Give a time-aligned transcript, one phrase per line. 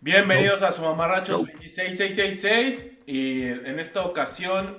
[0.00, 4.78] Bienvenidos a su Mamarrachos 26666 y en esta ocasión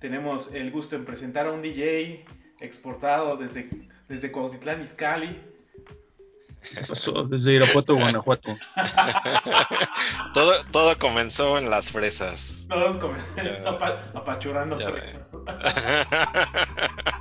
[0.00, 2.24] tenemos el gusto en presentar a un DJ
[2.60, 3.70] exportado desde,
[4.08, 5.40] desde Cuautitlán Izcalli.
[6.74, 7.22] ¿Qué pasó?
[7.22, 8.56] Desde Irapuato, Guanajuato.
[10.34, 12.66] todo, todo comenzó en las fresas.
[12.68, 14.80] Todos comenzó apa- apachurrando.
[14.80, 15.20] Ya fresas.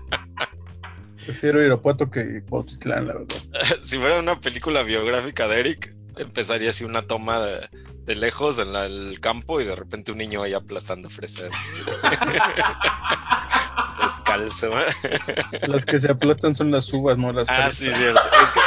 [1.27, 3.37] Prefiero Irapuato que Cuautitlán, la verdad.
[3.83, 7.59] si fuera una película biográfica de Eric, empezaría así una toma de,
[8.05, 11.49] de lejos en la- el campo y de repente un niño ahí aplastando fresas.
[14.01, 14.71] Descalzo.
[15.67, 17.75] Las que se aplastan son las uvas, no las Ah, fresas.
[17.75, 18.21] sí, cierto.
[18.41, 18.59] Es que.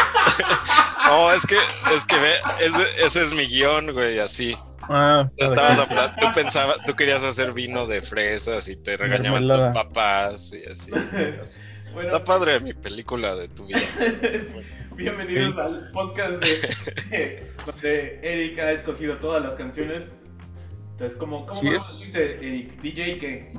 [1.07, 1.57] No, es que,
[1.95, 4.57] es que ve, ese, ese es mi guion, güey, así.
[4.93, 9.47] Ah, cada Estabas apla- tú pensabas, tú querías hacer vino de fresas y te regañaban
[9.47, 9.73] Mermelada.
[9.73, 10.91] tus papás y así.
[11.41, 11.61] así.
[11.95, 13.81] Bueno, Está padre mi película de tu vida.
[14.97, 20.09] bienvenidos al podcast de, donde Eric ha escogido todas las canciones.
[20.93, 22.01] Entonces, ¿cómo, cómo Sí es.
[22.01, 22.81] dice Eric?
[22.81, 23.53] DJ que...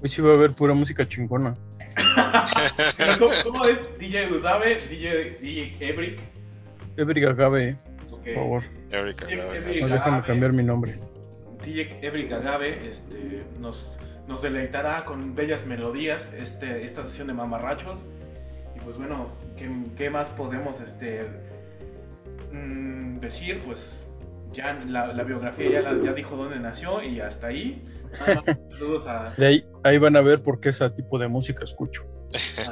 [0.00, 1.56] Hoy sí va a haber pura música chingona.
[3.18, 4.86] ¿Cómo, cómo es DJ Udave?
[4.88, 6.20] DJ, DJ Ebrick.
[6.96, 7.76] Ebri Agave,
[8.24, 8.62] Por favor.
[8.90, 9.80] Verdad, sí.
[9.82, 10.98] No, déjame cambiar mi nombre.
[11.64, 17.98] DJ Ebrick Agave este, nos, nos deleitará con bellas melodías este, esta sesión de mamarrachos.
[18.76, 21.20] Y pues bueno, ¿qué, qué más podemos este,
[22.52, 23.60] mm, decir?
[23.64, 24.06] Pues
[24.52, 27.84] ya la, la biografía ya, la- ya dijo dónde nació y hasta ahí.
[28.72, 32.04] Saludos a, De ahí, ahí van a ver por qué ese tipo de música escucho.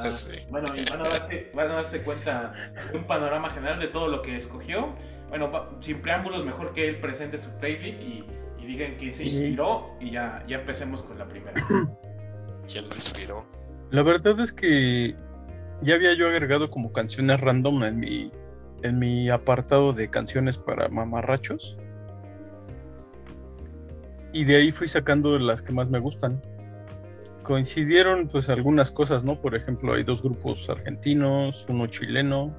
[0.03, 0.33] a- Sí.
[0.51, 2.53] Bueno, y van a, darse, van a darse cuenta
[2.91, 4.95] de un panorama general de todo lo que escogió.
[5.29, 8.25] Bueno, sin preámbulos, mejor que él presente su playlist y,
[8.59, 9.31] y digan que se Sí.
[9.45, 11.53] inspiró y ya, ya empecemos con la primera.
[12.73, 13.45] ¿Quién lo inspiró?
[13.91, 15.15] La verdad es que
[15.83, 18.31] ya había yo agregado como canciones random en mi,
[18.83, 21.77] en mi apartado de canciones para mamarrachos.
[24.33, 26.43] Y de ahí fui sacando las que más me gustan.
[27.43, 29.41] Coincidieron pues algunas cosas, ¿no?
[29.41, 32.55] Por ejemplo, hay dos grupos argentinos, uno chileno,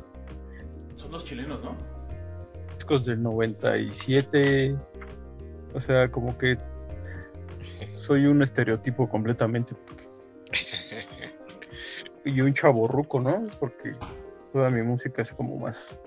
[0.96, 1.75] Son los chilenos, ¿no?
[2.89, 4.75] Discos del 97.
[5.73, 6.57] O sea, como que
[7.95, 9.75] soy un estereotipo completamente.
[9.75, 10.09] porque-
[12.25, 13.47] Y un chaborruco, ¿no?
[13.59, 13.95] Porque
[14.51, 15.99] toda mi música es como más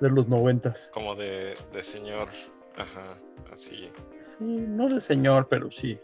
[0.00, 0.90] de los noventas.
[0.92, 2.28] Como de, de señor.
[2.76, 3.16] Ajá,
[3.52, 3.90] así.
[4.38, 5.98] Sí, no de señor, pero sí.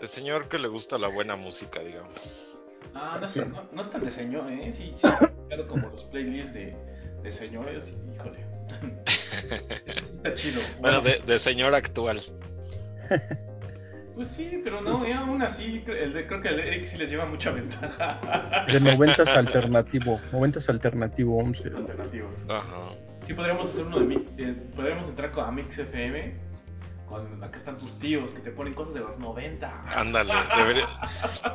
[0.00, 2.60] De señor que le gusta la buena música, digamos.
[2.94, 4.72] Ah, no, es- no, no es tan de señor, ¿eh?
[4.76, 5.02] Sí, sí,
[5.48, 6.76] claro, como los playlists de,
[7.22, 8.51] de señores, híjole.
[10.80, 12.20] Bueno, de, de señor actual.
[14.14, 17.08] Pues sí, pero no, y aún así, el de- creo que el Eric sí les
[17.08, 18.66] lleva mucha ventaja.
[18.70, 20.20] De noventas alternativo.
[20.32, 22.30] Noventas alternativo, a Alternativos.
[22.46, 22.90] Ajá.
[23.26, 26.34] Sí, podríamos hacer uno de Mix, eh, podríamos entrar con, a Mix FM,
[27.42, 29.84] acá están tus tíos que te ponen cosas de los 90.
[29.88, 30.88] Ándale, debería...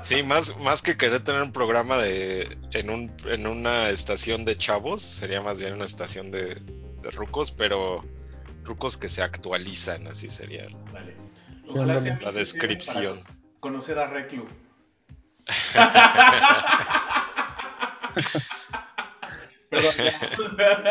[0.04, 4.58] Sí, más, más que querer tener un programa de en un en una estación de
[4.58, 8.04] chavos, sería más bien una estación de, de rucos, pero
[8.64, 11.16] rucos que se actualizan, así sería Vale.
[11.68, 13.22] Ojalá sea la descripción.
[13.22, 14.48] para conocer a Reclu.
[20.58, 20.88] Perdón.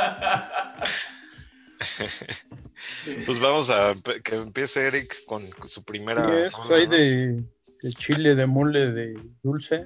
[3.25, 6.27] Pues vamos a que empiece Eric con su primera.
[6.27, 6.93] Sí, es, rola, hay ¿no?
[6.93, 7.45] de,
[7.83, 9.85] de chile, de mole, de dulce.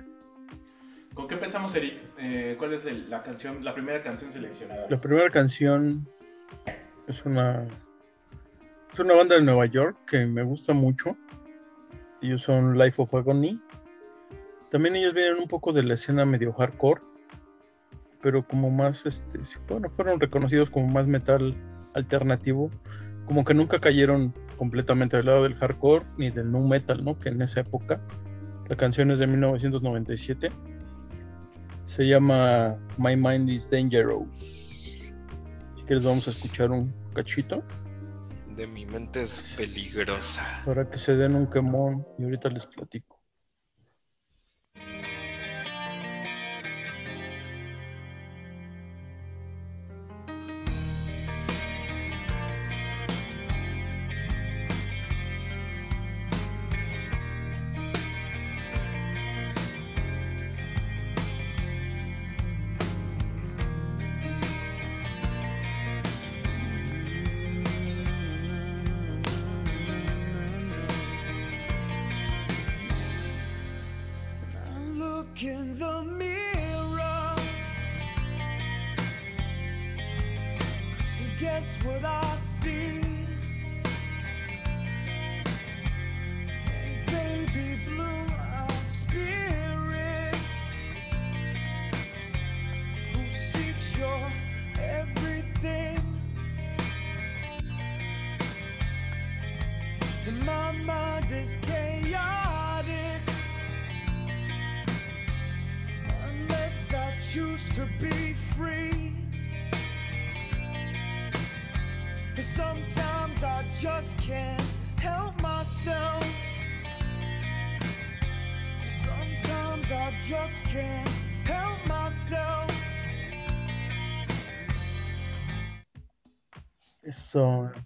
[1.14, 2.00] ¿Con qué empezamos, Eric?
[2.18, 4.86] Eh, ¿Cuál es el- la canción, la primera canción seleccionada?
[4.88, 6.08] La primera canción
[7.06, 7.66] es una
[8.92, 11.16] es una banda de Nueva York que me gusta mucho.
[12.22, 13.60] Ellos son Life of Agony.
[14.70, 17.00] También ellos vienen un poco de la escena medio hardcore,
[18.20, 21.54] pero como más este, bueno, fueron reconocidos como más metal
[21.94, 22.70] alternativo,
[23.24, 27.18] como que nunca cayeron completamente del lado del hardcore ni del nu metal, ¿no?
[27.18, 28.00] Que en esa época
[28.68, 30.50] la canción es de 1997.
[31.86, 34.68] Se llama My Mind is Dangerous.
[35.76, 37.64] Si quieres vamos a escuchar un cachito
[38.54, 40.46] De mi mente es peligrosa.
[40.64, 43.19] para que se den un quemón y ahorita les platico.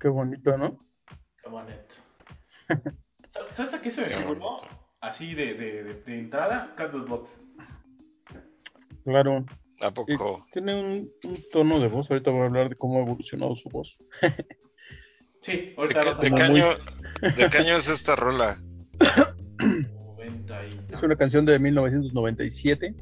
[0.01, 0.79] Qué bonito, ¿no?
[1.43, 1.95] Qué bonito.
[3.53, 4.57] ¿Sabes a qué se me bonito.
[5.01, 7.41] Así de, de, de, de entrada, Candle Box.
[9.05, 9.45] Claro.
[9.81, 10.47] ¿A Y poco?
[10.53, 12.11] tiene un, un tono de voz.
[12.11, 13.99] Ahorita voy a hablar de cómo ha evolucionado su voz.
[15.43, 16.51] Sí, ¿De ahorita qué, vas a de como qué hablar.
[16.51, 18.59] muy- año, de qué año es esta rola?
[19.59, 22.95] 90 y Es una canción de 1997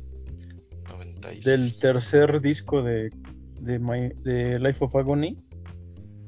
[0.88, 1.44] 96.
[1.44, 3.11] del tercer disco de,
[3.61, 5.37] de, My- de Life of Agony.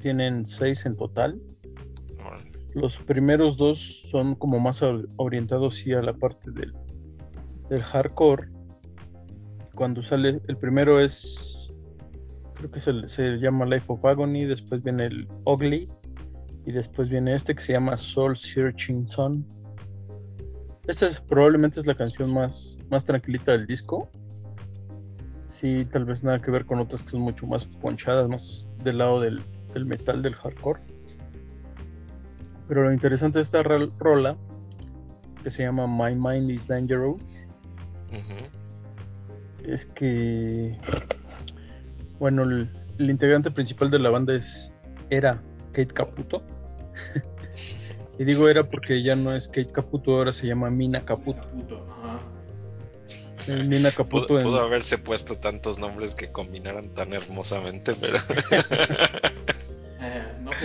[0.04, 1.40] Tienen seis en total.
[2.74, 3.78] Los primeros dos
[4.10, 6.74] son como más or- orientados sí a la parte del,
[7.70, 8.50] del hardcore.
[9.74, 11.72] Cuando sale, el primero es,
[12.52, 15.88] creo que se, se llama Life of Agony, después viene el Ugly
[16.66, 19.46] y después viene este que se llama Soul Searching Sun.
[20.86, 24.10] Esta es, probablemente es la canción más, más tranquilita del disco.
[25.48, 28.98] Sí, tal vez nada que ver con otras que son mucho más ponchadas, más del
[28.98, 29.40] lado del,
[29.74, 30.80] del metal, del hardcore.
[32.68, 34.36] Pero lo interesante de esta rol- rola,
[35.42, 37.20] que se llama My Mind is Dangerous,
[39.64, 40.76] es que,
[42.18, 44.72] bueno, el, el integrante principal de la banda es,
[45.10, 45.42] era
[45.72, 46.42] Kate Caputo.
[48.18, 51.40] y digo era porque ya no es Kate Caputo, ahora se llama Mina Caputo.
[51.42, 51.86] Caputo.
[52.02, 52.20] Ajá.
[53.48, 58.16] Eh, Mina Pudo, Caputo en- pudo haberse puesto tantos nombres que combinaran tan hermosamente, pero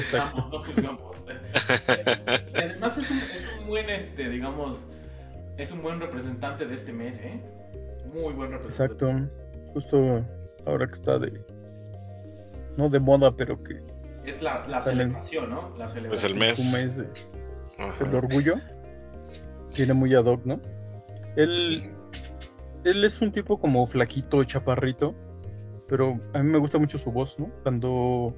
[0.02, 1.18] juzgamos, no juzgamos.
[1.28, 4.78] Eh, además es un, es un buen, este, digamos,
[5.58, 7.42] es un buen representante de este mes, ¿eh?
[8.14, 9.06] Muy buen representante.
[9.06, 10.26] Exacto, justo
[10.66, 11.42] ahora que está de,
[12.78, 13.82] no de moda, pero que
[14.26, 15.76] Es la, celebración, ¿no?
[15.78, 16.32] La celebración.
[16.32, 16.98] el en mes.
[16.98, 17.08] de-
[18.02, 18.56] el orgullo
[19.74, 20.60] tiene muy ad hoc, ¿no?
[21.36, 21.92] Él,
[22.84, 25.14] él es un tipo como flaquito, chaparrito,
[25.88, 27.48] pero a mí me gusta mucho su voz, ¿no?
[27.64, 28.36] Cuando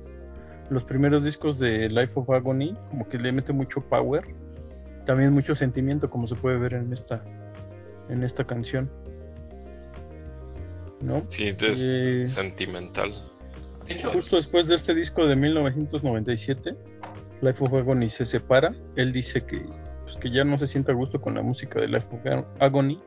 [0.72, 4.24] los primeros discos de Life of Agony, como que le mete mucho power,
[5.06, 7.22] también mucho sentimiento, como se puede ver en esta,
[8.08, 8.90] en esta canción,
[11.02, 11.24] ¿no?
[11.28, 13.12] Sí, es Eh, sentimental.
[14.14, 16.78] Justo después de este disco de 1997,
[17.42, 18.74] Life of Agony se separa.
[18.96, 19.66] Él dice que,
[20.04, 23.02] pues, que ya no se siente a gusto con la música de Life of Agony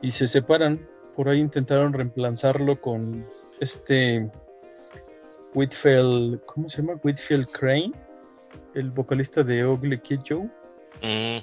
[0.00, 0.88] y se separan.
[1.14, 3.26] Por ahí intentaron reemplazarlo con
[3.60, 4.30] este
[5.54, 7.00] Whitfield, ¿cómo se llama?
[7.02, 7.92] Whitfield Crane,
[8.74, 10.48] el vocalista de Ugly Kid Joe.
[11.02, 11.38] Mm.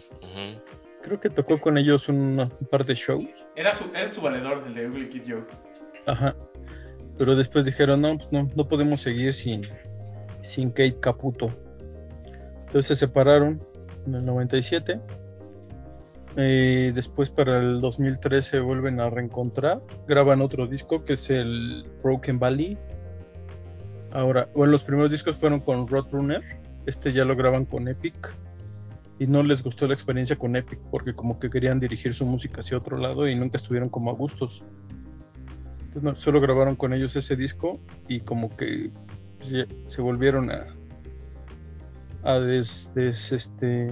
[1.02, 3.48] Creo que tocó con ellos un, un par de shows.
[3.56, 5.44] Era su, era su valedor, el de Ugly Kid Joe.
[6.06, 6.36] Ajá.
[7.18, 9.68] Pero después dijeron, no, pues no, no podemos seguir sin,
[10.42, 11.50] sin Kate Caputo.
[12.66, 13.62] Entonces se separaron
[14.06, 15.00] en el 97.
[16.38, 19.82] Eh, después para el 2013 se vuelven a reencontrar.
[20.08, 22.78] Graban otro disco que es el Broken Valley.
[24.16, 26.42] Ahora, bueno, los primeros discos fueron con Roadrunner.
[26.86, 28.34] Este ya lo graban con Epic.
[29.20, 32.60] Y no les gustó la experiencia con Epic porque como que querían dirigir su música
[32.62, 34.64] hacia otro lado y nunca estuvieron como a gustos.
[35.80, 38.92] Entonces no, solo grabaron con ellos ese disco y como que
[39.40, 40.66] pues, se volvieron a
[42.24, 43.90] a des, des- este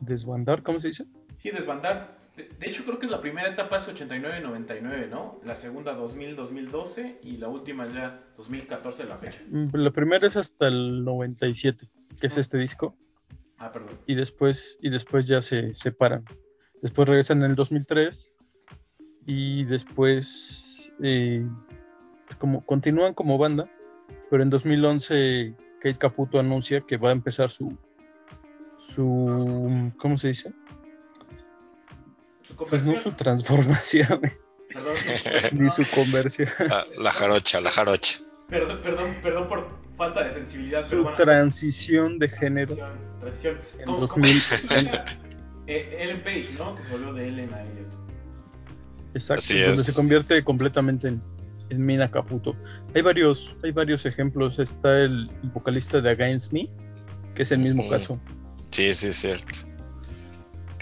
[0.00, 1.04] desbandar, ¿cómo se dice?
[1.42, 2.13] Sí, desbandar.
[2.36, 5.40] De, de hecho, creo que la primera etapa es 89-99, ¿no?
[5.44, 9.40] La segunda 2000-2012 y la última ya 2014 la fecha.
[9.72, 11.88] La primera es hasta el 97,
[12.20, 12.40] que es Mm.
[12.40, 12.96] este disco,
[13.58, 13.96] Ah, perdón.
[14.06, 16.24] y después y después ya se separan.
[16.82, 18.34] Después regresan en el 2003
[19.26, 21.46] y después eh,
[22.26, 23.70] pues como continúan como banda,
[24.28, 27.78] pero en 2011 Kate Caputo anuncia que va a empezar su
[28.78, 30.52] su ¿cómo se dice?
[32.58, 34.20] Su Pues no su transformación
[34.72, 34.94] Perdón,
[35.52, 36.48] ni su conversión,
[36.98, 38.18] la jarocha, la jarocha.
[38.48, 40.80] Perdón, perdón, perdón por falta de sensibilidad.
[40.88, 43.58] pero su bueno, transición de género transición, transición.
[43.78, 44.36] en ¿Cómo- 2000.
[44.68, 44.90] cómo-
[45.66, 46.74] Eh, Ellen Page, ¿no?
[46.76, 47.86] Que se volvió de Ellen a Ellen.
[49.14, 49.84] Exacto, Así donde es.
[49.86, 51.22] se convierte completamente en,
[51.70, 52.54] en Mina Caputo.
[52.94, 54.58] Hay varios, hay varios ejemplos.
[54.58, 56.68] Está el, vocalista de Against Me,
[57.34, 58.20] que es el mismo caso.
[58.70, 59.60] Sí, sí, es cierto.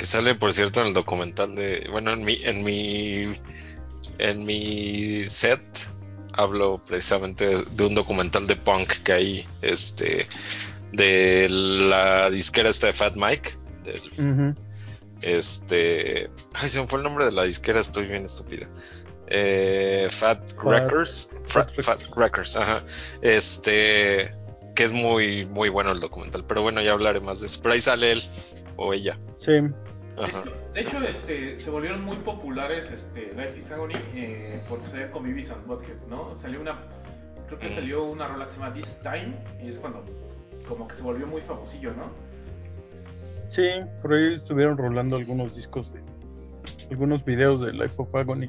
[0.02, 1.86] Que sale, por cierto, en el documental de.
[1.88, 3.32] Bueno, en mi, en mi.
[4.18, 5.62] En mi set
[6.32, 9.48] hablo precisamente de, un documental de punk que hay.
[9.60, 10.26] Este.
[10.90, 13.50] De la disquera esta de Fat Mike.
[13.84, 14.56] Del.
[15.20, 16.30] Este.
[16.52, 18.66] Ay, se me fue el nombre de la disquera, estoy bien estúpida.
[19.28, 21.30] Eh, Fat, Fat- Records.
[21.44, 22.82] Fat, Fat Fat Records, ajá.
[23.20, 24.34] Este.
[24.74, 26.44] Que es muy, muy bueno el documental.
[26.44, 27.60] Pero bueno, ya hablaré más de eso.
[27.62, 28.24] Pero ahí sale él
[28.74, 29.16] o ella.
[29.36, 29.52] Sí,
[30.18, 30.44] Ajá.
[30.74, 35.22] De hecho, este, se volvieron muy populares este, Life is Agony eh, por ser con
[35.24, 36.36] Beavis and Butthead, ¿no?
[36.38, 36.78] Salió una,
[37.46, 37.74] creo que Ujú.
[37.74, 40.04] salió una rola que se llama This Time y es cuando
[40.68, 42.10] como que se volvió muy famosillo, ¿no?
[43.48, 43.68] sí,
[44.00, 46.00] por ahí estuvieron rolando algunos discos de
[46.90, 48.48] algunos videos de Life of Agony.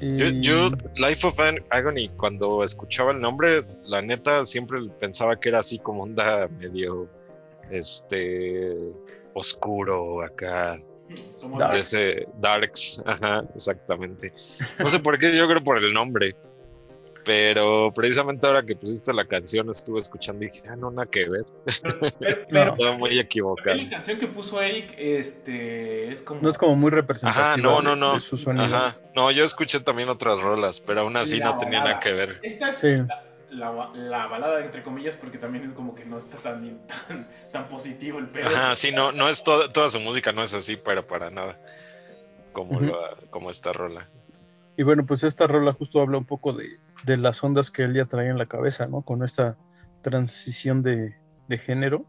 [0.00, 1.38] Yo, Y- yo, Life of
[1.70, 7.08] Agony, cuando escuchaba el nombre, la neta siempre pensaba que era así como onda medio
[7.70, 8.76] este
[9.34, 10.78] oscuro acá,
[11.40, 11.74] Como Dark.
[11.74, 14.32] de ese Darks, ajá, exactamente.
[14.78, 16.34] No sé por qué, yo creo por el nombre.
[17.26, 21.26] Pero precisamente ahora que pusiste la canción estuve escuchando y dije, ah, no, nada que
[21.26, 21.46] ver.
[22.50, 23.76] Pero, Estaba muy equivocado.
[23.76, 26.42] la canción que puso Eric este, es como...
[26.42, 28.14] no es como muy representativa Ajá, no, no, de- no.
[28.14, 28.66] de su sonido.
[28.66, 32.12] Ajá, no, yo escuché también otras rolas, pero aún así La no tenía nada que
[32.12, 32.40] ver.
[32.42, 32.88] Esta es Sí.
[32.88, 36.80] la, la- la balada, entre comillas, porque también es como que no está tan, bien-
[37.08, 38.46] tan, tan positivo el pedo.
[38.48, 41.56] Ajá, sí, no, no es toda, toda su música no es así, pero para nada.
[42.52, 42.84] Como, Ujú.
[42.86, 42.98] lo-
[43.30, 44.08] como esta rola.
[44.76, 46.66] Y bueno, pues esta rola justo habla un poco de,
[47.04, 49.02] de las ondas que él ya traía en la cabeza, ¿no?
[49.02, 49.56] Con esta
[50.02, 51.16] transición de,
[51.48, 52.04] de género,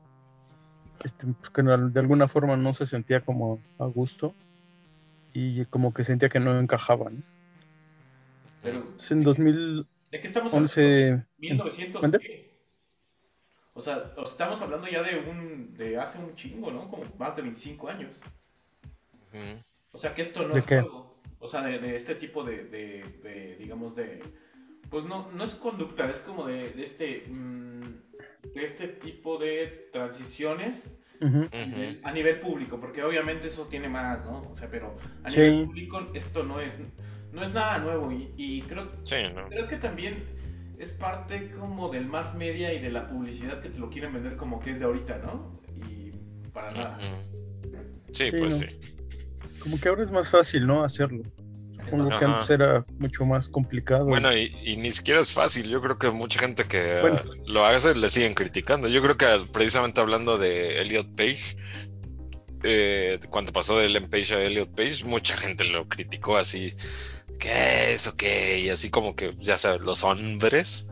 [1.03, 4.33] este, pues, que de alguna forma no se sentía como a gusto
[5.33, 7.21] y como que sentía que no encajaba, ¿no?
[8.63, 11.25] Pero, Entonces, en 2011, ¿De qué estamos hablando?
[11.39, 12.19] 1900 ¿Mande?
[12.19, 12.57] qué?
[13.73, 16.87] O sea, estamos hablando ya de un de hace un chingo, ¿no?
[16.89, 18.15] Como más de 25 años.
[19.91, 20.79] O sea, que esto no ¿De es qué?
[20.79, 21.19] juego.
[21.39, 24.21] O sea, de, de este tipo de, de, de, digamos, de...
[24.89, 27.23] Pues no, no es conducta, es como de, de este...
[27.27, 27.81] mm,
[28.53, 32.07] de este tipo de transiciones a nivel- Ujú.
[32.07, 34.49] a nivel público, porque obviamente eso tiene más, ¿no?
[34.49, 35.41] O sea, pero a Sí.
[35.41, 36.71] nivel público esto no es,
[37.35, 39.47] no es nada nuevo y, y creo, Sí, ¿no?
[39.49, 40.23] creo que también
[40.79, 44.35] es parte como del más media y de la publicidad que te lo quieren vender
[44.37, 45.53] como que es de ahorita, ¿no?
[45.89, 46.11] Y
[46.51, 46.99] para nada.
[48.11, 48.67] Sí, Sí, pues no.
[48.67, 48.75] sí.
[49.59, 50.83] como que ahora es más fácil, ¿no?
[50.83, 51.23] Hacerlo.
[51.83, 54.05] Supongo que antes era mucho más complicado.
[54.05, 55.69] Bueno, y, y ni siquiera es fácil.
[55.69, 57.19] Yo creo que mucha gente que Bueno.
[57.23, 58.87] ah, lo hace le siguen criticando.
[58.87, 61.55] Yo creo que precisamente hablando de Elliot Page,
[62.63, 66.73] eh, cuando pasó de Ellen Page a Elliot Page, mucha gente lo criticó así.
[67.45, 68.59] ¿Qué es o qué?
[68.59, 70.87] Y así como que, ya sabes, los hombres.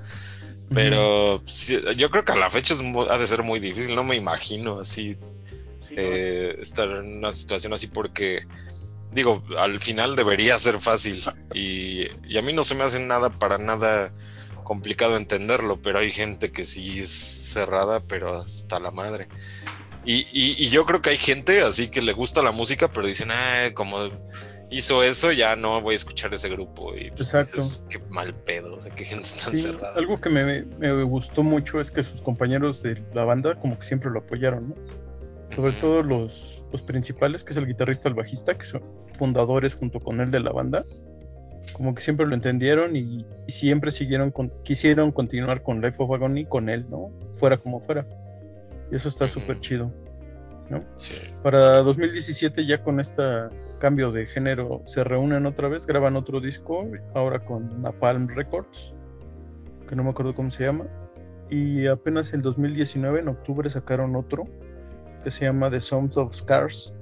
[0.72, 3.96] Pero sí, yo creo que a la fecha es ha de ser muy difícil.
[3.96, 5.18] No me imagino así
[5.90, 6.02] Sí, ¿no?
[6.02, 8.46] eh, estar en una situación así porque
[9.12, 13.30] digo, al final debería ser fácil y, y a mí no se me hace nada
[13.30, 14.12] para nada
[14.64, 19.28] complicado entenderlo, pero hay gente que sí es cerrada, pero hasta la madre.
[20.06, 23.06] Y, y- y yo creo que hay gente así que le gusta la música, pero
[23.08, 24.10] dicen, ah, como
[24.76, 26.96] hizo eso, ya no voy a escuchar ese grupo.
[26.96, 27.62] Y pues, Exacto.
[27.90, 29.96] qué mal pedo, o sea, qué gente tan Sí, cerrada.
[29.98, 33.86] algo que me, me gustó mucho es que sus compañeros de la banda como que
[33.86, 34.76] siempre lo apoyaron, ¿no?
[35.56, 38.82] Sobre todo los, los principales, que es el guitarrista el bajista, que son
[39.14, 40.84] fundadores junto con él de la banda,
[41.74, 46.12] como que siempre lo entendieron y, y siempre siguieron con, quisieron continuar con Life of
[46.12, 47.12] Agony con él, ¿no?
[47.36, 48.06] Fuera como fuera.
[48.92, 49.34] Y eso está Ujú.
[49.42, 49.94] súper chido.
[50.96, 51.34] Sí.
[51.42, 53.24] Para 2017 ya con este
[53.80, 58.94] cambio de género se reúnen otra vez, graban otro disco, ahora con Napalm Records,
[59.88, 60.86] que no me acuerdo cómo se llama.
[61.50, 64.46] Y apenas en 2019, en octubre, sacaron otro
[65.24, 66.94] que se llama The Songs of Scars,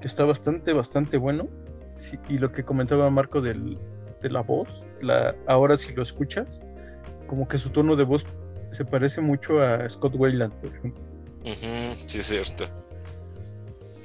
[0.00, 1.48] que está bastante, bastante bueno.
[1.96, 3.78] Sí, y lo que comentaba Marco del,
[4.20, 6.62] de la voz, la, ahora si lo escuchas,
[7.26, 8.24] como que su tono de voz
[8.70, 11.02] se parece mucho a Scott Weiland, por ejemplo.
[12.06, 12.66] Sí, es cierto.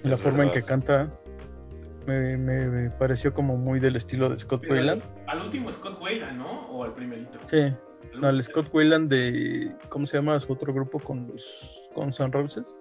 [0.03, 1.09] La Es forma en que canta
[2.05, 5.01] me, me- me pareció como muy del estilo de Scott Pero Weiland.
[5.27, 6.67] al, al último Scott Wayland, ¿no?
[6.69, 7.39] O al primerito.
[7.47, 8.43] Sí, Al no, el.
[8.43, 9.73] Scott Weiland de.
[9.89, 12.75] ¿Cómo se llama su otro grupo con los con Sun Roses?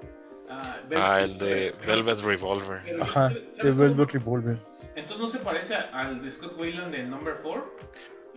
[0.51, 2.81] Ah, Ah, el de Velvet Revolver.
[2.85, 3.77] pero- Ajá, ¿sabes de cómo?
[3.83, 4.57] Velvet Revolver.
[4.97, 7.65] Entonces no se parece al de Scott Wayland del Number 4.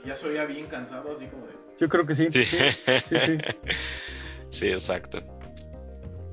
[0.05, 1.53] Ya se oía bien cansado, así como de.
[1.79, 2.27] Yo creo que sí.
[2.31, 2.45] Sí.
[2.45, 3.37] Sí, sí, sí.
[4.49, 5.19] Sí, exacto.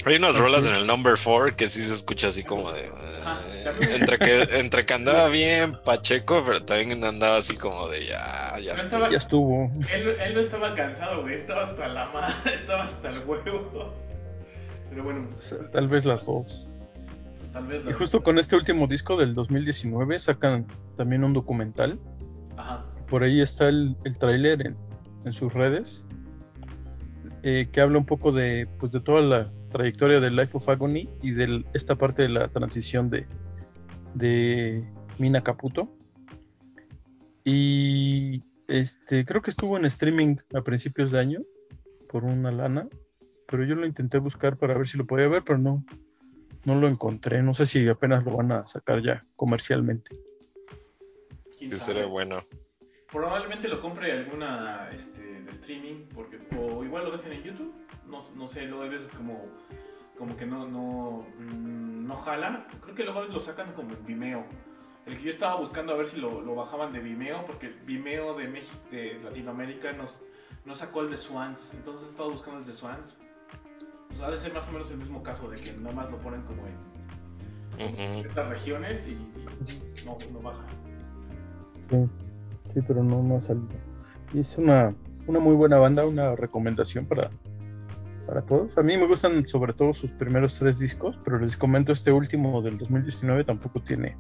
[0.04, 2.86] Hay unas rolas en el number 4 que sí se escucha así como de.
[2.86, 2.90] Eh,
[4.00, 8.72] entre, que, entre que andaba bien Pacheco, pero también andaba así como de ya, ya
[8.72, 8.74] estuvo.
[8.88, 9.70] estaba- Ya estuvo.
[9.92, 11.34] Él, él no estaba cansado, güey.
[11.34, 13.92] Estaba hasta la madre, estaba hasta el huevo.
[14.90, 15.28] Pero bueno,
[15.72, 16.68] Tal vez las dos.
[17.52, 17.82] tal vez.
[17.88, 20.66] Y justo con este último disco del 2019 sacan
[20.96, 21.98] también un documental.
[22.56, 22.84] Ajá.
[23.08, 24.76] Por ahí está el, el tráiler en,
[25.24, 26.04] en sus redes.
[27.44, 31.08] eh, que habla un poco de, pues, de toda la trayectoria del Life of Agony
[31.22, 33.26] y de esta parte de la transición de,
[34.14, 34.86] de
[35.18, 35.88] Mina Caputo.
[37.44, 41.40] Y este, creo que estuvo en streaming a principios de año
[42.08, 42.88] por una lana,
[43.46, 45.84] pero yo lo intenté buscar para ver si lo podía ver, pero no,
[46.64, 47.42] no lo encontré.
[47.42, 50.16] No sé si apenas lo van a sacar ya comercialmente.
[51.58, 52.42] ¿Quién Sí, sería bueno.
[53.10, 57.74] Probablemente lo compre alguna este, de streaming, porque o igual lo dejen en YouTube.
[58.12, 59.46] No, no sé, luego hay veces como,
[60.18, 62.66] como que no, no, mm, no jala.
[62.82, 64.44] Creo que luego a veces lo sacan como en Vimeo.
[65.06, 68.34] El que yo estaba buscando a ver si lo, lo bajaban de Vimeo, porque Vimeo
[68.34, 70.20] de México, de Latinoamérica nos,
[70.66, 71.72] no sacó el de Swans.
[71.74, 73.16] Entonces he estado buscando el de Swans.
[74.08, 76.18] Pues ha de ser más o menos el mismo caso de que nada más lo
[76.18, 76.92] ponen como en
[77.82, 78.28] Ujú.
[78.28, 80.62] estas regiones y, y no, no baja.
[81.90, 81.96] Sí,
[82.74, 83.66] sí, pero no, no ha salido.
[84.34, 84.94] Y es una,
[85.26, 87.30] una muy buena banda, una recomendación para,
[88.26, 88.76] para todos.
[88.78, 92.62] A mí me gustan sobre todo sus primeros tres discos, pero les comento este último
[92.62, 94.16] del 2019 tampoco tiene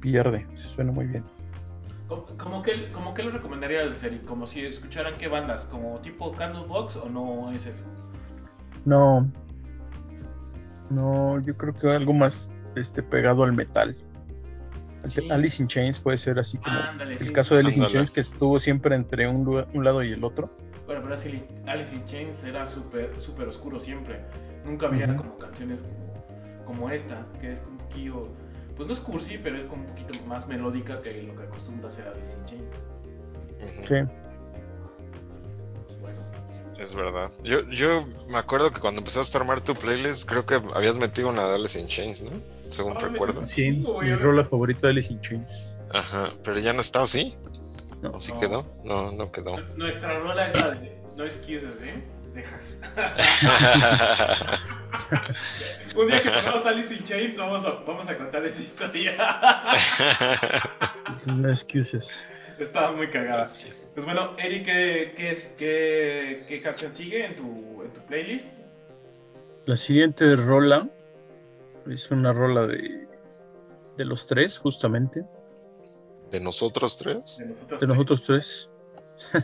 [0.00, 1.24] pierde, suena muy bien.
[2.38, 4.24] ¿Cómo, que, cómo que lo recomendarías, Eric?
[4.24, 7.82] Como si escucharan qué bandas, como tipo Candlebox o no es eso?
[8.84, 9.28] No,
[10.90, 13.96] no, yo creo que algo más este, pegado al metal.
[15.02, 15.30] Al- Sí.
[15.30, 17.32] Alice in Chains puede ser así como Ándale, el sí.
[17.32, 17.92] caso de Alice in Ándale.
[17.94, 20.50] Chains que estuvo siempre entre un, lu- un lado y el otro.
[20.86, 24.20] Bueno, pero Alice, Alice in Chains era súper súper oscuro siempre.
[24.64, 28.28] Nunca había como canciones como, como esta, que es un poquito,
[28.76, 31.88] pues no es cursi, pero es como un poquito más melódica que lo que acostumbra
[31.88, 33.86] hacer Alice in Chains.
[33.88, 33.94] Sí.
[36.00, 36.20] Bueno,
[36.78, 37.30] Es verdad.
[37.42, 41.28] Yo, yo me acuerdo que cuando empezaste a armar tu playlist, creo que habías metido
[41.30, 42.30] una de Alice in Chains, ¿no?
[42.70, 43.44] Según Ah, recuerdo.
[43.44, 43.70] Sí,
[44.02, 45.66] mi rola favorita de Alice in Chains.
[45.92, 47.34] Ajá, pero ya no está, ¿o sí?
[48.02, 48.10] No.
[48.10, 48.40] ¿O sí No.
[48.40, 48.66] quedó?
[48.84, 49.54] No, no quedó.
[49.58, 52.04] N- Nuestra rola es la de No Excuses, ¿eh?
[52.34, 52.60] Deja.
[55.96, 59.16] Un día que pongamos Alice in Chains vamos a, vamos a contar esa historia.
[61.26, 62.08] No excuses.
[62.58, 63.44] Estaba muy cagada.
[63.94, 68.46] Pues bueno, Eric, ¿qué, qué, es, qué, qué canción sigue en tu, en tu playlist?
[69.66, 70.88] La siguiente rola
[71.90, 73.06] es una rola de,
[73.96, 75.24] de los tres, justamente.
[76.30, 77.38] ¿De nosotros tres?
[77.38, 77.80] De nosotros.
[77.80, 78.70] De nosotros tres.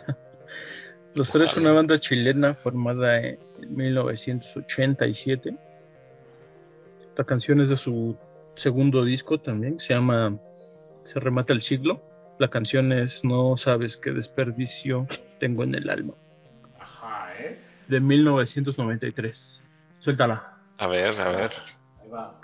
[1.14, 5.56] los tres, una banda chilena formada en 1987.
[7.16, 8.16] La canción es de su
[8.54, 10.38] segundo disco también, se llama
[11.04, 12.02] Se remata el siglo.
[12.38, 15.06] La canción es No sabes qué desperdicio
[15.38, 16.14] tengo en el alma,
[16.78, 17.60] Ajá, ¿eh?
[17.88, 19.60] de 1993.
[20.00, 20.58] Suéltala.
[20.78, 21.50] A ver, a ver.
[22.00, 22.40] Ahí va.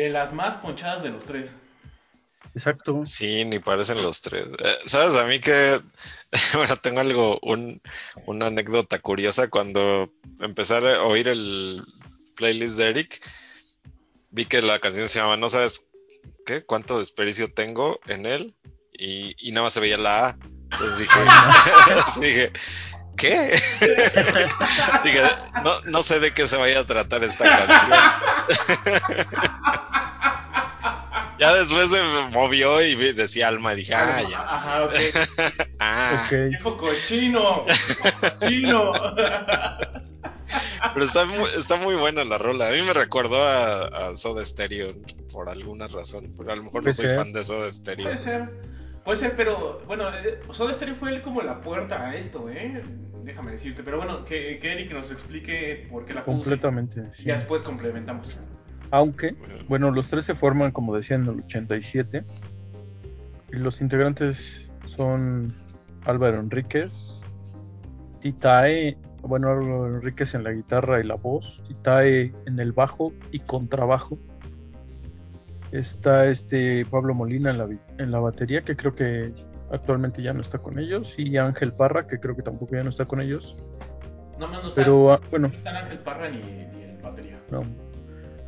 [0.00, 1.50] De las más ponchadas de los tres.
[2.54, 3.02] Exacto.
[3.04, 4.46] Sí, ni parecen los tres.
[4.46, 5.14] Eh, ¿Sabes?
[5.16, 5.78] A mí que,
[6.54, 7.82] bueno, tengo algo, un,
[8.24, 9.50] una anécdota curiosa.
[9.50, 10.10] Cuando
[10.40, 11.84] empecé a oír el
[12.34, 13.20] playlist de Eric,
[14.30, 15.90] vi que la canción se llama No sabes
[16.46, 18.54] qué, cuánto desperdicio tengo en él.
[18.94, 20.38] y, y nada más se veía la A.
[20.72, 21.20] Entonces dije,
[22.22, 22.52] dije
[23.20, 23.60] ¿qué?
[25.04, 25.20] dije,
[25.62, 27.98] no, no sé de qué se vaya a tratar esta canción.
[31.40, 32.00] Ya después se
[32.32, 34.40] movió y vi- decía Alma, y dije, ah, ya.
[34.40, 34.92] Ajá, ok.
[35.82, 36.32] Ah, Ok.
[36.50, 37.64] Viejo cochino.
[38.38, 38.92] Cochino.
[40.94, 42.68] pero está muy, está muy buena la rola.
[42.68, 44.94] A mí me recordó a, a Soda Stereo
[45.32, 46.34] por alguna razón.
[46.36, 47.16] Pero a lo mejor no soy ser.
[47.16, 48.04] fan de Soda Stereo.
[48.04, 48.50] Puede ser.
[49.04, 52.82] Puede ser, pero bueno, eh, Soda Stereo fue como la puerta a esto, ¿eh?
[53.24, 53.82] Déjame decirte.
[53.82, 56.36] Pero bueno, que, que Eric nos explique por qué la puso.
[56.36, 57.00] Completamente.
[57.12, 57.24] Y sí.
[57.24, 58.26] después complementamos.
[58.90, 59.34] Aunque,
[59.68, 62.24] bueno, los tres se forman, como decía, en el 87.
[63.52, 65.54] Y los integrantes son
[66.04, 67.20] Álvaro Enríquez,
[68.20, 73.40] Titae, bueno, Álvaro Enríquez en la guitarra y la voz, Titae en el bajo y
[73.40, 74.18] contrabajo.
[75.72, 79.32] Está este Pablo Molina en la, en la batería, que creo que
[79.70, 82.90] actualmente ya no está con ellos, y Ángel Parra, que creo que tampoco ya no
[82.90, 83.64] está con ellos.
[84.38, 87.40] No no está, Pero ah, bueno, no está Ángel Parra ni, ni el batería.
[87.50, 87.62] No.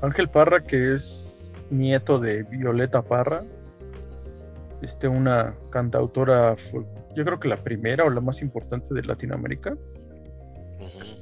[0.02, 3.44] Ángel Parra, que es nieto de Violeta Parra,
[4.82, 6.54] este, una cantautora,
[7.14, 9.76] yo creo que la primera o la más importante de Latinoamérica,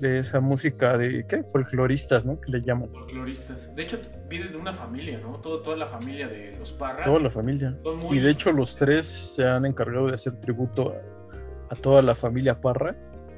[0.01, 1.43] de esa música de, ¿qué?
[1.43, 2.41] Folcloristas, ¿no?
[2.41, 2.89] Que le llaman.
[2.91, 3.75] Folcloristas.
[3.77, 3.99] De hecho,
[4.31, 5.37] viene de una familia, ¿no?
[5.41, 7.05] Todo, toda la familia de los Parra.
[7.05, 7.77] Toda la familia.
[7.83, 11.77] Son muy- Y de hecho los tres se han encargado de hacer tributo a, a
[11.77, 12.97] toda la familia Parra,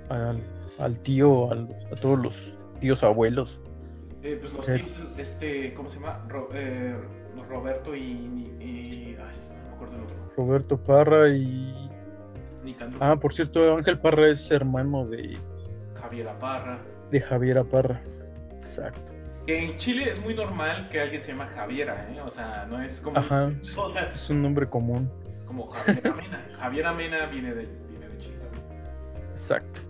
[0.09, 0.41] al,
[0.79, 3.61] al tío, al- a todos los tíos abuelos.
[4.23, 4.79] Eh, pues los Eh.
[4.79, 6.25] tíos, este, ¿cómo se llama?
[6.29, 6.95] Ro- eh,
[7.49, 8.01] Roberto y,
[8.61, 10.17] y- ay, no me acuerdo el otro.
[10.37, 11.91] Roberto Parra y...
[12.65, 12.99] Nicandro.
[13.03, 15.37] Ah, por cierto, Ángel Parra es hermano de,
[16.01, 16.79] Javiera Parra.
[17.11, 18.01] de Javiera Parra.
[18.55, 19.13] Exacto.
[19.49, 22.21] En Chile es muy normal que alguien se llama Javiera, ¿eh?
[22.21, 23.19] O sea, no es como.
[23.19, 23.51] Ajá.
[23.77, 25.11] O sea, Es un nombre común.
[25.47, 26.47] como Javiera Mena.
[26.57, 28.37] Javiera Mena viene de, viene de Chile.
[29.33, 29.81] Exacto.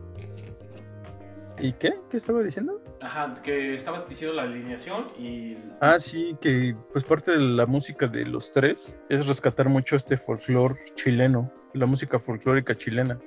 [1.61, 1.93] ¿Y qué?
[2.11, 2.81] ¿Qué estaba diciendo?
[3.03, 5.57] Ajá, que estabas diciendo la alineación y.
[5.81, 10.17] Ah, sí, que pues parte de la música de los tres es rescatar mucho este
[10.17, 13.19] folclore chileno, la música folclórica chilena.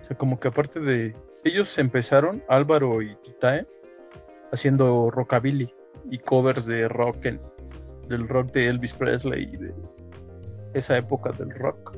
[0.00, 1.14] O sea, como que aparte de...
[1.44, 3.66] Ellos empezaron, Álvaro y Titae,
[4.52, 5.72] haciendo rockabilly
[6.10, 7.40] y covers de rock, en-
[8.08, 9.74] del rock de Elvis Presley y de
[10.74, 11.96] esa época del rock.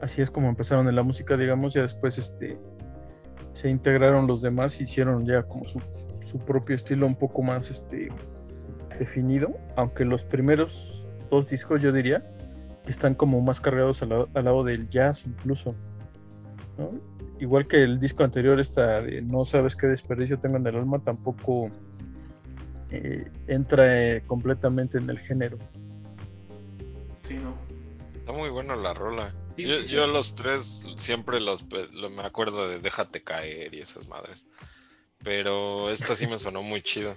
[0.00, 2.58] Así es como empezaron en la música, digamos, ya después este
[3.56, 5.80] se integraron los demás y hicieron ya como su,
[6.20, 8.10] su propio estilo un poco más este
[8.98, 12.22] definido, aunque los primeros dos discos yo diría
[12.86, 15.74] están como más cargados al, lado- al lado del jazz incluso,
[16.76, 16.90] ¿no?
[17.40, 20.98] Igual que el disco anterior, esta de No sabes qué desperdicio tengo en el alma,
[20.98, 21.70] tampoco
[22.90, 23.84] eh, entra
[24.16, 25.58] eh, completamente en el género.
[27.24, 27.54] Sí, ¿no?
[28.18, 29.32] Está muy buena la rola.
[29.56, 34.46] Yo, los tres siempre los lo- me acuerdo de Déjate caer y esas madres.
[35.22, 37.16] Pero esta sí me sonó muy chido.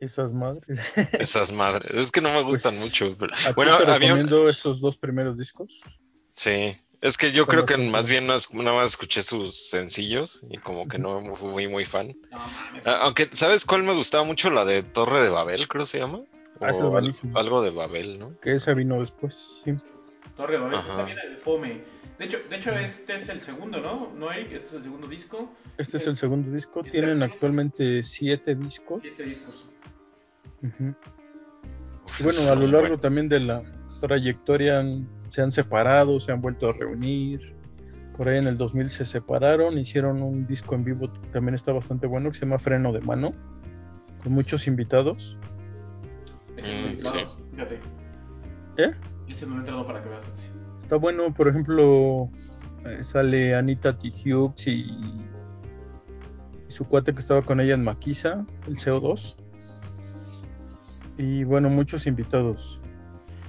[0.00, 0.92] Esas madres.
[1.12, 1.92] Esas madres.
[1.94, 3.16] Es que no me gustan Pues, mucho.
[3.18, 5.78] pero- A Bueno, te había esos dos primeros discos.
[6.32, 6.74] Sí.
[7.02, 10.98] Es que yo creo que más bien nada más escuché sus sencillos y como que
[10.98, 12.14] no fui muy fan.
[12.30, 12.86] No mames.
[12.86, 14.50] Aunque, ¿sabes cuál me gustaba mucho?
[14.50, 16.20] La de Torre de Babel, creo se llama.
[16.60, 18.38] Ah, O algo de Babel, ¿no?
[18.40, 19.62] Que esa vino después.
[19.64, 19.72] Sí.
[20.40, 20.96] Torre de Babel, Ajá.
[20.96, 21.82] también el Fome.
[22.18, 24.10] De hecho, de hecho, este es el segundo, ¿no?
[24.16, 24.52] ¿No, Eric?
[24.52, 25.52] Este es el segundo disco.
[25.76, 26.82] Este es el segundo disco.
[26.82, 29.02] Tienen actualmente siete discos.
[29.02, 29.70] Siete discos.
[30.62, 33.62] Uf, bueno, a lo largo también de la
[34.00, 34.82] trayectoria
[35.28, 37.54] se han separado, se han vuelto a reunir.
[38.16, 41.72] Por ahí en el 2000 se separaron, hicieron un disco en vivo que también está
[41.72, 43.34] bastante bueno, que se llama Freno de Mano,
[44.22, 45.36] con muchos invitados.
[46.56, 47.44] Mm, sí.
[47.52, 47.80] fíjate.
[48.78, 48.90] ¿Eh?
[49.30, 50.24] Ese no he entrado para que veas.
[50.82, 52.28] Está bueno, por ejemplo,
[52.84, 54.90] eh, sale Anita Tijoux y,
[56.68, 59.36] y su cuate que estaba con ella en Maquisa, el CO2.
[61.16, 62.80] Y bueno, muchos invitados.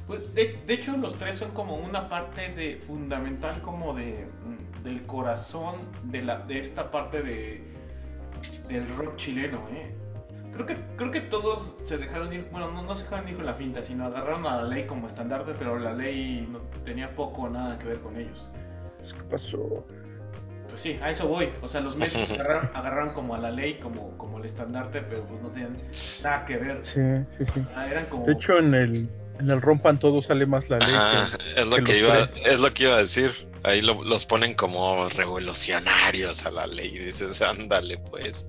[0.08, 4.84] Pues de, de hecho los tres son como una parte de fundamental como de mm,
[4.84, 7.63] del corazón de la de esta parte de
[8.67, 9.96] del rock chileno, ¿eh?
[10.53, 13.45] Creo que creo que todos se dejaron ir, bueno, no, no se dejaron ir con
[13.45, 17.43] la finta, sino agarraron a la ley como estandarte, pero la ley no tenía poco
[17.43, 18.45] o nada que ver con ellos.
[18.97, 19.85] Pues, ¿Qué pasó?
[20.69, 21.49] Pues sí, a eso voy.
[21.61, 25.23] O sea, los medios agarraron, agarraron como a la ley como como el estandarte, pero
[25.23, 25.77] pues no tenían
[26.23, 26.79] nada que ver.
[26.83, 26.99] Sí,
[27.37, 27.61] sí, sí.
[27.75, 29.09] Ah, Eran como De hecho, en el,
[29.39, 32.45] en el Rompan Todo sale más la ley Ajá, que, es lo que iba, tres.
[32.45, 33.31] es lo que iba a decir.
[33.63, 36.97] Ahí lo- los ponen como revolucionarios a la ley.
[36.97, 38.47] Dices, ándale, pues.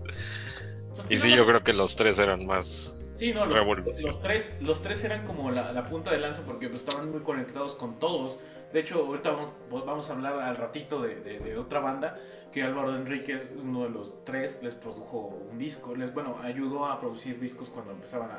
[1.09, 2.95] Y sí, yo creo que los tres eran más.
[3.19, 3.55] Sí, no, los,
[4.03, 7.21] los tres, los tres eran como la, la punta de lanza porque pues, estaban muy
[7.21, 8.39] conectados con todos.
[8.73, 12.19] De hecho, ahorita vamos, vamos a hablar al ratito de, de- de otra banda
[12.53, 15.95] que Álvaro Enríquez, uno de los tres, les produjo un disco.
[15.95, 18.35] Les, bueno, ayudó a producir discos cuando empezaban a,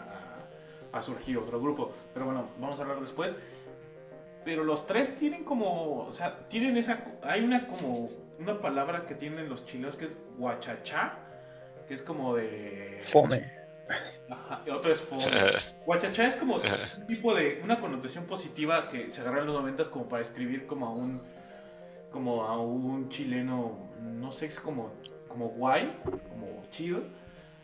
[0.91, 1.91] a- a surgir otro grupo.
[2.13, 3.33] Pero bueno, vamos a hablar después.
[4.43, 9.15] Pero los tres tienen como, o sea, tienen esa, hay una como, una palabra que
[9.15, 11.19] tienen los chilenos que es guachachá,
[11.93, 12.95] que es como de...
[12.97, 13.51] Fome.
[14.29, 15.23] Ajá, y otro es fome.
[15.85, 19.89] Guachachá es como un tipo de una connotación positiva que se agarró en los noventas
[19.89, 21.21] como para escribir como a un
[22.11, 24.91] como a un chileno, no sé, es como
[25.27, 27.03] como guay, como chido,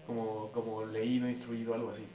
[0.06, 2.08] como como leído, instruido, algo así.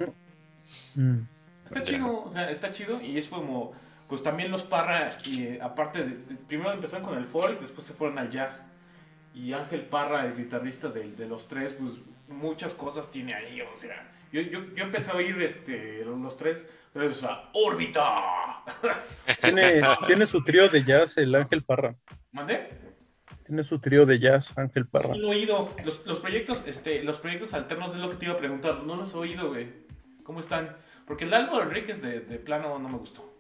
[1.00, 1.20] Mm.
[1.64, 3.72] Está chido, o sea, está chido y es como
[4.08, 7.86] pues también los Parra y eh, aparte de, de- primero empezaron con el folk, después
[7.86, 8.68] se fueron al jazz.
[9.34, 11.92] Y Ángel Parra, el guitarrista de, de los tres, pues
[12.28, 16.66] muchas cosas tiene ahí, o sea, yo, yo, yo empecé a oír este, los tres,
[16.92, 18.64] pero, o sea, órbita.
[19.40, 21.96] Tiene, tiene su trío de jazz, el Ángel Parra.
[22.32, 22.68] ¿Mandé?
[23.46, 25.08] Tiene su trío de jazz, Ángel Parra.
[25.10, 25.68] No lo he oído.
[25.84, 28.84] Los, los proyectos, este, los proyectos alternos es lo que te iba a preguntar.
[28.84, 29.68] No los he oído, güey.
[30.22, 30.76] ¿Cómo están?
[31.06, 33.33] Porque el Álvaro Enríquez de, de plano no me gustó.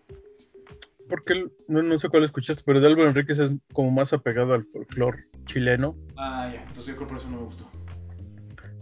[1.08, 4.54] Porque el- no, no sé cuál escuchaste, pero de Álvaro Enríquez es como más apegado
[4.54, 5.96] al folclore chileno.
[6.16, 6.62] Ah, ya.
[6.62, 7.70] Entonces yo creo por eso no me gustó.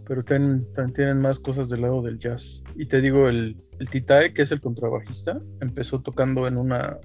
[0.07, 2.63] Pero ten- también tienen más cosas del lado del jazz.
[2.75, 6.97] Y te digo, el, el Titae, que es el contrabajista, empezó tocando en una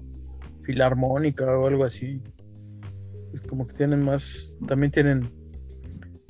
[0.63, 2.21] filarmónica o algo así.
[3.33, 5.29] Es como que tienen más, también tienen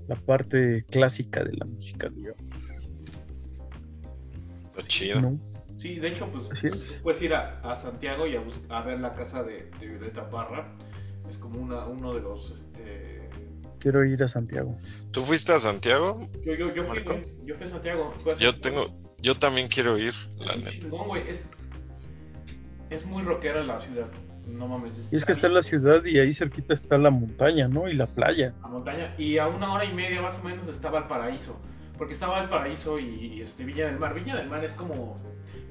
[0.08, 2.39] la parte clásica de la música, digamos.
[4.75, 5.21] Está chido.
[5.21, 5.39] ¿no?
[5.79, 9.13] Sí, de hecho, pues puedes ir a, a Santiago y a, bus- a ver la
[9.15, 10.65] casa de, de Violeta Parra.
[11.29, 12.51] Es como una, uno de los...
[12.51, 13.29] Este...
[13.79, 14.75] Quiero ir a Santiago.
[15.11, 16.19] ¿Tú fuiste a Santiago?
[16.45, 17.23] Yo, yo, yo, fui, güey.
[17.45, 18.11] yo fui a Santiago.
[18.21, 18.87] fui a Yo Santiago.
[18.87, 20.71] tengo, yo también quiero ir, la Es neta.
[20.71, 21.29] chingón, güey.
[21.29, 21.47] Es,
[22.89, 24.07] es muy rockera la ciudad.
[24.57, 24.91] No mames.
[25.11, 27.87] Y es que está en la ciudad y ahí cerquita está la montaña, ¿no?
[27.87, 28.53] Y la playa.
[28.63, 31.57] a montaña y a una hora y media más o menos estaba el paraíso
[31.97, 35.19] porque estaba el paraíso y, y, este Villa del Mar Villa del Mar es como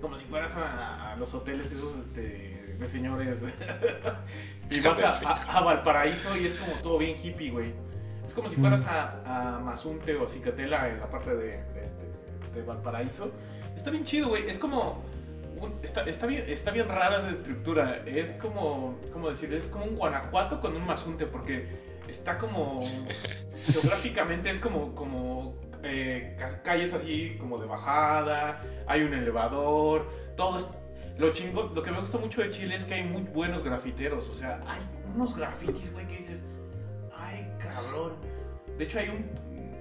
[0.01, 3.41] como si fueras a, a los hoteles esos este, de señores.
[4.71, 7.73] Y vas a, a- a Valparaíso y es como todo bien hippie güey.
[8.27, 12.05] Es como si fueras a, a Mazunte o Cicatela en la parte de, de, este,
[12.55, 13.33] de Valparaíso.
[13.75, 14.47] Está bien chido güey.
[14.49, 15.03] Es como
[15.59, 18.03] un- está, está bien está bien rara esa estructura.
[18.05, 21.67] Es como cómo decir es como un Guanajuato con un Mazunte porque
[22.09, 22.79] está como
[23.73, 30.57] geográficamente es como como eh, ca- calles así como de bajada hay un elevador todo
[30.57, 30.69] es
[31.19, 34.29] lo chingo lo que me gusta mucho de Chile es que hay muy buenos grafiteros
[34.29, 34.81] o sea hay
[35.15, 36.45] unos grafitis güey que dices
[37.17, 38.13] ay cabrón
[38.77, 39.31] de hecho hay un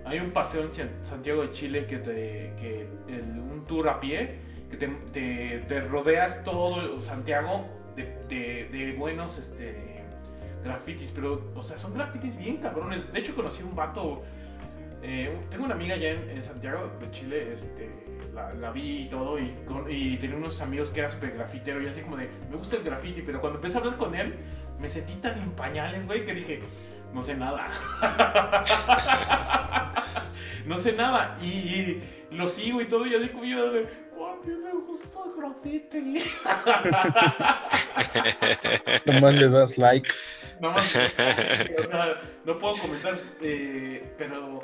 [0.05, 4.39] hay un paseo en San- Santiago de Chile que te que un tour a pie
[4.69, 4.87] que te,
[5.81, 10.03] rodeas todo Santiago de buenos este
[10.63, 13.09] grafitis, pero, o sea, son grafitis bien cabrones.
[13.13, 14.23] De hecho, conocí un vato.
[15.07, 17.89] Eh, tengo una amiga allá en, en Santiago de Chile, este,
[18.33, 21.81] la, la vi y todo, y, con- y tenía unos amigos que era súper grafitero,
[21.81, 24.35] y así como de, me gusta el grafiti, pero cuando empecé a hablar con él,
[24.79, 26.59] me sentí tan en pañales, güey, que dije,
[27.13, 27.71] no sé nada.
[30.65, 34.27] no sé nada, y, y lo sigo y todo, y así como yo, de, "Oh,
[34.27, 36.23] a mí me gusta el graffiti.
[39.05, 40.11] Nomás le das like.
[40.59, 44.61] Nada más, o sea, no puedo comentar, eh, pero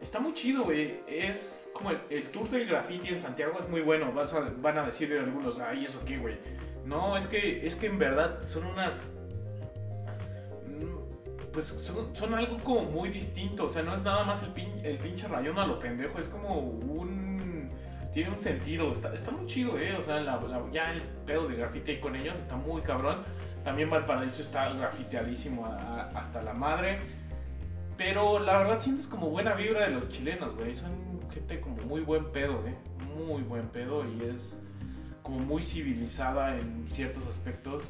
[0.00, 1.00] está muy chido, güey.
[1.08, 4.12] Es como el, tour del graffiti en Santiago es muy bueno.
[4.12, 6.36] Vas a- van a decir algunos, ay, ¿eso qué, güey?
[6.84, 8.96] No, es que, es que en verdad son unas...
[10.66, 11.66] mm, Pues
[12.14, 15.26] son, algo como muy distinto, o sea, no es nada más el, pin- el pinche
[15.26, 17.70] rayón a lo pendejo, es como un...
[18.12, 20.22] Tiene un sentido, está, muy chido, eh, o sea,
[20.72, 23.22] ya el pedo de graffiti con ellos está muy cabrón.
[23.62, 26.98] También Valparaíso está grafiteadísimo hasta la madre.
[27.96, 30.76] Pero la verdad sientes como buena vibra de los chilenos, güey.
[30.76, 30.90] Son
[31.32, 32.74] gente como muy buen pedo, ¿eh?
[33.16, 34.60] Muy buen pedo y es
[35.22, 37.84] como muy civilizada en ciertos aspectos.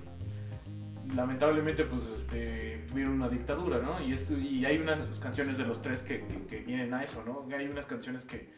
[1.14, 4.00] Lamentablemente, pues, este, tuvieron una dictadura, ¿no?
[4.04, 7.22] Y, esto- y hay unas canciones de los tres que, que- que vienen a eso,
[7.24, 7.44] ¿no?
[7.56, 8.50] Hay unas canciones que,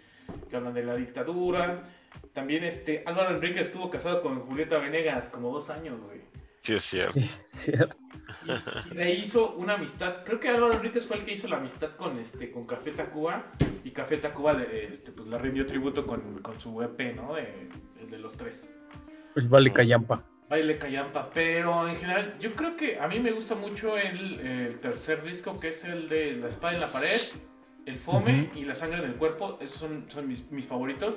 [0.48, 1.82] que hablan de la dictadura.
[2.32, 6.20] También, este, Álvaro Enrique estuvo casado con Julieta Venegas como dos años, güey.
[6.68, 7.12] Sí, es cierto.
[7.14, 7.96] Sí, cierto.
[8.46, 10.24] Y, y de ahí hizo una amistad.
[10.24, 13.46] Creo que Álvaro Enríquez fue el que hizo la amistad con este con Café Tacuba.
[13.84, 17.34] Y Café Tacuba le, este, pues, le rindió tributo con, con su EP, ¿no?
[17.34, 17.68] De-
[18.00, 18.72] el de los tres.
[19.36, 20.24] El Vale Callampa.
[20.48, 21.30] Baile Callampa.
[21.32, 25.58] Pero en general, yo creo que a mí me gusta mucho el, el tercer disco,
[25.60, 27.08] que es el de La Espada en la Pared.
[27.86, 31.14] el Fome y la sangre en el cuerpo, esos son, son mis, mis favoritos.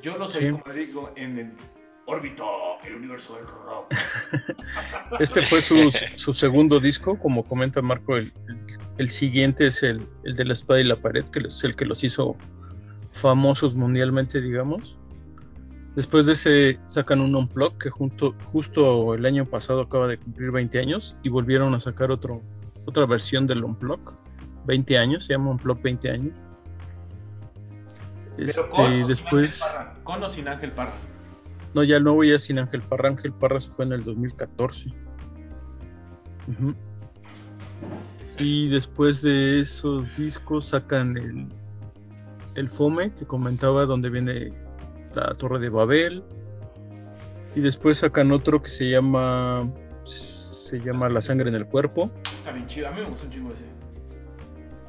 [0.00, 0.38] Yo los Sí.
[0.46, 1.52] oí, como digo, en el
[2.06, 2.44] órbito,
[2.84, 3.94] el universo del rock.
[5.20, 8.32] Este fue su, su segundo disco, como comenta Marco, el,
[8.98, 11.84] el- siguiente es el, el de la espada y la pared, que es el que
[11.84, 12.36] los hizo
[13.10, 14.96] famosos mundialmente, digamos.
[15.94, 20.50] Después de ese sacan un Unplug que junto, justo el año pasado acaba de cumplir
[20.50, 22.42] 20 años y volvieron a sacar otro,
[22.84, 24.00] otra versión del Unplug,
[24.66, 26.34] 20 años, se llama Unplug 20 años.
[28.36, 30.92] Pero Este, con, o después, Ángel Parra, con o sin Ángel Parra.
[31.76, 34.88] No, ya no voy a sin Ángel Parra, Ángel Parra se fue en el 2014.
[36.48, 36.74] Ujú.
[38.38, 41.48] Y después de esos discos sacan el,
[42.54, 44.52] el Fome que comentaba donde viene
[45.14, 46.24] la Torre de Babel.
[47.54, 49.70] Y después sacan otro que se llama
[50.02, 52.10] se llama La sangre en el cuerpo.
[52.38, 53.64] Está bien chido, a mí me gustó un chingo ese.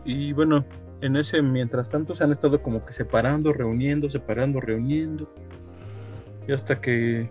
[0.06, 0.66] Y bueno,
[1.02, 5.30] en ese mientras tanto se han estado como que separando, reuniendo, separando, reuniendo.
[6.48, 7.30] Y hasta que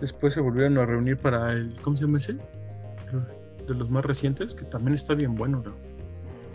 [0.00, 2.34] después se volvieron a reunir para el ¿cómo se llama ese?
[2.34, 5.74] De los más recientes, que también está bien bueno, ¿no?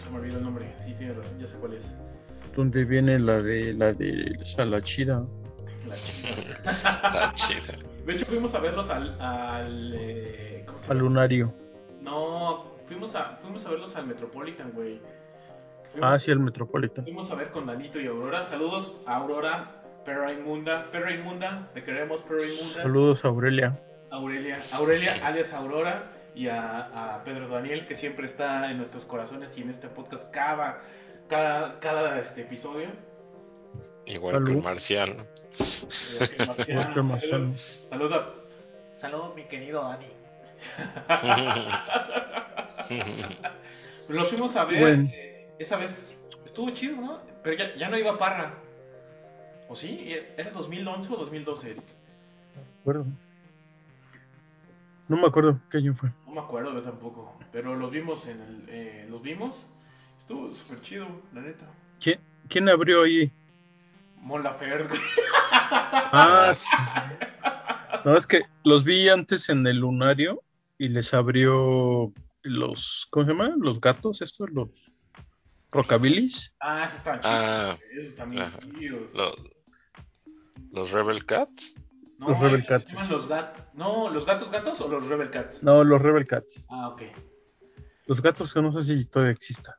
[0.03, 1.85] Se me olvidó el nombre, sí, tienes razón, ya sé cuál es.
[2.55, 5.25] donde viene la de la de esa, la chida.
[5.87, 6.29] La chica.
[7.13, 7.77] La chida.
[8.05, 9.09] De hecho, fuimos a verlos al.
[9.21, 11.53] al eh, ¿Cómo se Al lunario.
[12.01, 14.99] No, fuimos a, fuimos a verlos al Metropolitan, güey.
[15.93, 17.03] Fuimos, Ah, sí, el Metropolitan.
[17.05, 18.45] fuimos a ver con Danito y Aurora.
[18.45, 19.78] Saludos a Aurora,
[20.09, 20.89] perra inmunda.
[20.91, 22.73] Perra inmunda, te queremos, perra inmunda.
[22.73, 23.79] Saludos a Aurelia.
[24.11, 26.01] Aurelia, Aurelia alias Aurora
[26.33, 30.31] y a, a Pedro Daniel que siempre está en nuestros corazones y en este podcast
[30.31, 30.81] cada,
[31.27, 32.87] cada, cada este episodio.
[34.07, 34.47] Igual Salud.
[34.47, 35.13] que el Marciano,
[37.03, 37.19] Marciano.
[37.19, 37.55] salud,
[37.89, 38.33] salud a-
[38.99, 40.07] salud, mi querido Dani.
[44.09, 45.09] Los fuimos a ver Bueno.
[45.13, 46.13] eh, esa vez.
[46.45, 47.19] Estuvo chido, ¿no?
[47.43, 48.53] Pero ya, ya no iba Parra.
[49.69, 50.13] ¿O sí?
[50.35, 51.83] ¿Era 2011 o 2012, Eric?
[51.85, 53.05] No me acuerdo.
[55.07, 56.09] No me acuerdo qué año fue.
[56.25, 57.39] No me acuerdo yo tampoco.
[57.51, 58.65] Pero los vimos en el.
[58.67, 59.55] eh, los vimos.
[60.21, 61.67] Estuvo súper chido, la neta.
[61.99, 63.31] ¿Quién, quién abrió ahí?
[64.43, 64.95] Laferte.
[66.11, 66.75] Ah, sí.
[68.05, 70.43] No, es que los vi antes en el lunario
[70.77, 72.11] y les abrió
[72.43, 73.53] los, ¿cómo se llama?
[73.57, 74.69] Los gatos, estos, los
[75.71, 76.53] rockabilis.
[76.59, 77.33] Ah, eso está chido.
[77.33, 78.59] Ah, Eso también ajá.
[80.71, 81.75] Lo- los Rebel Cats.
[82.17, 83.13] No, Los Rebel Cats, se llaman sí.
[83.13, 85.63] Los gat- no, ¿los gatos gatos o los Rebel Cats?
[85.63, 86.65] No, los Rebel Cats.
[86.69, 87.03] Ah, ok.
[88.07, 89.77] Los gatos que no sé si todavía exista.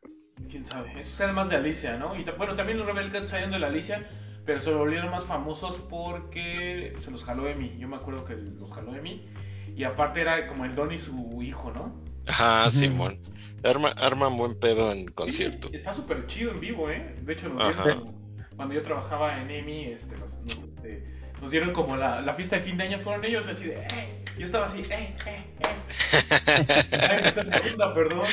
[0.48, 0.92] Quién sabe.
[0.98, 2.16] Esos eran más de Alicia, ¿no?
[2.16, 4.08] Y bueno, también los Rebel Cats salieron de la Alicia,
[4.46, 7.76] pero se volvieron más famosos porque se los jaló Emi.
[7.78, 9.28] Yo me acuerdo que los jaló Emi.
[9.76, 11.94] Y aparte era como el Don y su hijo, ¿no?
[12.26, 12.70] Ajá, Ujú.
[12.70, 13.18] Simón.
[13.64, 15.68] Arma, arman buen pedo en concierto.
[15.70, 17.14] Sí, está súper chido en vivo, ¿eh?
[17.22, 18.19] De hecho, dieron,
[18.60, 21.02] cuando yo trabajaba en EMI, este, nos, nos, este,
[21.40, 24.22] nos dieron como la, la fiesta de fin de año, fueron ellos así de, ¡eh!
[24.36, 27.08] Yo estaba así, ¡eh, eh, eh!
[27.10, 28.26] Ay, esa segunda, perdón.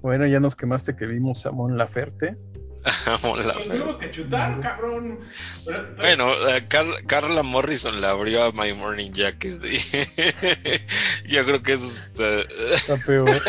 [0.00, 2.36] Bueno, ya nos quemaste que vimos a Mon Laferte.
[3.24, 3.68] Mon Nos Laferte.
[3.68, 5.18] tuvimos que chutar, cabrón.
[5.96, 6.28] Bueno,
[6.68, 9.60] Car- Carla Morrison la abrió a My Morning Jacket.
[11.24, 12.12] y yo creo que es.
[12.20, 13.42] eh, Está peor.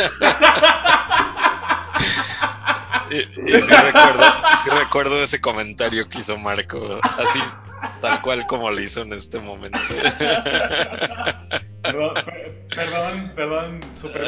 [3.12, 3.17] Y,
[3.56, 4.23] y sí, recuerdo,
[4.63, 6.99] sí recuerdo ese comentario que hizo Marco.
[7.04, 7.39] Así,
[8.02, 9.80] tal cual como lo hizo en este momento.
[11.82, 14.23] Perdón, per- perdón, perdón, super.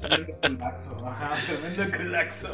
[0.00, 2.48] Tremendo culaxo, ajá, tremendo culaxo.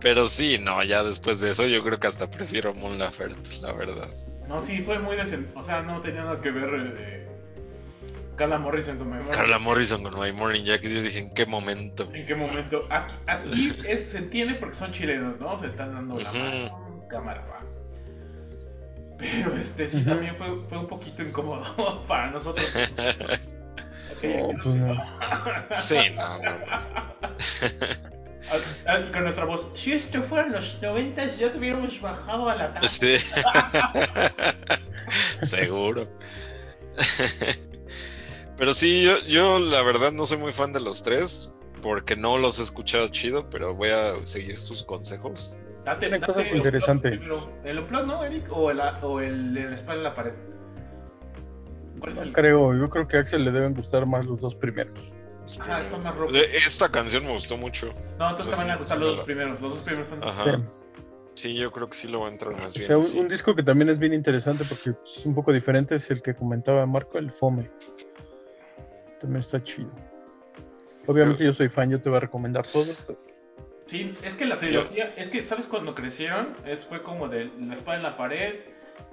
[0.00, 3.72] Pero sí, no, ya después de eso yo creo que hasta prefiero Mon Laferte, la
[3.72, 4.08] verdad.
[4.48, 5.52] No, sí, fue muy decente.
[5.54, 7.29] O sea, no tenía nada que ver eh,
[8.40, 12.08] Carla Morrison con mi Carla Morrison con My Morning Jacket, yo dije, ¿en qué momento?
[12.14, 12.80] ¿En qué momento?
[12.88, 15.58] Aquí, aquí es- se entiende porque son chilenos, ¿no?
[15.58, 16.70] Se están dando la
[17.10, 17.60] cámara, va.
[19.18, 22.66] Pero este sí también fue, fue un poquito incómodo para nosotros.
[22.74, 25.04] Ok, No, aquí pues no.
[25.76, 26.66] Sí, no, no, no.
[28.86, 32.56] Ah, Con nuestra voz, si esto fuera en los 90 ya te hubiéramos bajado a
[32.56, 32.88] la taza.
[32.88, 33.16] Sí.
[35.42, 36.08] Seguro.
[38.60, 41.52] Pero sí, yo, yo la verdad no soy muy fan de los tres,
[41.82, 45.58] porque no los he escuchado chido, pero voy a seguir sus consejos.
[45.84, 47.12] Date, Tienen date cosas el interesantes.
[47.64, 48.44] ¿El unplug, no, Eric?
[48.52, 50.32] ¿O el, o el, el espalda en la pared?
[51.98, 52.32] ¿Cuál es No el?
[52.32, 55.12] creo, yo creo que a Axel le deben gustar más los dos primeros.
[55.58, 56.32] Ajá, está más rock.
[56.54, 57.92] Esta canción me gustó mucho.
[58.18, 59.60] No, entonces te van a gustar los dos primeros.
[59.60, 60.28] Los dos primeros están.
[60.28, 60.44] Ajá.
[60.44, 60.62] Sí.
[61.34, 62.86] Sí, yo creo que sí lo va a entrar más O bien.
[62.86, 63.18] sea, un, sí.
[63.18, 66.34] un disco que también es bien interesante porque es un poco diferente es el que
[66.34, 67.70] comentaba Marco, el Fome.
[69.20, 69.90] También está chido.
[71.06, 73.18] Obviamente yo soy fan, yo te voy a recomendar pero-
[73.86, 76.54] Sí, es que la trilogía, es que, ¿sabes cuando crecieron?
[76.64, 78.54] Es, fue como de la espada en la pared,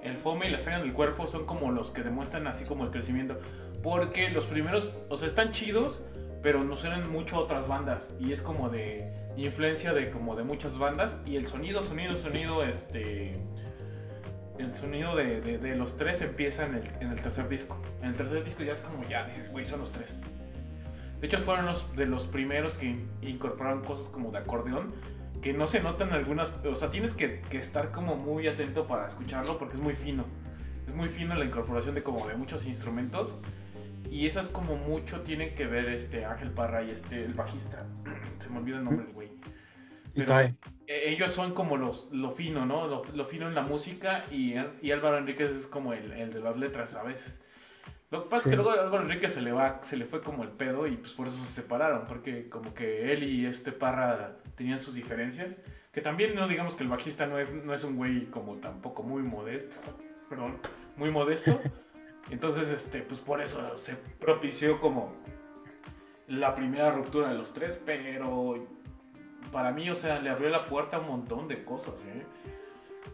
[0.04, 2.84] el fome y la saga en el cuerpo son como los que demuestran así como
[2.84, 3.40] el crecimiento.
[3.82, 6.00] Porque los primeros, o sea, están chidos,
[6.42, 8.08] pero no suenan mucho a otras bandas.
[8.20, 11.16] Y es como de influencia de como de muchas bandas.
[11.26, 13.36] Y el sonido, sonido, sonido, este...
[14.58, 17.78] El sonido de, de- los tres empieza en el, en el tercer disco.
[18.02, 20.20] En el tercer disco ya es como, ya, dices, güey, son los tres.
[21.20, 24.92] De hecho, fueron los de los primeros que in- incorporaron cosas como de acordeón,
[25.42, 29.06] que no se notan algunas, o sea, tienes que, que estar como muy atento para
[29.06, 30.24] escucharlo porque es muy fino.
[30.88, 33.30] Es muy fino la incorporación de como de muchos instrumentos
[34.10, 37.84] y esas como mucho tienen que ver este Ángel Parra y este el bajista.
[38.40, 39.28] se me olvida el nombre del güey.
[40.14, 40.44] Pero
[40.86, 42.86] eh, ellos son como los, lo fino, ¿no?
[42.88, 46.40] Lo, lo fino en la música y, y Álvaro Enríquez es como el, el de
[46.40, 47.40] las letras a veces.
[48.10, 48.48] Lo que pasa Sí.
[48.48, 50.96] es que luego Álvaro Enríquez se le va, se le fue como el pedo y
[50.96, 55.54] pues por eso se separaron, porque como que él y este Parra tenían sus diferencias.
[55.92, 59.02] Que también no digamos que el bajista no es, no es un güey como tampoco
[59.02, 59.76] muy modesto,
[60.28, 60.58] perdón,
[60.96, 61.60] muy modesto.
[62.30, 65.14] Entonces, este, pues por eso se propició como
[66.26, 68.66] la primera ruptura de los tres, pero
[69.52, 72.24] para mí, o sea, le abrió la puerta a un montón de cosas, ¿eh?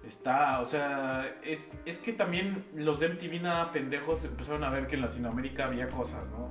[0.06, 4.86] Está, o sea, es, es que también los de MTV nada pendejos empezaron a ver
[4.86, 6.48] que en Latinoamérica había cosas, ¿no?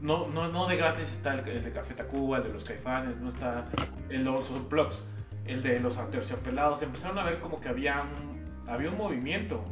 [0.00, 3.28] No, no, no de gratis está el, de Café Tacuba, el de los Caifanes, no
[3.28, 3.66] está
[4.08, 5.04] el de los Unplugs,
[5.46, 6.82] el de los Aterciopelados.
[6.82, 9.62] Empezaron a ver como que había un, había un movimiento.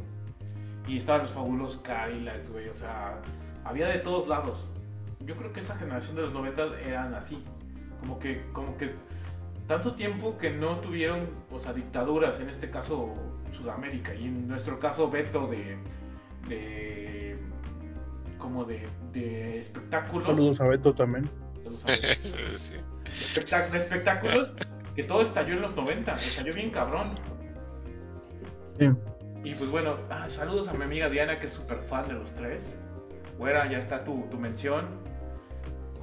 [0.87, 3.19] Y estaban los fabulosos Cadillacs, güey, o sea,
[3.63, 4.69] había de todos lados.
[5.21, 7.43] Yo creo que esa generación de los 90 eran así.
[7.99, 8.93] Como que, como que
[9.69, 13.13] tanto tiempo que no tuvieron, o sea, dictaduras, en este caso
[13.55, 15.77] Sudamérica, y en nuestro caso Beto de,
[16.47, 17.37] de
[18.39, 20.27] como de, de espectáculos.
[20.27, 21.29] Saludos a Beto también.
[21.53, 22.07] Saludos a Beto.
[22.15, 22.75] sí, sí.
[23.05, 24.51] Espectac- de espectáculos,
[24.95, 27.11] que todo estalló en los 90, estalló bien cabrón.
[28.79, 28.89] Sí.
[29.43, 32.31] Y pues bueno, ah, saludos a mi amiga Diana, que es súper fan de los
[32.33, 32.75] tres.
[33.37, 34.87] Güera, ya está tu, tu mención.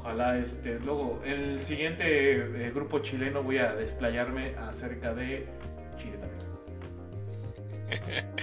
[0.07, 5.49] Ojalá, este, luego, el siguiente eh, grupo chileno voy a desplayarme acerca de
[5.99, 6.47] Chile también.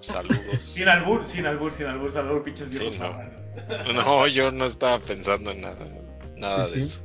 [0.00, 0.64] Saludos.
[0.64, 2.98] Sin albur, sin albur, sin albur, albur, pinches Sí, viejos
[3.94, 4.26] no.
[4.26, 5.86] yo no estaba pensando en nada,
[6.36, 7.02] nada Sí, de sí.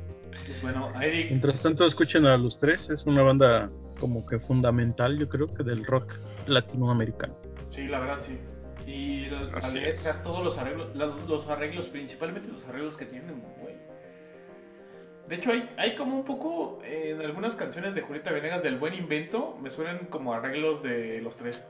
[0.62, 2.90] Bueno, Eric, Mientras tanto, escuchen a los tres.
[2.90, 6.12] Es una banda como que fundamental, yo creo que del rock
[6.48, 7.36] latinoamericano.
[7.72, 8.36] sí, la verdad sí.
[8.84, 13.40] Y la- las todos los arreglos, los, los arreglos, principalmente los arreglos que tienen.
[15.32, 18.76] De hecho, hay, hay como un poco eh, en algunas canciones de Julieta Venegas del
[18.76, 21.64] Buen Invento, me suenan como arreglos de los tres.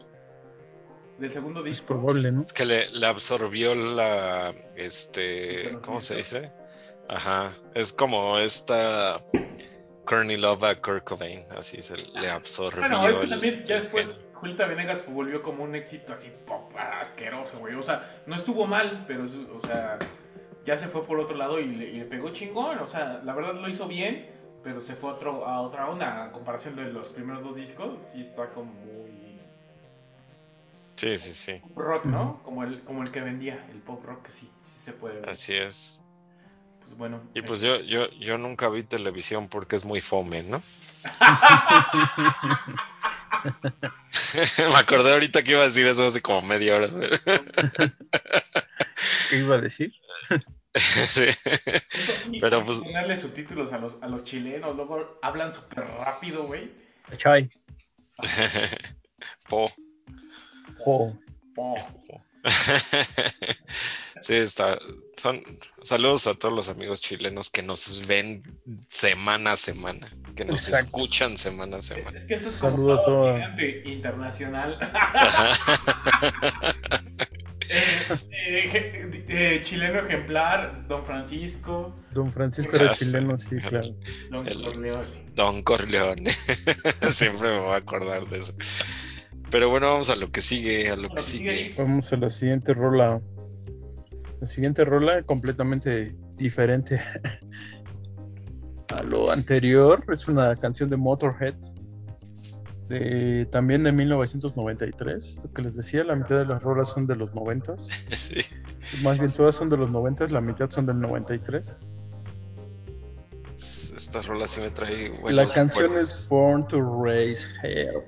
[1.17, 1.87] Del segundo Es disco.
[1.95, 2.43] probable, ¿no?
[2.43, 6.51] Es que le, le absorbió la, este, ¿cómo se dice?
[7.09, 9.21] Ajá, es como esta
[10.07, 12.81] Courtney Love a Kurt Cobain, así se le absorbió.
[12.81, 14.17] Bueno, es que también ya después gen.
[14.35, 17.77] Julieta Venegas volvió como un éxito así pop asqueroso, güey.
[17.77, 20.01] O sea, no estuvo mal, pero, es- o sea,
[20.65, 22.79] ya se fue por otro lado y le, y le pegó chingón.
[22.79, 24.31] O sea, la verdad lo hizo bien,
[24.63, 26.25] pero se fue a, otro, a otra onda.
[26.25, 29.11] A comparación de los primeros dos discos, sí está como muy
[30.97, 32.41] Sí, sí, sí, pop rock, ¿no?
[32.45, 35.31] Como el, como el que vendía, el pop rock, que sí, sí se puede ver.
[35.31, 36.01] así es.
[36.85, 37.21] Pues bueno.
[37.35, 40.63] Y eh, pues yo, yo, yo nunca vi televisión porque es muy fome, ¿no?
[44.59, 46.89] Me acordé ahorita que iba a decir eso hace como media hora.
[49.33, 49.41] güey.
[49.41, 49.93] ¿Qué iba a decir?
[50.75, 51.27] Sí.
[52.41, 56.71] pero pues- ponerle subtítulos a los, a los chilenos, luego hablan súper rápido, güey.
[57.19, 57.51] Chai.
[59.51, 59.71] Po.
[60.83, 61.19] Po.
[61.57, 61.77] Oh.
[64.23, 64.79] Sí, está.
[65.17, 65.43] Son
[65.83, 68.43] saludos a todos los amigos chilenos que nos ven
[68.89, 70.07] semana a semana,
[70.37, 70.87] que nos Exacto.
[70.87, 72.19] escuchan semana a semana.
[72.19, 74.79] Es que esto es gigante internacional.
[78.31, 83.95] Eh, eh, chileno ejemplar, Don Francisco, Don Francisco era chileno, sí, claro.
[84.31, 85.33] Don El- Corleone.
[85.35, 86.31] Don Corleone.
[87.11, 88.55] Siempre me voy a acordar de eso.
[89.51, 91.75] Pero bueno, vamos a lo que sigue, a lo que Lo que sigue sigue.
[91.83, 93.21] Vamos a la siguiente rola.
[94.41, 97.01] La siguiente rola completamente diferente
[98.97, 100.05] a lo anterior.
[100.13, 101.55] Es una canción de Motorhead.
[102.93, 105.39] De, también de 1993.
[105.43, 107.77] Lo que les decía, la mitad de las rolas son de los 90.
[108.11, 108.43] Sí.
[109.03, 111.75] Más bien todas son de los 90, la mitad son del 93.
[113.57, 118.03] Esta rola sí me trae la canción es Born to Raise Hell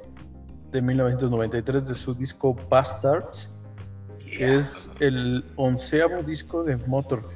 [0.72, 3.56] de 1993 de su disco Bastards,
[4.18, 7.30] que es el onceavo disco de Motorhead.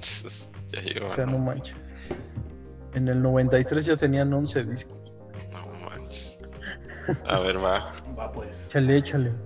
[0.72, 1.74] Ya O sea, no manches.
[2.94, 4.99] En el 93 ya tenían 11 discos.
[7.24, 7.74] A ver, va.
[8.18, 8.68] Va pues.
[8.70, 9.40] Échale, échale.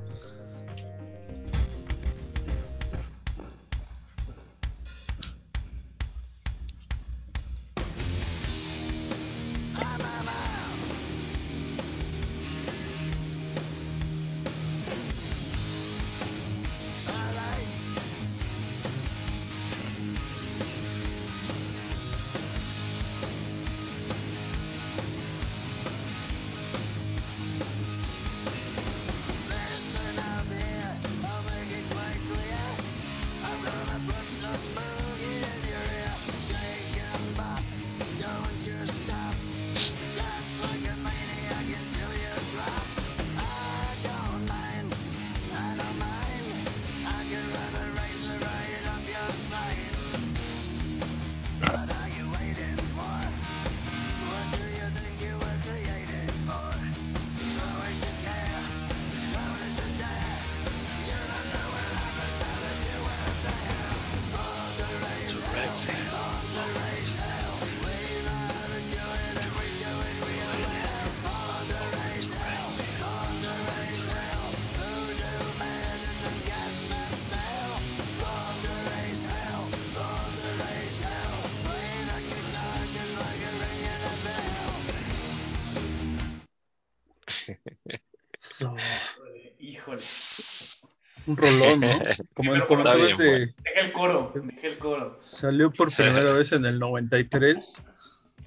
[92.35, 92.61] Como el.
[92.61, 95.19] Deja coro, deja el coro.
[95.23, 97.83] Salió por primera vez en el 93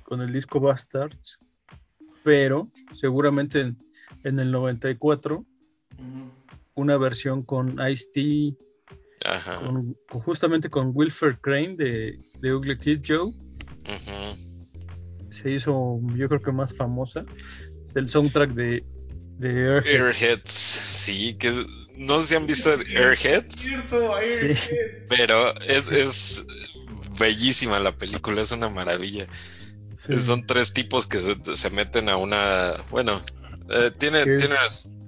[0.03, 1.39] con el disco Bastards,
[2.23, 3.77] pero seguramente en,
[4.23, 6.31] en el 94 Ujú.
[6.75, 8.55] una versión con Ice-T,
[9.25, 9.55] Ajá.
[9.55, 13.31] con, con- justamente con Wilfred Crane de, de Ugly Kid Joe,
[15.29, 17.25] se hizo yo creo que más famosa,
[17.93, 18.85] del soundtrack de,
[19.37, 20.05] de Airhead.
[20.05, 21.65] Airheads, sí, que es-
[21.97, 23.71] no sé si han visto Airheads, Sí.
[25.09, 26.45] pero es, es
[27.19, 29.27] bellísima la película, es una maravilla.
[29.97, 33.21] Sí, Son tres tipos que se, se meten a una, bueno,
[33.69, 34.55] eh, tiene, tiene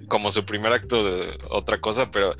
[0.08, 2.34] como su primer acto de otra cosa, pero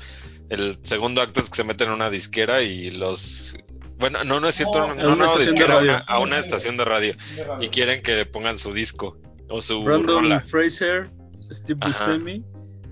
[0.49, 3.57] el segundo acto es que se meten a una disquera y los,
[3.97, 5.77] bueno, no, no es cierto, No, no, a no, una no, estación de disquera, a
[5.77, 5.91] radio.
[5.91, 7.65] una, a una estación de radio de radio.
[7.65, 9.17] y quieren que pongan su disco
[9.49, 10.39] o su Brandon rola.
[10.41, 11.09] Fraser,
[11.51, 12.07] Steve Ajá.
[12.07, 12.43] Buscemi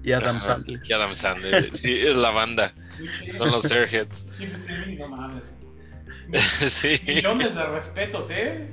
[0.04, 0.82] y Adam Ajá, Sandler.
[0.84, 2.74] Y Adam Sandler, sí, es la banda,
[3.34, 4.26] son los Airheads.
[4.38, 5.44] Sí, sí, no mames.
[6.42, 8.72] sí, Millones de respetos, ¿eh?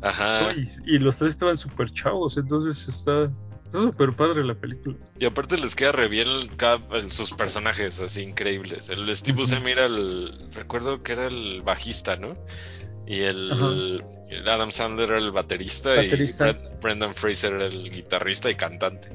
[0.00, 0.52] ajá.
[0.54, 3.30] Y, y los tres estaban súper chavos, entonces está
[3.64, 4.96] está súper padre la película.
[5.18, 8.88] Y aparte les queda re bien el- cada- el- sus personajes, así increíbles.
[8.90, 9.36] El Steve.
[9.38, 10.32] Buscemi era el.
[10.54, 12.36] Recuerdo que era el bajista, ¿no?
[13.06, 16.48] Y el, el Adam Sandler era el baterista, Baterista.
[16.50, 19.08] y Bren- Brendan Fraser era el guitarrista y cantante.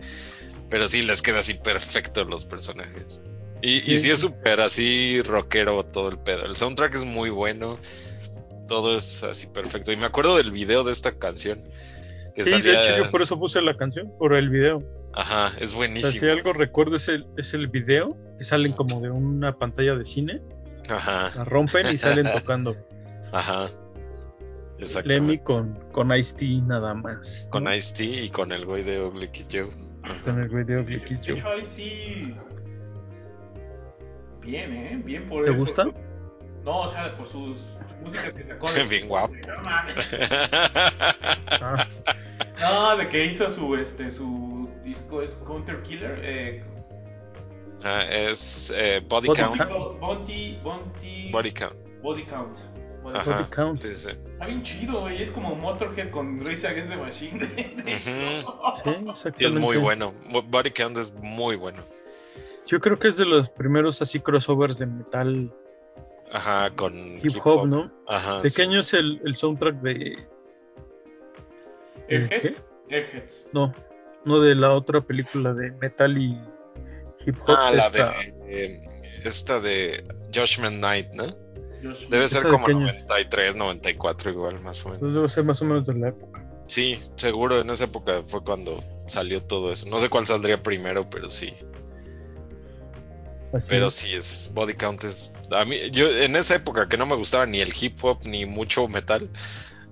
[0.73, 3.21] Pero sí les queda así perfecto los personajes.
[3.61, 4.09] Y sí, y Sí.
[4.09, 6.45] es súper así rockero todo el pedo.
[6.45, 7.77] El soundtrack es muy bueno.
[8.67, 9.91] Todo es así perfecto.
[9.91, 11.61] Y me acuerdo del video de esta canción.
[12.33, 12.83] Que Sí, de salía.
[12.85, 14.81] hecho yo por eso puse la canción, por el video.
[15.13, 16.19] Ajá, es O sea, buenísimo.
[16.21, 20.05] si algo recuerdo es el, es el video, que salen como de una pantalla de
[20.05, 20.41] cine,
[20.89, 21.31] Ajá.
[21.35, 22.75] la rompen y salen tocando.
[23.31, 23.69] Ajá.
[25.05, 27.47] Lemmy con, con Ice-T nada más.
[27.51, 27.73] Con ¿no?
[27.75, 29.69] Ice-T y con el güey de Ugly Kid Joe.
[30.23, 31.59] Con el video De de Kid Joe.
[31.59, 32.35] Ice-T.
[34.41, 35.01] Bien, ¿eh?
[35.03, 35.85] Bien por ¿Te por- gusta?
[36.65, 38.69] No, o sea, por sus su música que sacó.
[38.71, 39.33] de- Bien guapo.
[41.61, 41.87] Ah,
[42.61, 46.19] No, de que hizo su este su disco es Counter Killer.
[46.23, 46.63] Eh,
[47.85, 49.57] Ah, es eh, Body, Body Count.
[49.57, 49.99] Count.
[49.99, 51.75] Bounty, Bounty, Body Count.
[52.01, 52.57] Body Count.
[53.13, 53.47] Ajá.
[53.53, 53.79] Count.
[53.79, 54.09] Sí, sí.
[54.09, 55.21] Está bien chido, güey.
[55.21, 57.43] Es como Motorhead con Race Against the Machine.
[57.45, 57.97] Ujú.
[57.97, 59.31] sí, exactamente.
[59.37, 60.13] Sí, es muy bueno.
[60.31, 61.81] Bo- Body Count es muy bueno.
[62.67, 65.53] Yo creo que es de los primeros así crossovers de metal
[66.31, 67.91] Ajá, con hip hop, ¿no?
[68.07, 68.41] Ajá.
[68.41, 68.55] ¿De sí.
[68.55, 70.17] qué año es el, el soundtrack de.
[72.09, 72.63] Airheads.
[72.89, 73.45] Airheads.
[73.53, 73.73] No,
[74.25, 76.39] no de la otra película de metal y
[77.25, 77.55] hip hop?
[77.57, 78.33] Ah, la esta- de.
[78.47, 78.81] eh,
[79.23, 81.25] esta de Judgment Night, ¿no?
[81.83, 82.81] Josh Debe ¿Esa ser como qué año?
[82.81, 84.99] 93, 94 igual, más o menos.
[85.01, 86.43] Pues debe ser más o menos de la época.
[86.67, 89.87] Sí, seguro en esa época fue cuando salió todo eso.
[89.89, 91.53] No sé cuál saldría primero, pero sí.
[93.53, 93.93] Así Pero es.
[93.93, 97.45] sí es Body Count es a mí yo en esa época que no me gustaba
[97.45, 99.29] ni el hip hop ni mucho metal,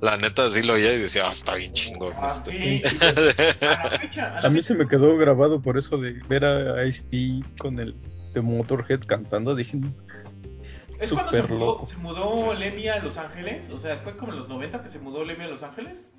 [0.01, 2.81] la neta sí lo oía y decía, "Ah, está bien chingón Ah, esto." sí.
[3.61, 6.43] A la fecha, a la A mí se me quedó grabado por eso de ver
[6.43, 7.93] a Ice-T con el
[8.33, 9.53] de Motorhead cantando.
[9.53, 9.77] Dije,
[11.01, 11.87] ¿Es cuando se mudó, loco.
[11.87, 13.69] se mudó Lemmy a Los Ángeles?
[13.71, 16.13] O sea, ¿fue como en los 90 que se mudó Lemmy a Los Ángeles?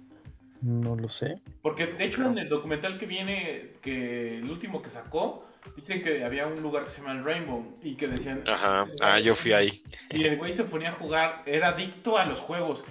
[0.60, 1.40] No lo sé.
[1.62, 6.24] Porque de hecho en el documental que viene, que el último que sacó, dicen que
[6.24, 8.42] había un lugar que se llama el Rainbow y que decían...
[8.48, 8.86] Ajá.
[9.00, 9.70] Ah, yo fui ahí.
[10.10, 12.82] Y el güey se ponía a jugar, era adicto a los juegos.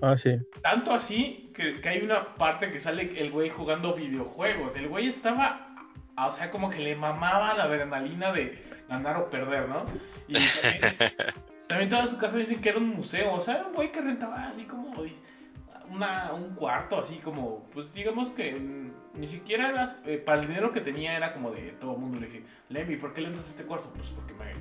[0.00, 0.38] Ah, sí.
[0.62, 4.76] Tanto así que, que hay una parte que sale el güey jugando videojuegos.
[4.76, 5.74] El güey estaba,
[6.16, 9.84] o sea, como que le mamaba la adrenalina de ganar o perder, ¿no?
[10.28, 11.12] Y también,
[11.68, 13.34] también toda su casa dicen que era un museo.
[13.34, 14.92] O sea, era un güey que rentaba así como
[15.90, 18.54] una, un cuarto, así como, pues digamos que
[19.14, 22.20] ni siquiera era, eh, para el dinero que tenía era como de todo el mundo.
[22.20, 23.90] Le dije, Lemmy, ¿por qué le entras a este cuarto?
[23.94, 24.52] Pues porque me,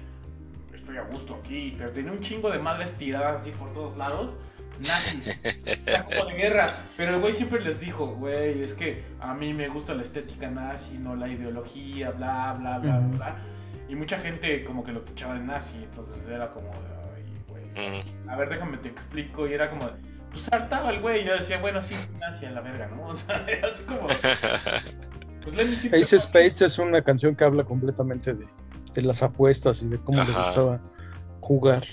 [0.77, 1.75] estoy a gusto aquí.
[1.77, 4.31] Pero tenía un chingo de madres tiradas así por todos lados.
[4.79, 5.85] Nazis.
[5.85, 6.73] Era como de guerra.
[6.97, 10.49] Pero el güey siempre les dijo, güey, es que a mí me gusta la estética
[10.49, 13.37] nazi, no la ideología, bla, bla, bla, bla.
[13.91, 15.75] Y mucha gente como que lo tachaba de nazi.
[15.83, 16.79] Entonces era como, de,
[17.17, 17.65] ay, güey.
[17.65, 18.29] Mm.
[18.29, 19.49] A ver, déjame te explico.
[19.49, 19.91] Y era como, de,
[20.31, 21.21] pues hartaba el güey.
[21.21, 23.07] Y yo decía, bueno, sí, nazi a la verga, ¿no?
[23.09, 24.07] O sea, era así como.
[25.43, 28.45] Pues Ace Spades es una canción que habla completamente de,
[28.93, 30.43] de las apuestas y de cómo le Ajá.
[30.43, 30.79] gustaba
[31.41, 31.83] jugar.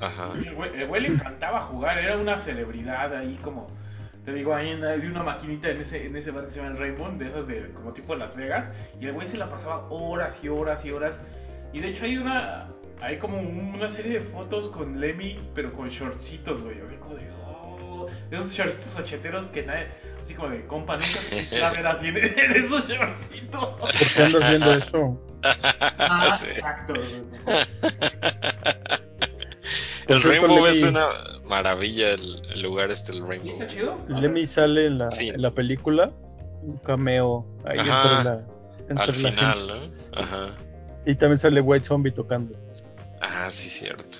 [0.00, 0.30] Ajá.
[0.34, 3.68] El güey, el güey le encantaba jugar, era una celebridad ahí como,
[4.26, 6.72] te digo, ahí en- había una maquinita en ese, en ese bar que se llama
[6.72, 8.64] el Rainbow, de esas de como tipo Las Vegas,
[9.00, 11.16] y el güey se la pasaba horas y horas y horas,
[11.72, 12.68] y de hecho hay una,
[13.00, 17.14] hay como un- una serie de fotos con Lemmy, pero con shortcitos, güey, así como
[17.14, 19.86] de, oh, esos shortcitos ocheteros que nadie,
[20.20, 23.80] así como de, compa, nunca te quisiera ver así en, en esos shortcitos.
[23.80, 25.22] ¿Por qué andas viendo eso?
[26.08, 26.48] Ah, Sí.
[26.50, 27.22] exacto, güey.
[30.08, 31.06] El Rainbow es una
[31.44, 33.52] maravilla el, el lugar este, el ¿Sí Rainbow.
[33.52, 33.98] está chido?
[34.08, 35.28] Lemmy sale en la, Sí.
[35.30, 36.12] en la película,
[36.62, 38.18] un cameo ahí Ajá.
[38.18, 38.46] entre la,
[38.88, 39.96] entre Al la final, gente.
[40.14, 40.20] ¿no?
[40.20, 40.50] Ajá.
[41.06, 42.56] Y también sale White Zombie tocando.
[43.20, 44.18] Ah, sí, cierto.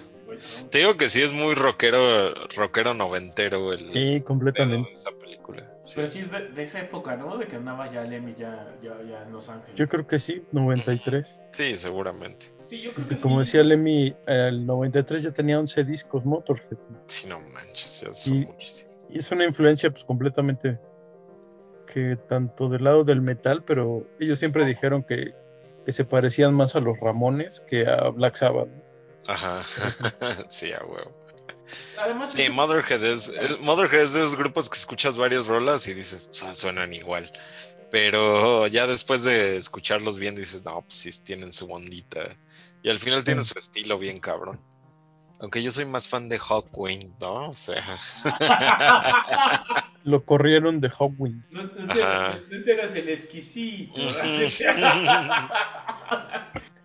[0.70, 4.92] Te digo que sí es muy rockero, rockero noventero el Sí, completamente.
[4.92, 5.64] esa película.
[5.82, 5.94] Sí.
[5.96, 7.38] Pero sí es de, de esa época, ¿no?
[7.38, 9.76] De que andaba ya Lemmy ya, ya, ya en Los Ángeles.
[9.76, 11.40] Yo creo que sí, 93.
[11.52, 12.52] Sí, seguramente.
[12.68, 13.38] Sí, yo creo Porque que como sí.
[13.58, 16.76] decía Lemmy, el 93 ya tenía 11 discos Motorhead.
[17.06, 18.94] Sí, no manches, ya son Y- muchísimos.
[19.08, 20.78] Y es una influencia pues completamente
[21.92, 25.32] que tanto del lado del metal, pero ellos siempre dijeron que,
[25.84, 28.68] que se parecían más a los Ramones que a Black Sabbath.
[29.28, 29.62] Ajá.
[30.48, 31.12] sí, a huevo.
[31.98, 35.86] Además, Sí, es- Motherhead es, es- Motherhead es de esos grupos que escuchas varias rolas
[35.88, 37.30] y dices, "Ah, suenan igual.
[37.90, 42.36] Pero ya después de escucharlos bien dices, no, pues sí tienen su ondita.
[42.86, 43.50] Y al final tienen Sí.
[43.52, 44.60] su estilo bien cabrón.
[45.40, 47.48] Aunque yo soy más fan de Hawkwind, ¿no?
[47.48, 47.98] O sea,
[50.04, 51.42] Lo corrieron de Hawkwind.
[51.50, 51.94] no, no te, no
[52.64, 54.00] te hagas el exquisito.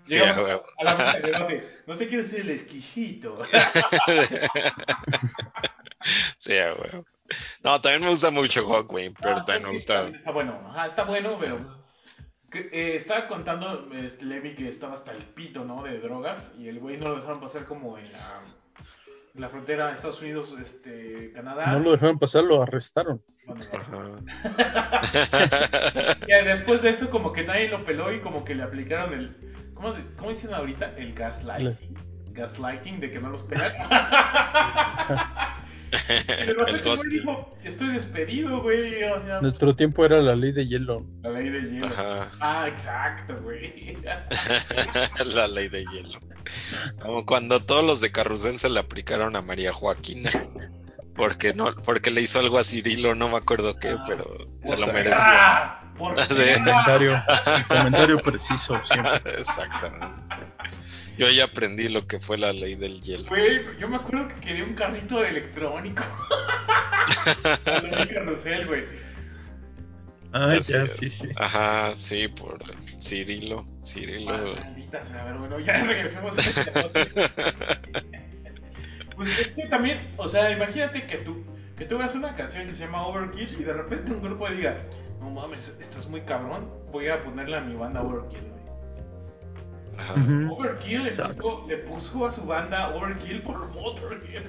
[0.03, 3.39] sí, Llegamos a la de debate, no te quiero ser el exquisito.
[6.37, 7.05] sí, a huevo.
[7.63, 9.97] No, también me gusta mucho Hawkwind, pero Ah, también me gusta.
[9.97, 11.80] también Está bueno, ajá, está bueno, pero.
[12.53, 15.83] Eh, estaba contando este, Levi que estaba hasta el pito, ¿no?
[15.83, 16.51] De drogas.
[16.57, 18.41] Y el güey no lo dejaron pasar como en la,
[19.33, 21.67] en la frontera de Estados Unidos, este, Canadá.
[21.73, 23.21] No lo dejaron pasar, lo arrestaron.
[23.47, 25.01] Bueno, Ajá.
[26.27, 29.73] Y después de eso, como que nadie lo peló y como que le aplicaron el.
[29.73, 30.95] ¿Cómo, cómo dicen ahorita?
[30.97, 31.95] El gaslighting.
[32.33, 33.73] Gaslighting de que no los pelan.
[35.91, 37.09] El el güey ghosting.
[37.09, 39.03] dijo: Estoy despedido, güey.
[39.03, 41.05] O sea, Nuestro tiempo era la ley de hielo.
[41.21, 41.87] la ley de hielo.
[41.87, 42.27] Ajá.
[42.39, 43.97] Ah, exacto, güey.
[45.35, 46.19] La ley de hielo.
[47.01, 50.29] Como cuando todos los de Carrusel se le aplicaron a María Joaquina.
[51.15, 54.77] Porque no, porque le hizo algo a Cirilo, no me acuerdo qué, Ah, pero se
[54.79, 55.77] lo perra, merecía.
[55.97, 56.43] Por Sí.
[56.55, 57.21] Comentario,
[57.57, 59.11] el comentario preciso siempre.
[59.37, 60.35] Exactamente.
[61.21, 63.25] Yo ya aprendí lo que fue la ley del hielo.
[63.29, 66.01] Güey, yo me acuerdo que quería un carrito electrónico.
[67.63, 68.85] Cuando vi carrusel, güey.
[70.33, 71.29] Ah, Así ya, sí, sí.
[71.35, 72.57] Ajá, sí, por
[72.99, 73.67] Cirilo.
[73.83, 74.55] Cirilo.
[74.55, 76.71] Maldita sea, pero bueno, ya regresemos a este.
[79.15, 81.45] Pues es que también, o sea, imagínate que tú,
[81.77, 84.75] que tú hagas una canción que se llama Overkill y de repente un grupo diga,
[85.19, 88.50] no mames, esto es muy cabrón, voy a ponerle a mi banda Overkill.
[90.01, 90.15] Ajá.
[90.51, 94.43] Overkill le puso, le puso a su banda Overkill por Motorhead.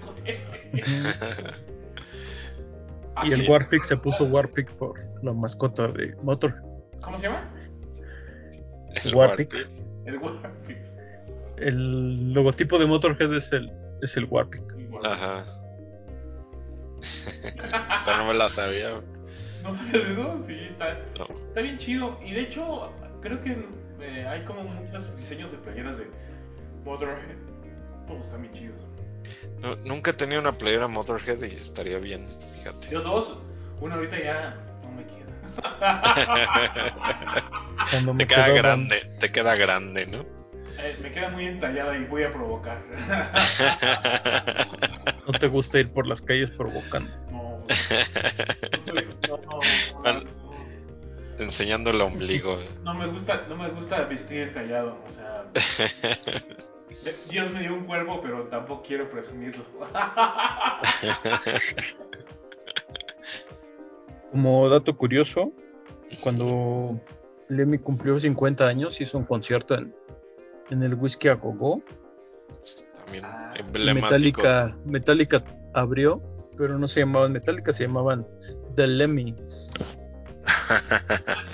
[3.24, 6.54] Y el Warpic se puso Warpic por la mascota de Motor.
[7.02, 7.42] ¿Cómo se llama?
[9.04, 9.52] El Warpic.
[9.52, 9.68] Warpic.
[10.06, 10.78] El Warpic.
[11.58, 14.62] El logotipo de Motorhead es el, es el Warpic.
[14.76, 15.10] El Warpic.
[15.10, 15.44] Ajá.
[17.94, 19.00] O sea, no me la sabía.
[19.62, 20.40] ¿No sabes eso?
[20.46, 21.26] Sí, está, No.
[21.32, 22.18] está bien chido.
[22.24, 22.90] Y de hecho,
[23.20, 23.56] creo que
[24.02, 26.06] eh, hay como muchos diseños de playeras de
[26.84, 27.36] Motorhead.
[28.06, 28.80] Todos están bien chidos.
[29.60, 32.26] No- nunca he tenido una playera Motorhead y estaría bien,
[32.58, 32.88] fíjate.
[32.90, 33.38] Yo dos,
[33.80, 35.22] uno ahorita ya no me queda.
[38.18, 40.20] Te queda grande, te queda grande, ¿no?
[40.78, 42.82] Eh, me queda muy entallada y voy a provocar.
[45.26, 47.10] No te gusta ir por las calles provocando.
[47.30, 47.66] no, no,
[48.86, 50.20] soy- no, no, no, Bueno.
[50.20, 50.41] no.
[51.42, 52.58] Enseñando el ombligo.
[52.82, 55.44] No me gusta, no me gusta vestir callado, o sea,
[57.30, 59.64] Dios me dio un cuerpo, pero tampoco quiero presumirlo.
[64.30, 65.52] Como dato curioso,
[66.22, 67.00] cuando
[67.48, 69.94] Lemmy cumplió 50 años, hizo un concierto en,
[70.70, 71.82] en el Whisky a Gogo.
[72.96, 73.52] También Ah.
[73.56, 74.06] emblemático.
[74.06, 76.22] Metallica, Metallica abrió,
[76.56, 78.26] pero no se llamaban Metallica, se llamaban
[78.74, 79.70] The Lemmys.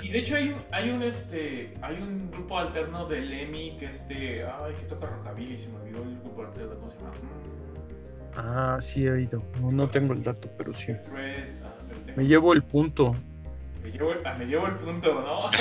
[0.01, 3.85] Y de hecho hay un, hay un este, hay un grupo alterno de Lemmy que
[3.87, 7.11] este, ay, que toca rockabilly, se me olvidó el grupo alterno, ¿cómo se llama?
[8.35, 9.43] Ah, sí he oído.
[9.61, 10.93] No, no tengo el dato, pero sí.
[11.13, 11.73] Red, ah.
[12.15, 13.15] Me llevo el punto.
[13.83, 15.51] Me llevo, el- ah, me llevo el punto, ¿no?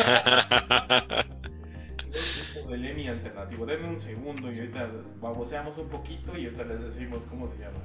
[2.09, 3.67] El grupo de Lemmy alternativo.
[3.67, 4.89] Denme un segundo y ahorita
[5.21, 7.79] baboseamos un poquito y ahorita les decimos cómo se llama.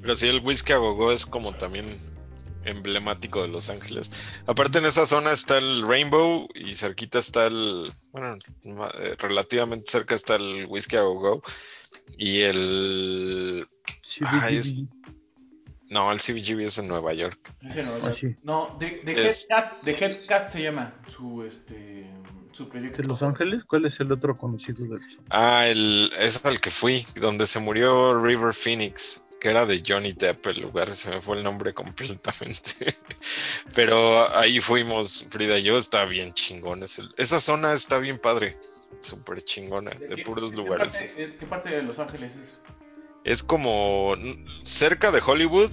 [0.00, 0.78] Pero sí, el whisky a
[1.12, 1.84] es como también
[2.64, 4.10] emblemático de Los Ángeles.
[4.46, 8.36] Aparte en esa zona está el Rainbow y cerquita está el, bueno,
[9.00, 11.42] eh, relativamente cerca está el whisky a gogo
[12.18, 13.66] y el,
[14.22, 14.74] Ah, es-
[15.88, 17.38] no, el CBGB es en Nueva York.
[17.64, 18.36] Ah, sí.
[18.42, 22.08] no de, de Es- Headcat, de Headcat se llama su este
[22.52, 23.00] su proyecto.
[23.02, 23.64] ¿De Los Ángeles?
[23.64, 25.24] ¿Cuál es el otro conocido de Los Ángeles?
[25.30, 30.12] Ah, el, es al que fui, donde se murió River Phoenix, que era de Johnny
[30.12, 32.94] Depp el lugar, se me fue el nombre completamente.
[33.74, 36.82] Pero ahí fuimos, Frida y yo, está bien chingón.
[36.82, 38.56] ese- esa zona está bien padre,
[39.00, 40.96] súper chingona, de qué- puros qué lugares.
[40.96, 42.48] parte- ¿Qué parte de Los Ángeles es?
[43.24, 44.14] Es como
[44.62, 45.70] cerca de Hollywood,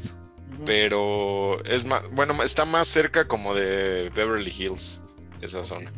[0.65, 5.01] pero es más, bueno, está más cerca como de Beverly Hills,
[5.41, 5.91] esa zona.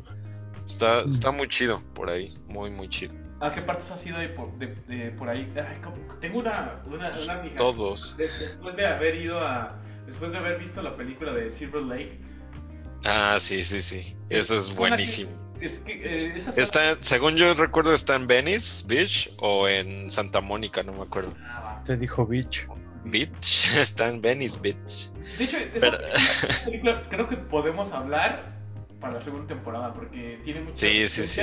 [0.65, 1.09] Está, Mm.
[1.09, 3.15] está muy chido por ahí, muy, muy chido.
[3.41, 5.51] ¿A qué partes has ido de por, de, de por ahí?
[6.19, 7.55] Tengo una, una, una amiga.
[7.55, 8.17] Todos.
[8.17, 9.79] de- después de haber ido a.
[10.05, 12.19] Después de haber visto la película de Silver Lake.
[13.05, 14.15] Ah, sí, sí, sí.
[14.29, 15.31] Eso es buenísimo.
[15.61, 20.41] Es que, eh, esa Está, según yo recuerdo, está en Venice Beach o en Santa
[20.41, 21.33] Mónica, no me acuerdo.
[21.45, 22.67] Ah, Te dijo Beach.
[23.05, 25.11] Beach, está en Venice Beach.
[25.37, 28.57] De hecho, esa Pero- esa película creo que podemos hablar
[28.99, 31.41] para la segunda temporada porque tiene muchas Sí, sí, sí.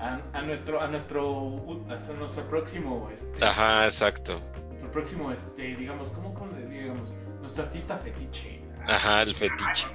[0.00, 1.58] A, a nuestro a nuestro
[1.90, 4.40] a nuestro próximo este, Ajá, exacto.
[4.70, 9.86] nuestro próximo este digamos cómo, cómo le digamos nuestro artista fetiche Ajá, el fetiche.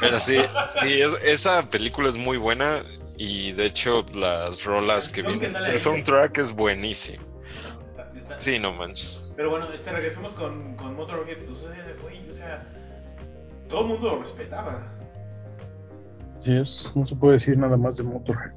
[0.00, 0.38] Pero sí,
[0.68, 2.78] sí, es- esa película es muy buena
[3.18, 7.22] y de hecho las rolas que vienen, el soundtrack es buenísimo.
[7.86, 9.34] Está- está- Sí, no manches.
[9.36, 11.44] Pero bueno, este, regresemos con, con Motorhead.
[11.46, 12.66] Pues, eh, o sea,
[13.68, 14.82] todo el mundo lo respetaba.
[16.42, 18.52] Sí, es, no se puede decir nada más de Motorhead.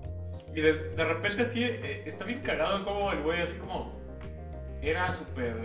[0.58, 3.92] Y de, de repente así, eh, está bien cagado como el güey así como...
[4.82, 5.56] Era súper...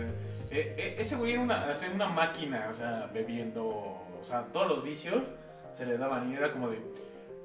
[0.51, 1.65] eh, eh, ese güey era una,
[1.95, 3.65] una máquina, o sea, bebiendo...
[3.65, 5.23] O sea, todos los vicios
[5.75, 6.77] se le daban y era como de...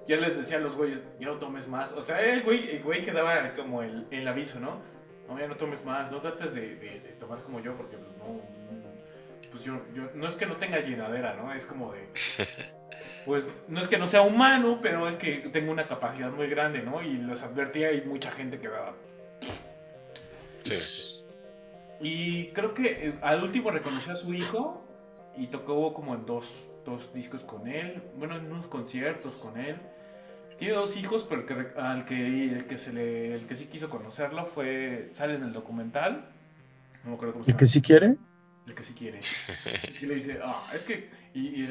[0.06, 1.92] Ya les decía a los güeyes, ya no tomes más.
[1.92, 4.82] O sea, el güey, el güey que daba como el, el aviso, ¿no?
[5.26, 8.10] No, ya no tomes más, no trates de, de- de tomar como yo, porque pues
[8.18, 8.40] no...
[9.52, 10.02] Pues yo, yo...
[10.14, 11.50] No es que no tenga llenadera, ¿no?
[11.54, 12.08] Es como de...
[13.24, 16.82] Pues no es que no sea humano, pero es que tengo una capacidad muy grande,
[16.82, 17.02] ¿no?
[17.02, 18.94] Y les advertía y mucha gente quedaba.
[20.62, 21.24] Sí.
[22.00, 24.84] Y creo que eh, al último reconoció a su hijo
[25.36, 26.46] y tocó como en dos,
[26.84, 29.76] dos discos con él, bueno, en unos conciertos con él.
[30.58, 33.54] Tiene dos hijos, pero el que, re- al que, el que, se le, el que
[33.56, 36.28] sí quiso conocerlo fue, sale en el documental.
[37.04, 38.16] No me acuerdo cómo se ¿El que sí quiere?
[38.66, 39.20] El que sí quiere.
[40.00, 41.10] Y le dice, ah, es que.
[41.32, 41.68] Y, y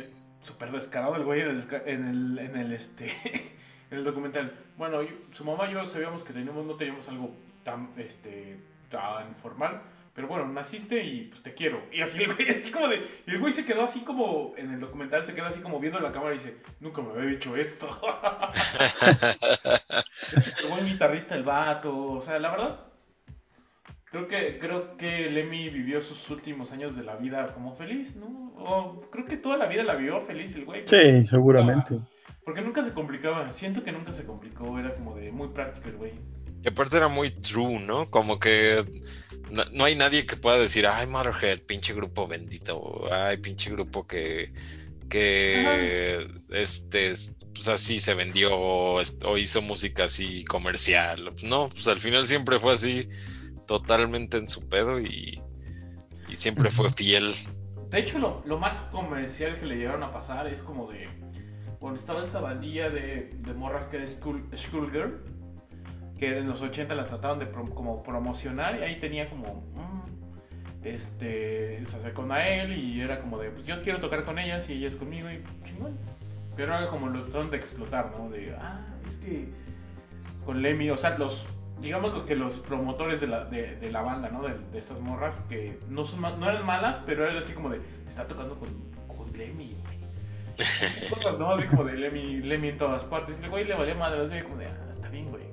[0.47, 3.11] súper descarado el güey en el, en el, en el, este,
[3.91, 4.57] en el documental.
[4.77, 8.57] Bueno, yo- su mamá y yo sabíamos que teníamos, no teníamos algo tan, este,
[8.89, 9.81] tan formal.
[10.15, 11.79] Pero bueno, naciste y pues te quiero.
[11.91, 13.05] Y así el güey, así como de.
[13.27, 14.55] Y el güey se quedó así como.
[14.57, 17.29] En el documental se quedó así como viendo la cámara y dice: Nunca me había
[17.29, 17.87] dicho esto.
[20.35, 21.95] es buen guitarrista el vato.
[22.13, 22.86] O sea, la verdad.
[24.11, 28.27] Creo que, creo que Lemmy vivió sus últimos años de la vida como feliz, ¿no?
[28.57, 30.83] O creo que toda la vida la vivió feliz el güey.
[30.85, 31.99] Sí, seguramente.
[32.45, 33.49] Porque nunca se complicaba.
[33.49, 34.79] Siento que nunca se complicó.
[34.79, 36.13] Era como de muy práctico el güey.
[36.63, 38.09] Y aparte era muy true, ¿no?
[38.09, 38.83] Como que
[39.51, 44.07] no, no hay nadie que pueda decir, ay, Motorhead, pinche grupo bendito, ay, pinche grupo
[44.07, 44.53] que,
[45.09, 49.01] que, este, es- pues sea, sí se vendió o,
[49.37, 51.33] hizo música así comercial.
[51.43, 53.07] No, pues al final siempre fue así,
[53.67, 55.39] totalmente en su pedo y,
[56.27, 57.31] y siempre fue fiel.
[57.91, 61.07] De hecho, lo, lo más comercial que le llegaron a pasar es como de.
[61.79, 65.23] Bueno, estaba esta bandilla de, de morras que era School, Schoolgirl.
[66.17, 69.61] Que en los 80 la trataban de prom- como promocionar y ahí tenía como.
[69.75, 71.85] mm, este.
[71.85, 73.51] Se acercó a él y era como de.
[73.51, 75.97] Pues yo quiero tocar con ellas y ellas conmigo y chingón.
[76.55, 78.29] Pero era como lo trataron de explotar, ¿no?
[78.29, 78.53] De.
[78.59, 79.47] Ah, es que.
[80.45, 81.45] Con Lemmy, o sea, los.
[81.81, 84.41] Digamos los que los promotores de la, de, de la banda, ¿no?
[84.43, 87.81] De, de esas morras que no son no eran malas, pero era así como de.
[88.07, 88.69] Está tocando con,
[89.15, 89.77] con Lemmy.
[91.09, 91.51] Cosas, ¿no?
[91.51, 93.37] Así como de Lemmy, Lemmy en todas partes.
[93.39, 94.65] Y el güey le valía madre, así como de.
[94.65, 95.43] Ah, está bien, güey.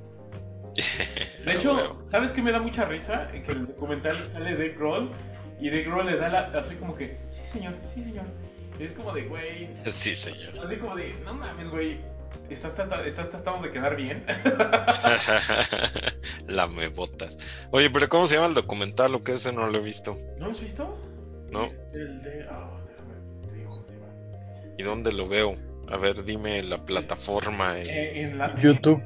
[1.45, 2.05] De hecho.
[2.11, 3.29] ¿sabes qué me da mucha risa?
[3.29, 5.11] Que en el documental sale Dave Grohl
[5.61, 8.25] y Dave Grohl le da la, así como que, sí señor, sí señor.
[8.79, 10.67] Y es como de, güey, Sí, señor.
[10.67, 12.01] así como de, no mames, güey,
[12.51, 14.25] estás, trata- estás tratando de quedar bien.
[16.49, 17.39] La me botas.
[17.71, 19.33] Oye, pero ¿cómo se llama el documental o qué?
[19.33, 20.15] Ese no lo he visto.
[20.39, 20.97] ¿No lo has visto?
[21.51, 21.65] No.
[21.93, 23.15] El de, ah, déjame,
[23.47, 23.87] te digo.
[24.79, 25.55] ¿Y dónde lo veo?
[25.91, 27.79] A ver, dime la plataforma.
[27.79, 29.03] y- Eh, en la, YouTube.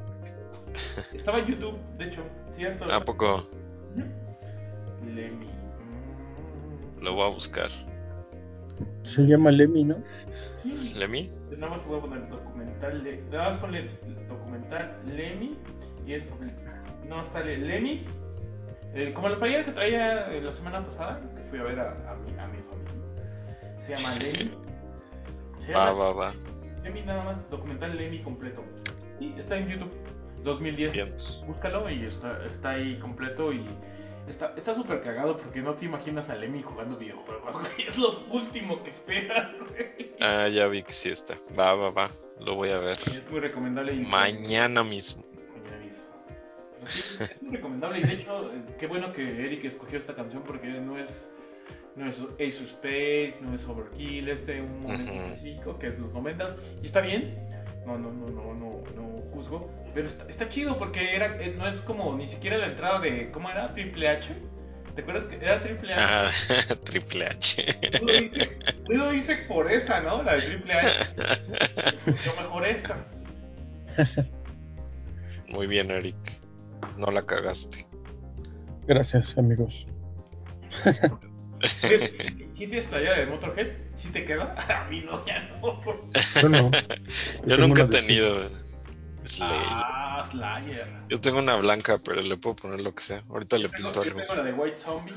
[1.14, 2.22] estaba en YouTube, de hecho,
[2.56, 2.92] ¿cierto?
[2.92, 3.48] ¿A poco.
[5.04, 5.46] Lemmy.
[5.46, 7.02] Mm.
[7.02, 7.68] lo voy a buscar?
[9.02, 9.96] Se llama Lemmy, ¿no?
[10.94, 11.30] ¿Lemmy?
[11.56, 13.90] Nada más voy a poner documental, Le- nada más ponle
[14.28, 15.58] documental Lemmy
[16.06, 16.26] y es
[17.08, 18.04] no sale Lemmy,
[18.94, 22.14] eh, como la playera que traía la semana pasada que fui a ver a, a
[22.16, 24.50] mi, a mi familia, se llama Lemmy,
[25.60, 26.32] se Va, llama va, va.
[26.82, 28.62] Lemmy nada más, documental Lemmy completo
[29.20, 29.92] y está en YouTube
[30.44, 31.14] 2010, Bien.
[31.46, 33.64] búscalo y está, está ahí completo y
[34.28, 37.88] Está está súper cagado porque no te imaginas a Lemmy jugando videojuegos, güey.
[37.88, 40.12] Es lo último que esperas, güey.
[40.20, 41.34] Ah, ya vi que sí está.
[41.58, 42.10] Va, va, va.
[42.40, 42.98] Lo voy a ver.
[42.98, 43.94] Es muy recomendable.
[43.94, 45.24] y- Mañana mismo.
[45.54, 46.04] Mañana mismo.
[46.86, 50.42] Sí, es muy recomendable y de hecho, eh, qué bueno que Eric escogió esta canción
[50.42, 51.30] porque no es
[51.96, 55.98] no es Ace of Space, no es Overkill, es de un momento específico que es
[55.98, 57.47] los 90 y está bien.
[57.88, 61.66] No, no, no, no, no, no juzgo, pero está, está chido porque era eh, no
[61.66, 63.72] es como ni siquiera la entrada de ¿cómo era?
[63.72, 64.34] Triple H.
[64.94, 66.02] ¿Te acuerdas que era Triple H?
[66.04, 66.30] Ah,
[66.84, 67.64] Triple H.
[67.98, 70.22] Pudo irse, pudo irse por esa, ¿no?
[70.22, 71.14] La de Triple H.
[72.26, 72.96] Yo mejor esta.
[75.48, 76.42] Muy bien, Eric.
[76.98, 77.86] No la cagaste.
[78.86, 79.86] Gracias, amigos.
[81.64, 81.88] ¿Sí,
[82.52, 83.87] sí tienes playera de Motorhead?
[84.00, 84.54] ¿Sí te queda?
[84.84, 85.82] A mí no, ya no.
[86.40, 86.70] Yo no.
[87.46, 88.48] Yo nunca he tenido
[89.24, 89.56] Slayer.
[89.68, 90.86] Ah, Slayer.
[91.08, 93.24] Yo tengo una blanca, pero le puedo poner lo que sea.
[93.28, 94.20] Ahorita le Yo tengo, pinto yo algo.
[94.20, 95.14] tengo la de White Zombie.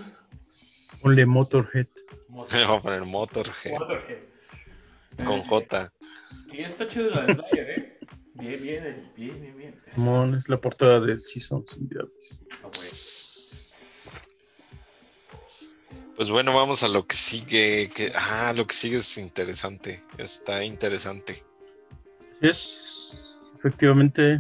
[1.02, 1.88] Ponle Motorhead.
[2.54, 4.20] Le voy a poner Motorhead Motorhead.
[5.26, 5.94] con Eh, J.
[6.54, 8.00] Y está chido la de Slayer, ¿eh?
[8.34, 9.82] Bien, bien, bien, bien, bien.
[9.94, 12.42] Simón es la portada del Seasons in the Abyss.
[12.52, 12.72] Ah, güey.
[16.22, 17.90] Pues bueno, vamos a lo que sigue.
[17.90, 20.04] Que, ah, lo que sigue es interesante.
[20.20, 21.44] Está interesante.
[22.42, 24.40] Es efectivamente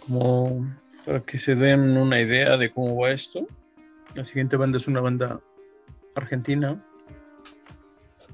[0.00, 0.66] como
[1.06, 3.46] para que se den una idea de cómo va esto.
[4.16, 5.40] La siguiente banda es una banda
[6.16, 6.84] argentina.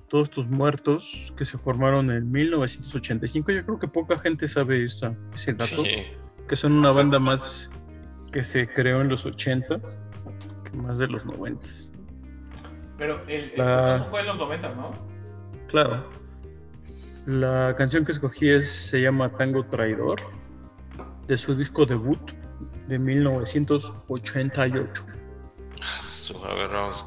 [0.09, 3.53] Todos estos muertos que se formaron en 1985.
[3.53, 5.85] Yo creo que poca gente sabe esa, ese dato.
[5.85, 6.07] Sí.
[6.49, 7.71] Que son una banda más
[8.33, 9.79] que se creó en los 80
[10.65, 11.94] que más de los 90.
[12.99, 14.93] Pero el, el La- eso fue en los 90, ¿no?
[15.69, 16.05] Claro.
[17.27, 20.21] La canción que escogí es, se llama Tango Traidor,
[21.27, 22.21] de su disco debut
[22.87, 25.03] de 1988.
[25.83, 27.03] Ah, su- A ver, vamos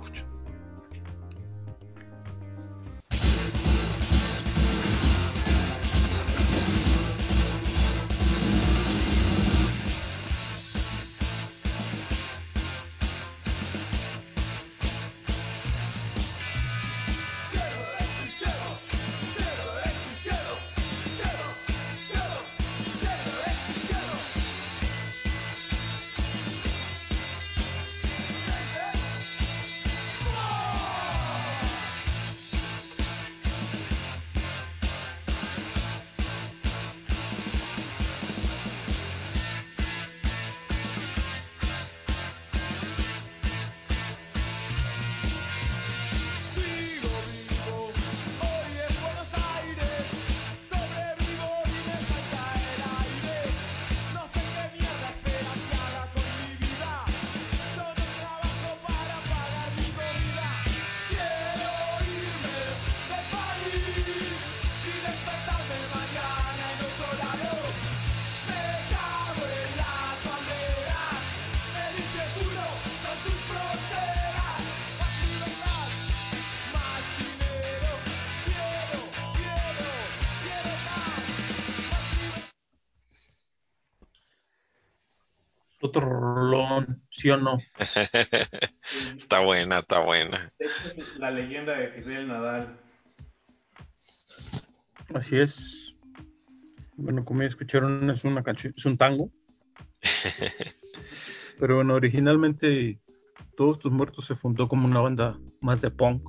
[87.27, 87.59] ¿sí o no?
[89.17, 90.53] está buena, está buena.
[90.59, 92.79] Es la leyenda de Fidel Nadal.
[95.13, 95.97] Así es.
[96.95, 99.29] Bueno, como ya escucharon, es una canción, es un tango.
[101.59, 102.99] Pero bueno, originalmente
[103.57, 106.23] Todos tus muertos se fundó como una banda más de punk.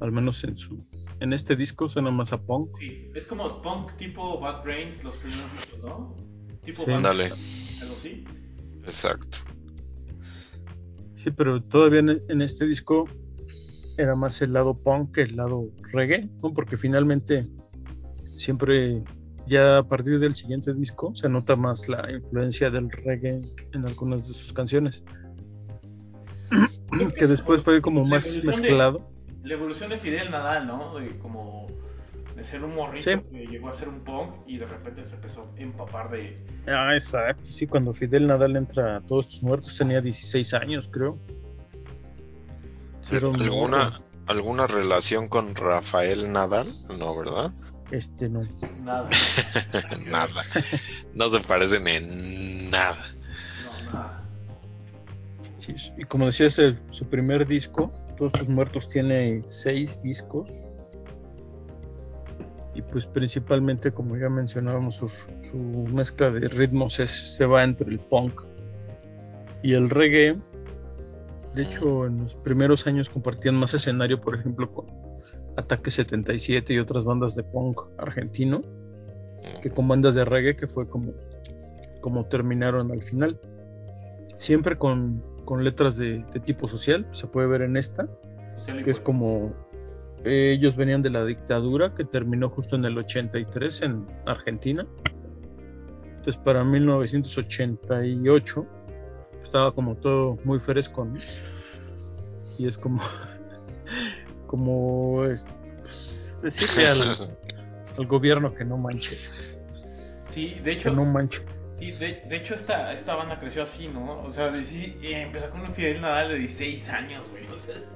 [0.00, 0.84] Al menos en su
[1.20, 2.76] en este disco suena más a punk.
[2.78, 6.16] Sí, es como punk tipo Bad Brains, los primeros discos, ¿no?
[6.64, 6.90] Tipo Sí.
[6.90, 7.14] Bad.
[7.14, 8.24] Brains, algo así.
[8.82, 9.37] Exacto.
[11.28, 13.04] Sí, pero todavía en, en este disco
[13.98, 16.52] era más el lado punk que el lado reggae, ¿no?
[16.54, 17.42] Porque finalmente
[18.24, 19.02] siempre,
[19.46, 23.40] ya a partir del siguiente disco, se nota más la influencia del reggae
[23.72, 25.02] en algunas de sus canciones.
[27.16, 29.10] que después fue como La más de- mezclado.
[29.42, 30.94] La evolución de Fidel Nadal, ¿no?
[31.20, 31.57] Como
[32.38, 33.18] de ser un morrito Sí.
[33.32, 36.40] que llegó a ser un punk y de repente se empezó a empapar de...
[36.68, 37.44] Ah, exacto.
[37.44, 41.18] Sí, cuando Fidel Nadal entra a todos tus muertos tenía 16 años, creo.
[43.00, 44.00] Sí, ¿Alguna.
[44.26, 46.68] ¿Alguna relación con Rafael Nadal?
[46.98, 47.50] No, ¿verdad?
[47.90, 48.42] Este no.
[48.82, 49.08] Nada.
[50.06, 50.42] nada.
[51.14, 53.04] No se parecen en nada.
[53.86, 54.24] No, nada.
[55.58, 57.90] Sí, y como decía, es el- su primer disco.
[58.18, 60.50] Todos tus muertos tiene seis discos.
[62.74, 65.56] Y pues principalmente, como ya mencionábamos, su, su
[65.92, 68.42] mezcla de ritmos es, se va entre el punk
[69.62, 70.36] y el reggae.
[71.54, 74.86] De hecho, en los primeros años compartían más escenario, por ejemplo, con
[75.56, 78.62] Ataque 77 y otras bandas de punk argentino,
[79.62, 81.12] que con bandas de reggae, que fue como,
[82.00, 83.40] como terminaron al final.
[84.36, 88.06] Siempre con, con letras de, de tipo social, se puede ver en esta,
[88.84, 89.52] que es como
[90.24, 94.86] eh, ellos venían de la dictadura que terminó justo en el 83 en Argentina.
[96.16, 98.66] Entonces para 1988
[99.42, 101.18] estaba como todo muy fresco, ¿no?
[102.58, 103.00] Y es como
[104.46, 105.46] como es,
[105.82, 107.12] pues, decirle al,
[107.98, 109.18] al gobierno que no manche,
[110.30, 111.40] Sí, de que hecho, no manche.
[111.78, 114.20] sí, de, de hecho esta, esta banda creció así, ¿no?
[114.22, 117.46] O sea, sí, eh, empezó con un Fidel Nadal de 16 años, güey.
[117.48, 117.88] O sea, es-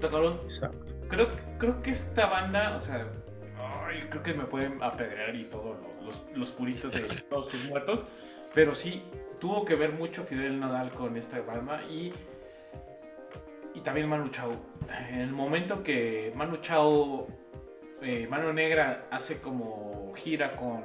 [0.00, 0.91] tocaron Exacto.
[1.12, 3.06] Creo, creo que esta banda, o sea,
[3.86, 7.62] ay, creo que me pueden apedrear y todo, lo- los, los puritos de todos tus
[7.64, 8.04] muertos,
[8.54, 9.02] pero sí,
[9.40, 12.12] tuvo que ver mucho Fidel Nadal con esta banda y,
[13.74, 14.52] y también Manu Chao.
[15.10, 17.28] En el momento que Manu Chao,
[18.02, 20.82] eh, Mano Negra, hace como gira con,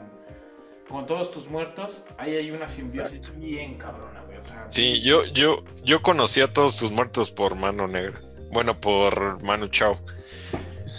[0.88, 4.38] con todos tus muertos, ahí hay una simbiosis bien cabrona, güey.
[4.38, 8.22] O sea, Sí, yo, yo, yo conocí a todos tus muertos por Mano Negra.
[8.52, 9.94] Bueno, por Manu Chao.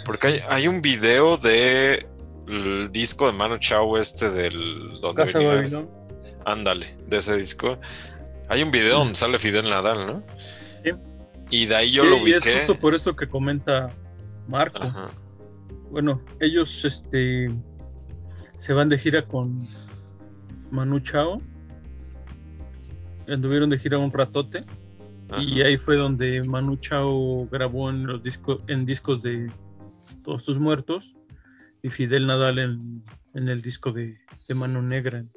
[0.09, 2.03] Porque hay, hay un video de
[2.47, 5.85] el disco de Manu Chao este del donde Casa.
[6.45, 7.77] Ándale, de ese disco.
[8.47, 10.23] Hay un video donde sale Fidel Nadal, ¿no?
[10.83, 10.89] Sí.
[11.51, 13.91] Y de ahí yo Sí, lo y es justo por esto que comenta
[14.47, 14.81] Marco.
[14.81, 15.09] Ajá.
[15.91, 17.51] Bueno, ellos este
[18.57, 19.55] se van de gira con
[20.71, 21.39] Manu Chao.
[23.27, 24.63] Anduvieron de gira un ratote
[25.37, 29.51] y ahí fue donde Manu Chao grabó en los discos en discos de
[30.29, 31.15] Todos tus muertos
[31.81, 33.03] y Fidel Nadal en,
[33.33, 35.31] en el disco de, de Mano Negra en,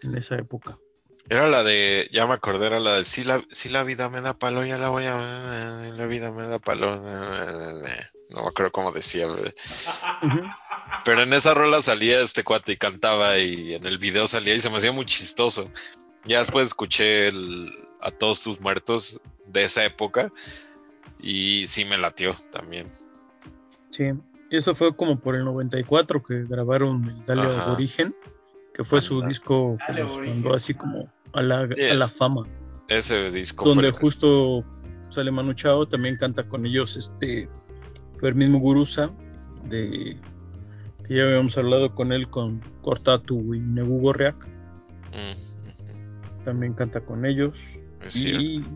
[0.00, 0.78] en esa época.
[1.28, 4.22] Era la de, ya me acordé, era la de si la, si la vida me
[4.22, 5.92] da palo, ya la voy a...
[5.94, 6.96] La vida me da palo.
[6.96, 9.26] No me acuerdo cómo decía.
[11.04, 14.60] Pero en esa rola salía este cuate y cantaba y en el video salía y
[14.60, 15.70] se me hacía muy chistoso.
[16.24, 17.70] Ya después escuché el-
[18.00, 20.32] a todos tus muertos de esa época
[21.20, 22.90] y sí me latió también.
[23.96, 24.04] Sí,
[24.50, 27.64] y eso fue como por el 94 que grabaron el Dale Ajá.
[27.66, 28.12] Aborigen,
[28.74, 31.92] que fue su disco que Dale los mandó así como a la, Yeah.
[31.92, 32.46] a la fama.
[32.88, 34.00] Ese disco donde fue...
[34.00, 34.64] justo
[35.10, 37.48] sale Manu Chao, también canta con ellos este
[38.20, 39.10] Fermín Muguruza,
[39.68, 40.18] de
[41.06, 44.48] que ya habíamos hablado con él con Cortatu y Nebu Gorriak,
[45.12, 47.54] Mm, también canta con ellos.
[48.04, 48.70] es Y cierto.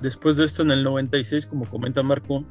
[0.00, 2.44] después de esto, en el 96, como comenta Marco,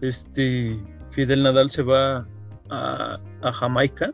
[0.00, 0.78] este
[1.10, 2.24] Fidel Nadal se va
[2.70, 4.12] a, a Jamaica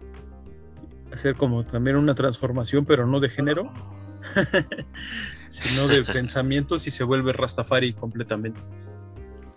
[1.10, 3.72] a hacer como también una transformación, pero no de género,
[5.48, 8.60] sino de pensamientos y se vuelve Rastafari completamente.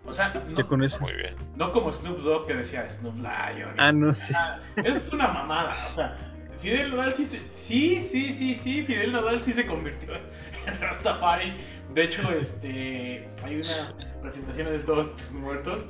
[0.06, 1.02] o sea, no, con eso.
[1.02, 1.36] Muy bien.
[1.56, 3.72] no como Snoop Dogg que decía Snoop Lion.
[3.78, 4.34] Ah, no sé.
[4.78, 5.70] Eso es una mamada.
[5.72, 6.18] O sea,
[6.62, 11.54] Fidel Nadal sí, se- sí, sí, sí, sí, Fidel Nadal sí se convirtió en Rastafari.
[11.94, 15.82] De hecho, este, hay unas presentaciones de todos tus muertos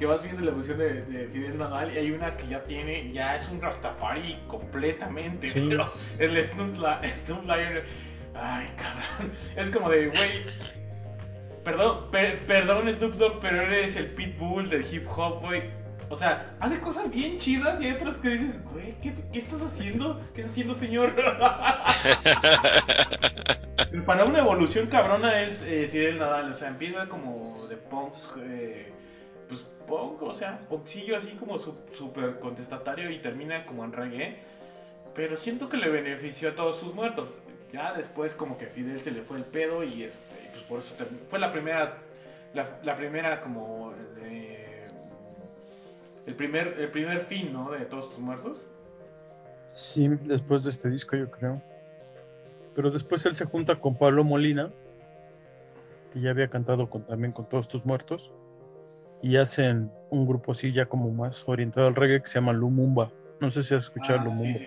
[0.00, 3.12] que vas viendo la evolución de, de Fidel Nadal y hay una que ya tiene,
[3.12, 5.48] ya es un Rastafari completamente.
[5.48, 5.66] Sí.
[5.68, 5.86] Pero
[6.18, 6.76] el Snoop,
[7.44, 7.82] Lion
[8.34, 9.32] Ay, cabrón.
[9.56, 10.44] Es como de, güey.
[11.62, 15.64] Perdón, per- perdón, Snoop Dogg, pero eres el pitbull del hip hop, güey.
[16.08, 19.60] O sea, hace cosas bien chidas y hay otras que dices, güey, ¿qué, qué estás
[19.60, 20.18] haciendo?
[20.34, 21.14] ¿Qué estás haciendo, señor?
[24.06, 28.90] Para una evolución cabrona es eh, Fidel Nadal, o sea, empieza como de punk, eh,
[29.90, 34.38] punk, o sea, punkcillo así como su- súper contestatario y termina como en reggae.
[35.14, 37.28] Pero siento que le benefició a todos sus muertos.
[37.72, 40.22] Ya después como que Fidel se le fue el pedo y este,
[40.52, 40.94] pues por eso
[41.28, 41.98] fue la primera,
[42.54, 44.86] la, primera como eh,
[46.26, 47.70] el primer, el primer fin, ¿no?
[47.70, 48.58] De todos tus muertos.
[49.74, 51.62] Sí, después de este disco, yo creo.
[52.74, 54.70] Pero después él se junta con Pablo Molina,
[56.12, 58.32] que ya había cantado también con Todos Tus Muertos,
[59.20, 63.12] y hacen un grupo así ya como más orientado al reggae que se llama Lumumba.
[63.40, 64.66] No sé si has escuchado Ah, sí, Lumumba, sí.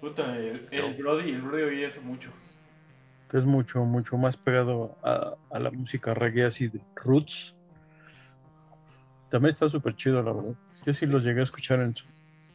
[0.00, 0.68] Puta, el.
[0.98, 2.30] Brody, el Brody oía eso mucho.
[3.28, 7.56] que es mucho, mucho más pegado a, a la música reggae así de roots.
[9.28, 10.54] También está súper chido, la verdad.
[10.84, 12.08] Yo sí los llegué a escuchar en, su-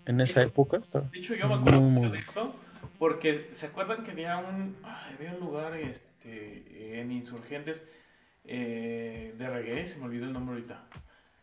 [0.06, 0.78] en esa época.
[0.78, 2.56] Está De hecho, yo me acuerdo muy, mucho muy de esto
[2.98, 7.84] porque se acuerdan que había un, ay, había un lugar este, en Insurgentes
[8.46, 10.84] eh, de reggae, se me olvidó el nombre ahorita.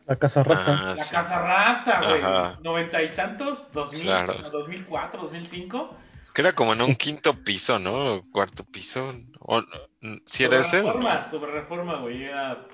[0.05, 0.71] La Casa Rasta.
[0.79, 1.13] Ah, La sí.
[1.13, 2.63] Casa Rasta, güey.
[2.63, 4.35] Noventa y tantos, dos mil, Claro.
[4.41, 5.97] no, 2004, 2005.
[6.33, 6.95] Que era como en un Sí.
[6.97, 8.23] quinto piso, ¿no?
[8.31, 9.11] Cuarto piso.
[9.39, 9.61] O,
[10.25, 10.77] ¿Sí sobre era ese?
[10.83, 12.23] reforma, sobre reforma, güey.
[12.23, 12.67] Era...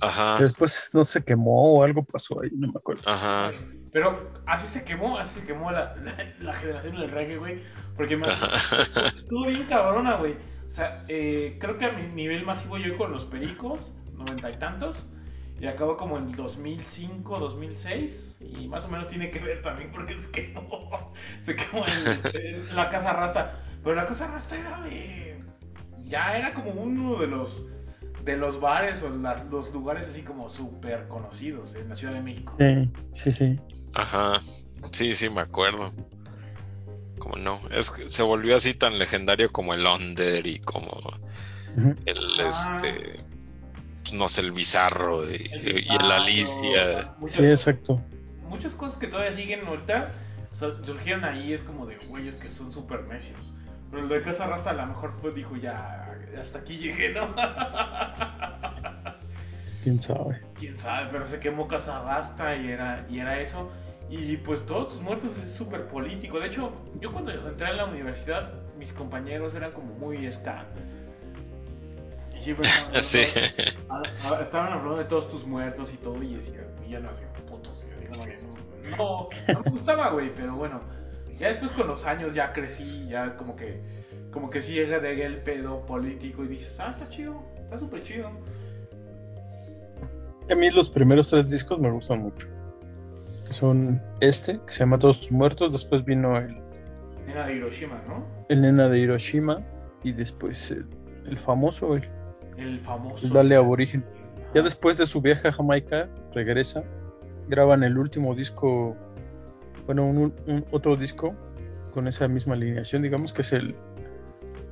[0.00, 0.38] Ajá.
[0.38, 3.02] Después no se quemó o algo pasó ahí, no me acuerdo.
[3.06, 3.50] Ajá.
[3.92, 7.62] Pero así se quemó, así se quemó la, la, la generación del reggae, güey.
[7.96, 10.36] Porque me estuvo bien cabrona, güey.
[10.72, 14.54] O sea, eh, creo que a mi nivel masivo yo con los pericos, noventa y
[14.56, 15.04] tantos.
[15.60, 18.38] Y acabó como en 2005, 2006.
[18.40, 21.12] Y más o menos tiene que ver también porque se quemó.
[21.42, 21.84] Se quemó
[22.32, 23.60] en, en la casa Rasta.
[23.84, 25.38] Pero la casa Rasta era de.
[26.08, 27.66] Ya era como uno de los.
[28.24, 32.22] De los bares o las- los lugares así como súper conocidos en la Ciudad de
[32.22, 32.56] México.
[32.58, 33.60] Sí, sí, sí.
[33.92, 34.40] Ajá.
[34.90, 35.92] Sí, sí, me acuerdo.
[37.22, 37.60] Como no.
[37.70, 41.00] Es que se volvió así tan legendario como el Under y como
[42.04, 42.48] el Ah.
[42.48, 43.20] este.
[44.02, 47.14] pues, No sé, el bizarro y, El y el Bizarro, Alicia.
[47.18, 48.00] muchas Sí, cosas- exacto.
[48.48, 50.10] muchas cosas que todavía siguen ahorita
[50.52, 53.40] o sea, surgieron ahí es como de güeyes que son súper necios.
[53.90, 57.34] Pero el de Casa Rasta a lo mejor fue, dijo ya, hasta aquí llegué, ¿no?
[59.82, 60.40] Quién sabe.
[60.58, 63.70] Quién sabe, pero se quemó Casa Rasta y era, y era eso.
[64.14, 66.38] Y pues todos tus muertos es súper político.
[66.38, 70.66] De hecho, yo cuando entré a la universidad, mis compañeros eran como muy ska.
[72.36, 73.22] Y siempre estaban hablando- Sí.
[73.88, 77.26] Ah, estaban hablando de todos tus muertos y todo, y decía, y ya no hacía
[77.48, 77.82] putos.
[77.82, 80.80] y no, no me gustaba, güey, pero bueno.
[81.38, 83.80] Ya después con los años ya crecí, ya como que,
[84.30, 88.02] como que sí llega de el pedo político y dices, ah, está chido, está súper
[88.02, 88.30] chido.
[90.50, 92.48] A mí los primeros tres discos me gustan mucho.
[93.52, 95.72] Que son este, que se llama Todos muertos.
[95.72, 96.56] Después vino el,
[97.28, 98.24] Era de Hiroshima, ¿no?
[98.48, 99.60] el Nena de Hiroshima.
[100.02, 100.86] Y después el,
[101.26, 102.08] el famoso, el,
[102.56, 103.26] El famoso.
[103.26, 104.06] el Dale Aborigen.
[104.54, 106.82] Ya después de su viaje a Jamaica, regresa.
[107.48, 108.96] Graban el último disco.
[109.84, 111.34] Bueno, un, un- otro disco
[111.92, 113.74] con esa misma alineación, digamos que es el,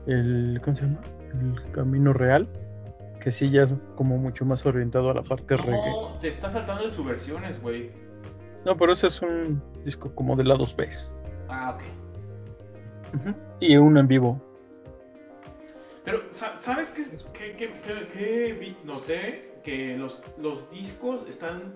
[0.07, 0.59] el.
[0.65, 1.01] ¿Cómo se llama?
[1.35, 2.49] El Camino Real.
[3.23, 5.91] Que sí, ya es como mucho más orientado a la parte reggae.
[5.91, 7.91] No, te está saltando en subversiones, güey.
[8.65, 10.89] No, pero ese es un disco como de lados B.
[11.49, 11.83] Ah, ok.
[13.61, 14.41] Y uno en vivo.
[16.05, 19.53] Pero, sa- ¿sabes qué, qué, qué- qué- noté?
[19.63, 21.75] Que los, los discos están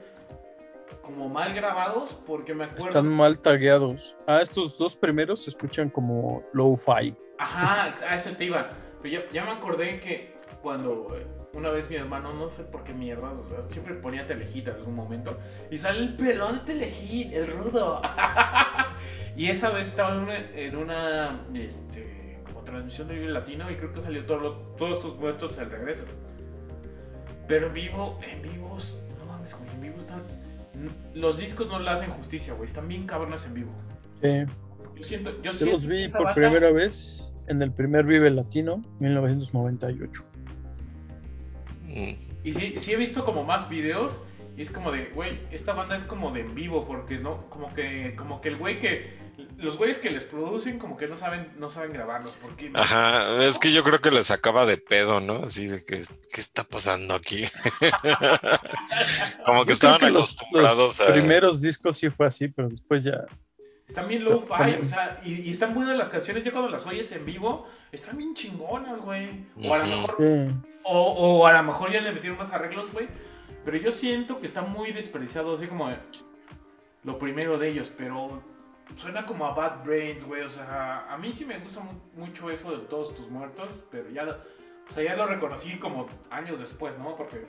[1.02, 2.86] como mal grabados porque me acuerdo...
[2.86, 4.16] Están mal tagueados.
[4.27, 7.15] Ah, estos dos primeros se escuchan como low-fi.
[7.39, 8.70] Ajá, a eso te iba.
[9.02, 10.34] Pero ya, ya me acordé que
[10.65, 14.27] cuando eh, una vez mi hermano, no sé por qué mierda, o sea, siempre ponía
[14.27, 15.39] Telehit en algún momento.
[15.70, 18.01] Y sale el pelón de Telehit, el rudo.
[19.36, 23.74] y esa vez estaba en una, en una este, como transmisión de Vive Latino y
[23.74, 26.05] creo que salió todos, los- todos estos muertos al regreso.
[27.47, 30.23] Pero en vivo, en vivos, no mames, güey, en vivo están...
[31.15, 33.70] Los discos no le hacen justicia, güey, están bien cabrones en vivo.
[34.23, 34.45] Sí,
[34.97, 38.31] Yo siento, yo yo siento los vi por banda- primera vez en el primer Vive
[38.31, 40.24] Latino, 1998.
[41.95, 42.15] Mm.
[42.45, 44.12] Y sí, sí he visto como más videos
[44.57, 47.73] y es como de, güey, esta banda es como de en vivo porque no, como
[47.75, 49.19] que, como que el güey que,
[49.59, 53.45] los güeyes que les producen como que no saben, no saben grabarlos porque no- Ajá,
[53.45, 55.37] es que yo creo que les sacaba de pedo, ¿no?
[55.45, 56.03] Así de que,
[56.33, 57.45] ¿qué está pasando aquí?
[59.45, 61.12] Como que Yo estaban que los, acostumbrados los a.
[61.12, 63.25] primeros discos sí fue así, pero después ya
[63.95, 64.81] Están bien low-fi, También.
[64.83, 66.43] o sea, y, y están buenas las canciones.
[66.45, 69.45] Ya cuando las oyes en vivo, están bien chingonas, güey.
[69.62, 70.55] O a lo mejor Sí.
[70.83, 73.07] O, o a lo mejor ya le metieron más arreglos, güey.
[73.65, 75.89] Pero yo siento que está muy despreciado, así como
[77.05, 77.91] lo primero de ellos.
[77.97, 78.43] Pero
[78.97, 80.43] suena como a Bad Brains, güey.
[80.43, 83.71] O sea, a mí sí me gusta mu- mucho eso de todos tus muertos.
[83.93, 87.15] Pero ya lo, o sea, ya lo reconocí como años después, ¿no?
[87.16, 87.47] Porque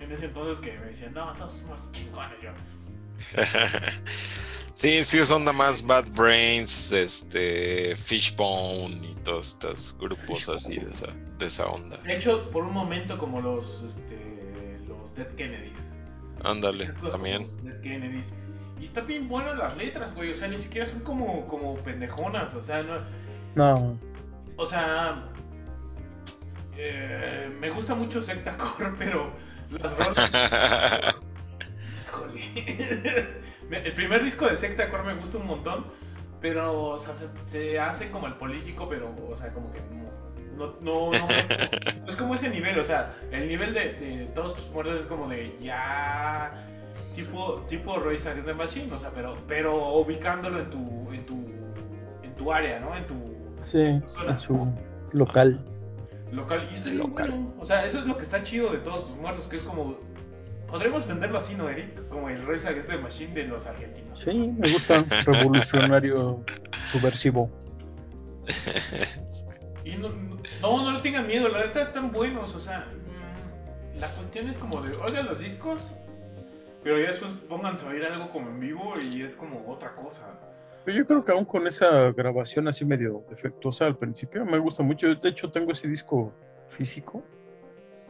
[0.00, 2.36] en ese entonces que me decían, no, todos tus muertos chingones.
[2.42, 2.50] Yo,
[4.74, 10.90] sí, sí es onda más Bad Brains, este, Fishbone y todos estos grupos así de
[10.90, 11.08] esa,
[11.38, 11.98] de esa onda.
[11.98, 15.94] de hecho, por un momento, como los, este, los Dead Kennedys.
[16.44, 17.48] Ándale, también.
[17.62, 18.26] Dead Kennedys.
[18.80, 20.32] Y están bien buenas las letras, güey.
[20.32, 22.52] O sea, ni siquiera son como, como pendejonas.
[22.54, 22.96] O sea, no.
[23.54, 23.96] No.
[24.56, 25.28] O sea.
[26.76, 29.32] eh, me gusta mucho Secta Core, pero
[29.70, 30.32] las rolas.
[32.08, 33.28] Híjole.
[33.72, 35.84] El primer disco de Secta Core me gusta un montón.
[36.40, 40.02] Pero, o sea, se, se hace como el político, pero, o sea, como que no.
[40.56, 41.26] No, no, no,
[42.02, 45.06] no es como ese nivel, o sea, el nivel de, de todos tus muertos es
[45.06, 46.66] como de ya.
[47.16, 51.34] Tipo, tipo Royce Against the Machine, o sea, pero, pero ubicándolo en tu, en tu,
[52.22, 52.94] en tu área, ¿no?
[52.96, 53.14] En tu
[53.64, 54.70] Sí, en su
[55.12, 55.64] local.
[56.32, 56.68] local.
[56.70, 57.30] Y está Local.
[57.30, 57.54] bueno.
[57.60, 59.94] O sea, eso es lo que está chido de todos tus muertos, que es como.
[60.72, 62.08] Podremos venderlo así, ¿no, Eric?
[62.08, 64.18] Como el Royce Against the Machine de los argentinos.
[64.18, 65.04] Sí, me gusta.
[65.26, 66.42] Revolucionario
[66.86, 67.50] subversivo.
[69.84, 70.08] Y no,
[70.62, 74.56] no, no, le tengan miedo, la neta están buenos, o sea, mm, la cuestión es
[74.56, 75.92] como de, oigan los discos,
[76.82, 80.22] pero ya después pónganse a oír algo como en vivo y es como otra cosa.
[80.86, 84.82] Pero yo creo que aún con esa grabación así medio defectuosa al principio, me gusta
[84.82, 85.14] mucho.
[85.14, 86.32] De hecho, tengo ese disco
[86.66, 87.22] físico.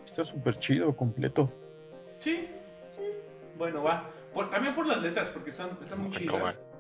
[0.05, 1.53] Está súper chido, completo.
[2.23, 2.43] Sí,
[2.97, 3.03] sí.
[3.57, 4.11] bueno, va.
[4.33, 6.31] Por- también por las letras, porque están, están muy chidas.
[6.31, 6.73] como-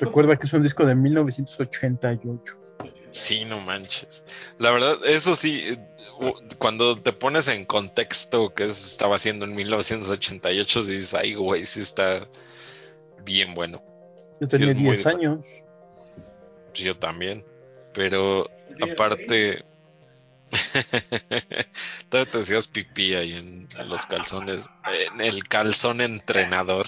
[0.00, 2.58] Recuerda que es un disco de 1988.
[3.10, 4.24] Sí, no manches.
[4.58, 5.78] La verdad, eso sí, eh,
[6.58, 11.80] cuando te pones en contexto que es- estaba haciendo en 1988, dices, ay, güey, sí
[11.80, 12.26] está
[13.24, 13.82] bien bueno.
[14.40, 15.46] Yo Sí, tenía muy 10 años.
[16.74, 17.44] Yo también.
[17.92, 19.64] Pero ¿Tú tienes aparte,
[22.12, 24.68] te hacías pipí ahí en los calzones,
[25.08, 26.86] en el calzón entrenador.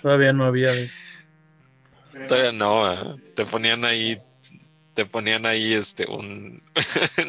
[0.00, 0.72] Todavía no había
[2.28, 3.16] Todavía no, ¿ah?
[3.34, 4.20] te ponían ahí,
[4.94, 6.62] te ponían ahí este un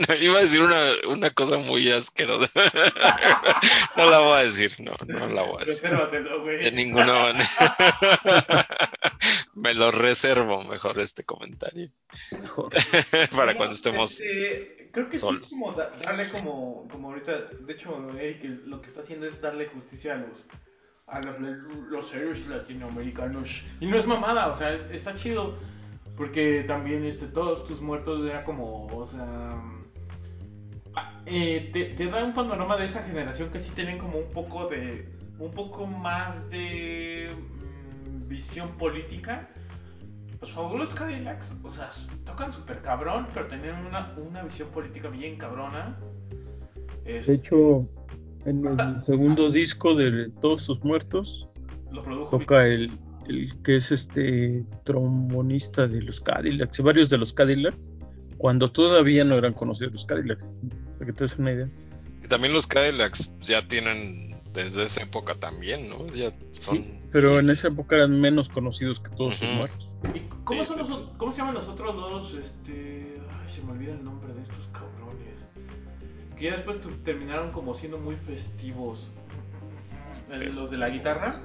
[0.08, 2.50] no, iba a decir una, una cosa muy asquerosa.
[3.98, 5.90] no la voy a decir, no, no la voy a decir.
[6.62, 7.48] De ninguna manera.
[9.54, 11.90] Me lo reservo mejor este comentario.
[12.32, 12.72] Mejor.
[13.36, 14.22] Para cuando estemos.
[14.92, 15.50] Creo que solos.
[15.50, 19.40] sí, como da- darle como, como ahorita, de hecho, Eric lo que está haciendo es
[19.42, 20.48] darle justicia a los
[21.08, 21.36] a los,
[21.90, 23.64] los héroes latinoamericanos.
[23.82, 25.58] Y no es mamada, o sea, es- está chido.
[26.16, 29.60] Porque también este, todos tus muertos era como, o sea...
[31.26, 34.68] eh, te, te da un panorama de esa generación que sí tienen como un poco
[34.68, 35.08] de...
[35.40, 39.50] Un poco más de mm, visión política.
[40.42, 41.90] Los fabulosos Cadillacs, o sea,
[42.26, 45.96] tocan súper cabrón, pero tenían una, una visión política bien cabrona.
[47.06, 47.88] Este, De hecho,
[48.46, 51.48] en el segundo disco de Todos tus muertos,
[51.92, 52.92] lo produjo toca el,
[53.28, 57.92] el que es este trombonista de los Cadillacs y varios de los Cadillacs,
[58.38, 60.52] cuando todavía no eran conocidos los Cadillacs.
[60.94, 61.70] Para que te des una idea.
[62.24, 66.08] Y también los Cadillacs ya tienen desde esa época también, ¿no?
[66.16, 66.78] Ya son.
[66.78, 69.58] Sí, pero en esa época eran menos conocidos que todos sus Ujú.
[69.58, 69.91] muertos.
[70.16, 72.34] ¿Y cómo, son los, ¿Cómo se llaman los otros dos?
[72.34, 73.20] Este.
[73.30, 75.40] Ay, se me olvida el nombre de estos cabrones.
[76.36, 79.12] Que ya después tu- terminaron como siendo muy festivos.
[80.30, 81.42] Los de la guitarra.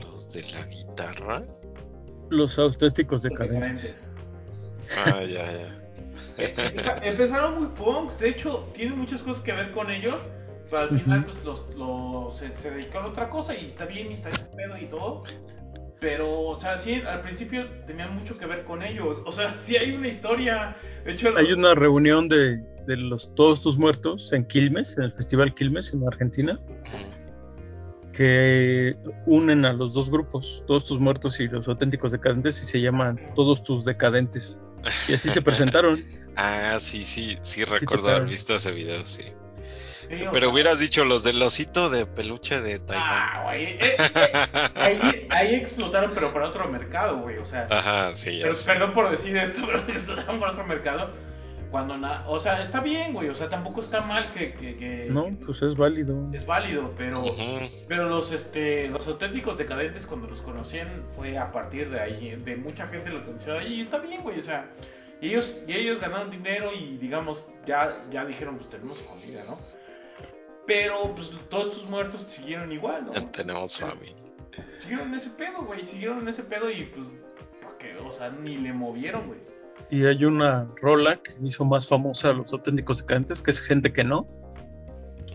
[0.00, 1.42] Los de la guitarra.
[2.30, 4.10] Los auténticos Los decadentes.
[4.96, 5.74] Ah, ya, ya.
[6.38, 10.16] Empeza- Empezaron muy punks, de hecho, tienen muchas cosas que ver con ellos.
[10.70, 14.10] Pero al final, pues los, los- se, se dedicaron a otra cosa y está bien
[14.10, 15.22] y está bien pedo y todo.
[16.00, 19.18] Pero, o sea, sí, al principio tenían mucho que ver con ellos.
[19.24, 20.76] O sea, sí hay una historia.
[21.04, 25.12] De hecho, Hay una reunión de, de los Todos tus muertos en Quilmes, en el
[25.12, 26.58] Festival Quilmes en Argentina,
[28.12, 28.96] que
[29.26, 33.20] unen a los dos grupos, Todos tus muertos y los auténticos decadentes, y se llaman
[33.34, 34.60] Todos tus decadentes.
[35.08, 36.02] Y así se presentaron.
[36.36, 39.24] Ah, sí, sí, sí recuerdo haber visto ese video, sí.
[40.08, 43.06] Sí, Pero sea, hubieras dicho los del osito de peluche de Taiwán.
[43.10, 43.64] Ah, güey.
[43.64, 47.38] eh, eh, ahí, ahí explotaron, pero para otro mercado, güey.
[47.38, 51.10] O sea, Ajá, sí, ya pero- perdón por decir esto, pero explotaron para otro mercado.
[51.70, 55.08] cuando na- o sea, está bien, güey, o sea, tampoco está mal que, que- que-
[55.10, 56.16] No, pues es válido.
[56.32, 57.26] es válido, pero
[57.86, 62.56] pero los este los auténticos decadentes cuando los conocían fue a partir de ahí, de
[62.56, 64.64] mucha gente lo conoció ahí y está bien, güey, o sea,
[65.20, 69.54] y ellos y ellos ganaron dinero y digamos ya ya dijeron, pues tenemos familia, ¿no?
[70.68, 73.12] Pero pues todos tus muertos siguieron igual, ¿no?
[73.30, 74.14] Tenemos familia.
[74.80, 77.06] Siguieron en ese pedo, güey, siguieron en ese pedo y pues
[77.62, 77.96] ¿pa' qué?
[77.96, 79.40] o sea, ni le movieron, güey.
[79.90, 83.92] Y hay una rola que hizo más famosa a los auténticos decadentes, que es Gente
[83.92, 84.26] que no,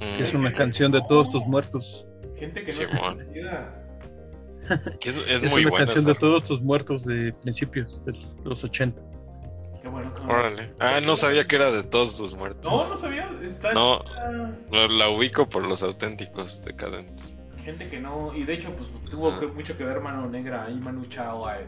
[0.03, 2.07] Mm, que es una canción de todos tus muertos.
[2.37, 3.11] Gente que no
[5.03, 6.13] es, es Es, muy una buena canción esa.
[6.13, 9.01] de todos tus muertos de principios de los 80.
[9.83, 10.73] Qué bueno que no- Órale.
[10.79, 12.71] Ah, no sabía que era de todos tus muertos.
[12.71, 14.01] No, no sabía, está No.
[14.71, 17.37] La, la ubico por los auténticos decadentes.
[17.63, 20.75] Gente que no, y de hecho, pues tuvo que- mucho que ver Mano Negra y
[20.75, 21.49] Manu Chao.
[21.51, 21.65] eh.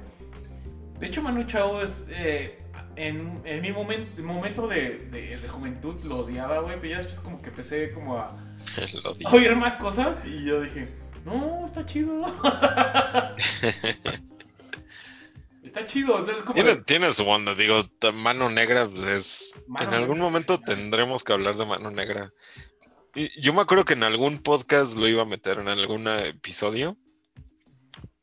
[0.99, 2.05] De hecho, Manu Chao es.
[2.09, 2.57] eh,
[2.97, 7.19] en, en mi momento, momento de, de- de juventud lo odiaba, güey, pero ya después,
[7.19, 8.37] como que empecé como a
[9.33, 10.87] oír más cosas y yo dije,
[11.25, 12.23] no, está chido.
[15.75, 16.53] está chido, o sea, es como.
[16.53, 17.83] Tiene, de- tiene su onda, digo,
[18.13, 19.61] Mano Negra, pues es...
[19.67, 20.23] Mano en algún Negra.
[20.25, 22.31] momento tendremos que hablar de Mano Negra.
[23.15, 26.97] Y yo me acuerdo que en algún podcast lo iba a meter en algún episodio,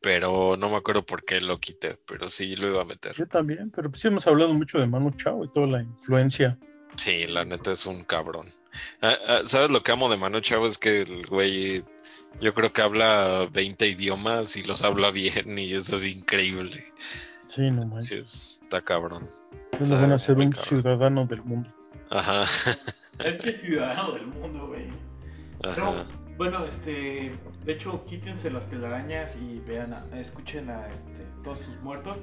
[0.01, 3.15] pero no me acuerdo por qué lo quité, pero sí lo iba a meter.
[3.17, 6.59] Yo también, pero pues sí hemos hablado mucho de Manu Chao y toda la influencia.
[6.97, 8.51] Sí, la neta es un cabrón.
[9.01, 10.67] Ah, ah, ¿Sabes lo que amo de Manu Chao?
[10.67, 11.85] Es que el güey,
[12.41, 16.85] yo creo que habla 20 idiomas y los habla bien y eso es increíble.
[17.55, 18.07] Sí, no manches.
[18.09, 19.29] Sí, es- está cabrón.
[19.73, 20.69] es lo bueno ser muy un cabrón.
[20.69, 21.71] ciudadano del mundo.
[22.11, 22.43] Ajá.
[23.23, 24.87] Es que ciudadano del mundo, güey.
[25.61, 26.05] Pero,
[26.39, 27.33] bueno, este,
[27.65, 32.19] de hecho, quítense las telarañas y vean, a- escuchen a este, todos sus muertos.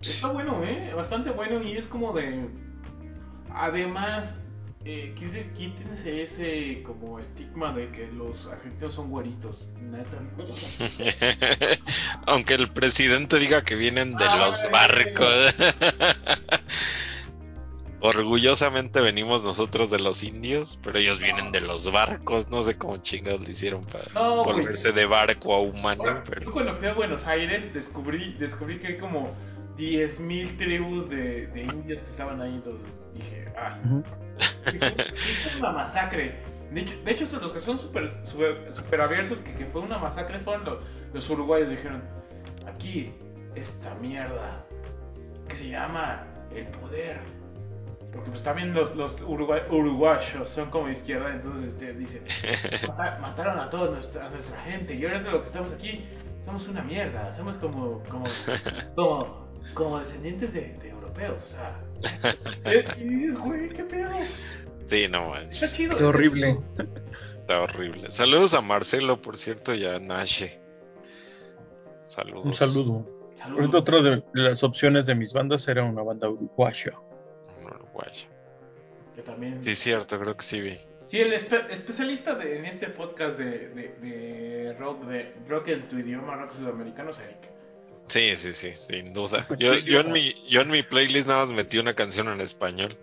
[0.00, 0.92] Está bueno, ¿eh?
[0.94, 2.48] Bastante bueno y es como de...
[3.54, 4.34] Además,
[4.88, 5.14] eh,
[5.56, 9.66] quítense ese como estigma de que los argentinos son güeritos.
[9.82, 10.44] Neta, ¿no?
[12.26, 15.54] Aunque el presidente diga que vienen de los barcos.
[18.00, 22.48] Orgullosamente venimos nosotros de los indios, pero ellos vienen de los barcos.
[22.50, 24.58] No sé cómo chingados le hicieron para No, güey.
[24.58, 28.86] volverse de barco a humano, Ahora, Yo cuando fui a Buenos Aires descubrí, descubrí que
[28.88, 29.34] hay como
[29.78, 32.54] 10.000 tribus de, de indios que estaban ahí.
[32.54, 33.76] Entonces dije, ah,
[34.38, 36.40] fue una masacre.
[36.70, 39.98] De hecho, de hecho los que son súper super, super abiertos, que, que fue una
[39.98, 40.78] masacre, fueron los,
[41.14, 41.68] los uruguayos.
[41.70, 42.02] Dijeron,
[42.66, 43.12] aquí,
[43.54, 44.64] esta mierda,
[45.48, 47.20] que se llama el poder.
[48.12, 52.22] Porque pues también los, los urugua- uruguayos son como izquierda, entonces este, dicen,
[52.88, 56.06] "Mata- mataron a toda nuestra, a nuestra gente y ahora lo que estamos aquí
[56.44, 58.24] somos una mierda, somos como, como,
[58.96, 61.42] como, como descendientes de, de europeos.
[61.42, 64.10] O sea, y dices, güey, qué pedo.
[64.84, 65.76] sí, no Está manches.
[65.76, 65.96] chido.
[65.96, 66.58] Qué horrible.
[67.38, 68.10] Está horrible.
[68.10, 70.60] Saludos a Marcelo, por cierto, y a Nashe.
[72.06, 72.44] Saludos.
[72.44, 73.06] Un saludo.
[73.36, 73.60] Saludos.
[73.60, 76.92] Ahorita otra de las opciones de mis bandas era una banda uruguaya.
[77.60, 78.28] Un uruguayo.
[79.14, 79.60] Que también.
[79.60, 80.78] Sí, cierto, creo que sí vi.
[81.06, 85.88] Sí, el espe- especialista de- en este podcast de, de, de rock, de rock en
[85.88, 87.50] tu idioma, rock sudamericano, es Eric.
[88.16, 89.46] Sí, sí, sí, sin duda.
[89.58, 92.96] Yo, yo, en mi, yo en mi playlist nada más metí una canción en español.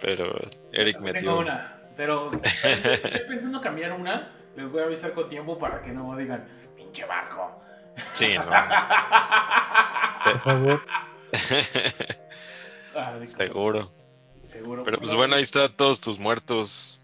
[0.00, 0.32] Pero
[0.72, 1.38] Eric Tengo metió.
[1.38, 4.30] una, pero estoy, pensando cambiar una.
[4.54, 6.46] Les voy a avisar con tiempo para que no digan,
[6.76, 7.60] pinche barco.
[8.12, 8.44] Sí, no.
[10.24, 10.82] Por favor.
[12.94, 13.90] Ah, Seguro.
[14.52, 14.84] Seguro.
[14.84, 17.00] Pero pues bueno, ahí está todos tus muertos.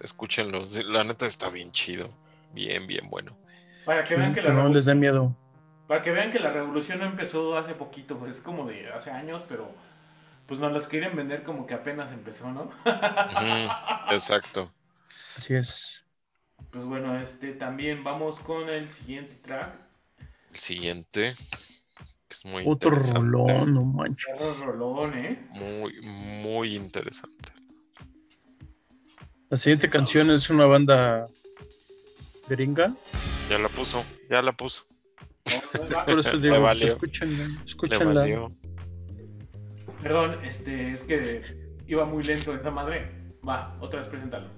[0.00, 0.76] Escúchenlos.
[0.84, 2.08] La neta está bien chido.
[2.52, 3.36] Bien, bien bueno.
[3.84, 5.34] Para que Sí, vean que que la no les dé miedo.
[5.86, 9.10] Para que vean que la revolución no empezó hace poquito, pues es como de hace
[9.10, 9.70] años, pero
[10.46, 12.70] pues nos las quieren vender como que apenas empezó, ¿no?
[14.10, 14.72] Exacto.
[15.36, 16.04] Así es.
[16.70, 19.74] Pues bueno, este también vamos con el siguiente track.
[20.50, 21.34] El siguiente.
[22.30, 23.20] Es muy Otro interesante.
[23.20, 24.26] rolón, no manches.
[24.26, 25.38] Perro rolón, ¿eh?
[25.50, 27.52] Muy, muy interesante.
[29.50, 31.28] La siguiente canción es una banda
[32.48, 32.92] gringa.
[33.48, 34.84] Ya la puso, ya la puso.
[36.06, 36.86] Por eso Le digo, valió.
[36.86, 37.48] escúchenla.
[40.02, 41.42] Perdón, este, es que
[41.86, 43.10] iba muy lento esa madre.
[43.46, 44.48] Va, otra vez preséntalo.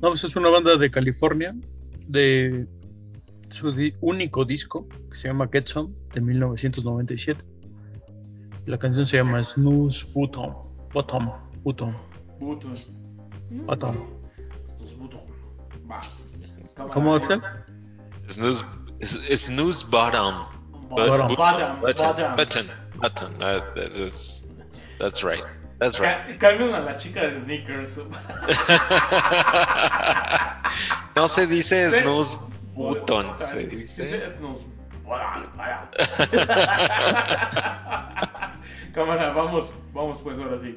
[0.00, 1.54] No, pues es una banda de California.
[2.06, 2.66] De
[3.50, 7.44] su di- único disco que se llama Get Some de 1997.
[8.66, 10.06] La canción se llama Snooze.
[10.14, 10.54] Bottom.
[10.92, 11.32] Button.
[11.62, 11.94] Bottom.
[12.38, 12.88] Pues
[13.50, 13.96] Button.
[15.90, 16.00] Va.
[16.92, 17.40] ¿Cómo, Axel?
[18.28, 18.64] Snooze,
[19.00, 20.44] s- snooze bottom.
[20.90, 21.26] Bottom.
[21.28, 21.80] But- Bottom.
[21.80, 22.36] button, Bottom.
[22.36, 22.66] button,
[23.00, 23.42] button.
[23.42, 24.44] Uh, that is-
[24.98, 25.44] that's right.
[25.78, 26.26] That's right.
[26.26, 27.96] Ca- Cambian a la chica de sneakers.
[31.16, 32.36] No se dice snooze
[32.74, 34.30] button, se dice.
[34.36, 34.64] Snooze.
[38.94, 40.76] Cámara, vamos, vamos pues ahora sí.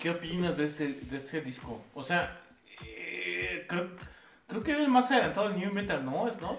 [0.00, 1.82] ¿Qué, opinas de ese, de ese disco?
[1.94, 2.40] O sea,
[2.84, 3.90] eh, creo,
[4.46, 6.28] creo que es el más adelantado del New Metal, ¿no?
[6.28, 6.58] ¿Es no?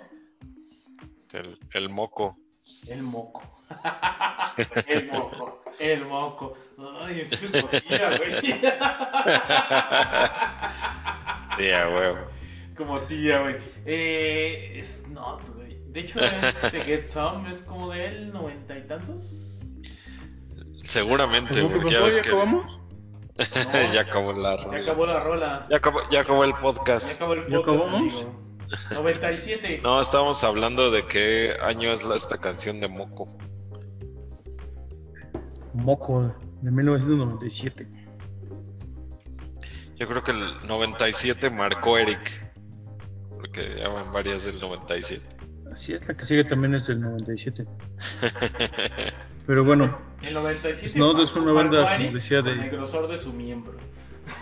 [1.33, 2.37] El, el moco.
[2.89, 3.41] El moco.
[4.87, 5.59] el moco.
[5.79, 6.57] El moco.
[7.01, 8.33] Ay, es como tía, güey.
[11.57, 12.17] Sí, a huevo.
[12.75, 13.55] como tía, güey.
[13.85, 15.77] Eh, es not, güey.
[15.87, 19.25] De hecho, este Get Some es como del noventa y tantos.
[20.85, 22.80] Seguramente, ¿Seguro porque que ya ves ¿Ya que acabamos?
[23.65, 24.81] No, ya acabó la Ya rola.
[24.81, 25.67] acabó la rola.
[25.69, 27.15] Ya acabó, ya acabó el Ya podcast.
[27.15, 28.13] acabó el ¿Ya podcast, acabamos?
[28.13, 28.41] amigo.
[28.93, 29.81] 97.
[29.83, 33.25] No, estábamos hablando de qué año es la, esta canción de Moco.
[35.73, 37.87] Moco, de 1997.
[39.95, 42.51] Yo creo que el 97 marcó Eric.
[43.37, 45.30] Porque ya van varias del 97.
[45.81, 47.65] Así es, la que sigue también es del 97.
[49.47, 50.89] Pero bueno, El 97.
[50.89, 53.73] Snot es una banda, a Eric como decía, de- con el grosor de su miembro.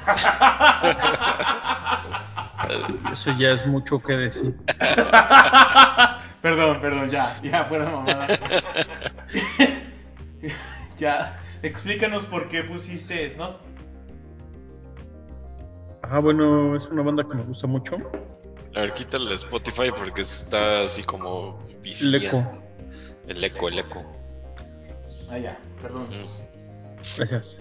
[3.13, 4.53] eso ya es mucho que decir.
[6.41, 8.27] perdón, perdón, ya, ya fuera mamada.
[10.99, 13.61] ya, explícanos por qué pusiste Snot.
[16.01, 17.95] Ajá, bueno, es una banda que me gusta mucho.
[18.79, 22.49] A ver, quítale el Spotify porque está así como El eco.
[23.27, 24.05] El eco, el eco.
[25.29, 26.03] Ah, ya, perdón.
[26.03, 27.17] Mm.
[27.17, 27.57] Gracias.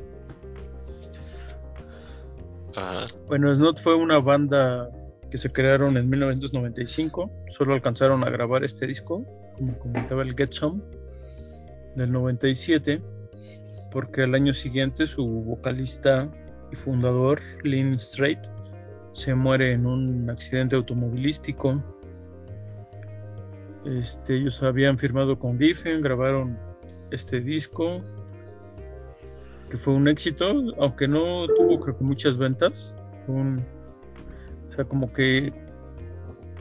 [2.77, 3.07] Ajá.
[3.27, 4.91] Bueno, Snot fue una banda
[5.29, 7.33] que se crearon en 1995.
[7.49, 9.25] Solo alcanzaron a grabar este disco,
[9.57, 10.81] como comentaba el Get Some,
[11.97, 13.03] del 97,
[13.91, 16.31] porque al año siguiente su vocalista
[16.71, 18.39] y fundador, Lynn Strait,
[19.19, 21.83] se muere en un accidente automovilístico.
[23.85, 26.57] Este, ellos habían firmado con Giffen, grabaron
[27.11, 28.01] este disco,
[29.71, 32.95] que fue un éxito, aunque no tuvo creo que muchas ventas.
[33.27, 33.65] Fue un-
[34.71, 35.53] o sea, como que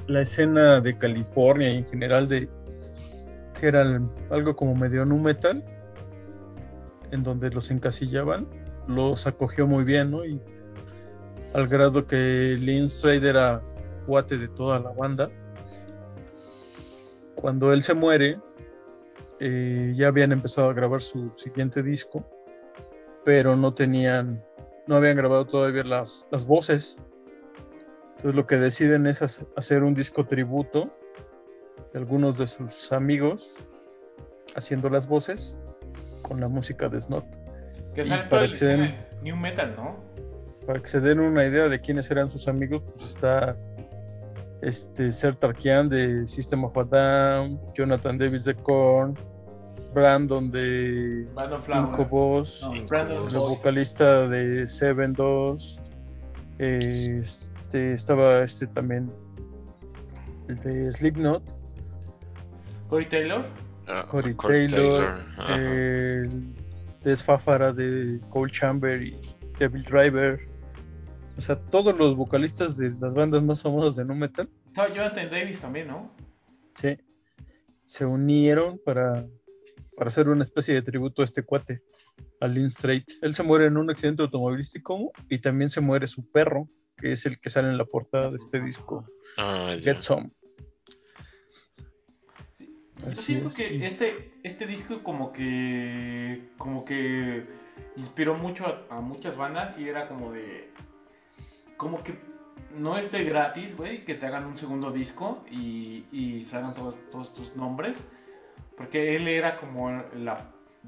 [0.08, 2.50] la escena de California y en general de
[3.60, 5.64] que era algo como medio nu metal,
[7.12, 8.48] en donde los encasillaban,
[8.88, 10.26] los acogió muy bien, ¿no?
[10.26, 10.42] Y
[11.54, 13.62] al grado que Lynn Strait era
[14.06, 15.30] cuate de toda la banda.
[17.36, 18.40] Cuando él se muere,
[19.40, 22.26] eh, ya habían empezado a grabar su siguiente disco,
[23.24, 24.44] pero no tenían,
[24.88, 27.00] no habían grabado todavía las, las voces.
[28.18, 30.92] Entonces lo que deciden es hace- hacer un disco tributo
[31.94, 33.58] de algunos de sus amigos
[34.56, 35.58] haciendo las voces
[36.24, 37.26] con la música de Snot.
[37.94, 40.07] Que escena de New Metal, ¿no?
[40.68, 43.56] Para que se den una idea de quiénes eran sus amigos, pues está
[44.62, 49.16] este Ser Tarkian de System of a Down, Jonathan Davis de Korn,
[49.94, 52.70] Brandon de No, Incubus.
[52.86, 55.80] Brandon el vocalista de Seven Dos,
[56.58, 59.10] este, estaba este también,
[60.50, 61.44] el de Slipknot,
[62.90, 63.46] Corey Taylor.
[63.88, 65.56] Ah, Corey Corey Taylor, ajá.
[65.56, 66.50] el
[67.04, 69.18] desfáfara de Cole Chamber y
[69.58, 70.57] Devil Driver.
[71.38, 75.30] O sea, todos los vocalistas de las bandas más famosas de nu metal Estaba Jonathan
[75.30, 76.12] Davis también, ¿no?
[76.76, 76.98] sí,
[77.86, 79.26] se unieron para,
[79.96, 81.82] para hacer una especie de tributo a este cuate,
[82.40, 83.06] a Lynn Strait.
[83.22, 87.26] Él se muere en un accidente automovilístico y también se muere su perro, que es
[87.26, 89.06] el que sale en la portada de este disco,
[89.38, 89.76] Ah.
[89.82, 90.32] Get Some.
[93.06, 97.46] Yo siento es, que este, este disco como que como que
[97.96, 100.70] inspiró mucho a, a muchas bandas y era como de
[101.78, 102.18] como que
[102.78, 106.96] no es de gratis, güey, que te hagan un segundo disco y, y salgan todos,
[107.12, 108.06] todos tus nombres.
[108.76, 110.38] Porque él era como la,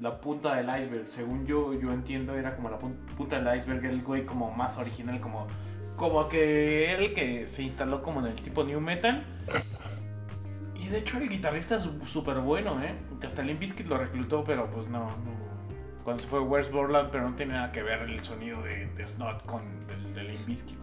[0.00, 1.06] la punta del iceberg.
[1.08, 4.78] Según yo, yo entiendo, era como la pun- punta del iceberg, el güey como más
[4.78, 5.48] original, como,
[5.96, 9.24] como que él que se instaló como en el tipo new metal.
[10.76, 12.94] Y de hecho el guitarrista es súper bueno, ¿eh?
[13.24, 15.49] Hasta Limp lo reclutó, pero pues no, no.
[16.04, 19.06] Cuando se fue West Borland, pero no tiene nada que ver el sonido de, de
[19.06, 20.78] Snot con el de Limp Bizkit.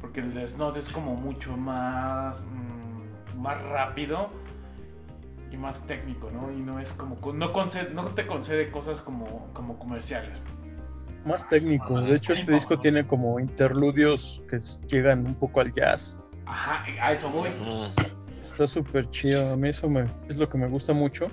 [0.00, 4.30] Porque el de Snot es como mucho más, mm, más rápido
[5.50, 6.52] y más técnico, ¿no?
[6.52, 10.38] Y no es como, no, concede, no te concede cosas como, como comerciales.
[11.24, 12.00] Más técnico.
[12.00, 16.20] De hecho, este disco tiene como interludios que llegan un poco al jazz.
[16.46, 17.50] Ajá, a eso voy.
[18.42, 19.52] Está súper chido.
[19.52, 21.28] A mí eso me, es lo que me gusta mucho.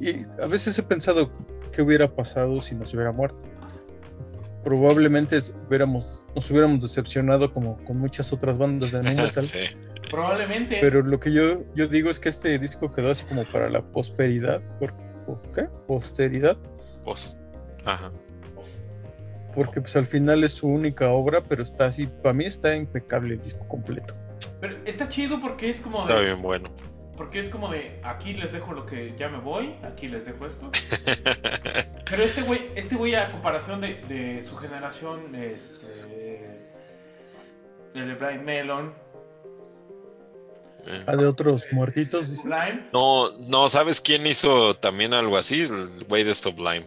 [0.00, 1.30] Y a veces he pensado
[1.74, 3.40] qué hubiera pasado si nos hubiera muerto.
[4.62, 9.30] Probablemente hubiéramos, nos hubiéramos decepcionado como con muchas otras bandas de nu metal.
[9.42, 9.58] sí.
[10.10, 10.78] Probablemente.
[10.80, 13.82] Pero lo que yo, yo digo es que este disco quedó así como para la
[13.82, 14.62] prosperidad.
[14.78, 14.94] ¿Por,
[15.26, 15.64] por qué?
[15.86, 16.56] Posteridad.
[17.04, 17.42] Pues,
[17.84, 18.10] ajá.
[19.54, 23.34] Porque pues al final es su única obra, pero está así, para mí está impecable
[23.34, 24.14] el disco completo.
[24.60, 26.68] Pero está chido porque es como Está bien bueno.
[27.16, 30.46] Porque es como de, aquí les dejo lo que ya me voy, aquí les dejo
[30.46, 30.70] esto.
[32.10, 36.60] Pero este güey, este güey a comparación de, de su generación, este,
[37.94, 38.94] el de Brian Melon,
[40.86, 41.02] Eh.
[41.06, 42.42] Ah, de otros muertitos, dice.
[42.42, 45.62] Sublime, No, no, ¿sabes quién hizo también algo así?
[45.62, 46.84] El güey de Sublime.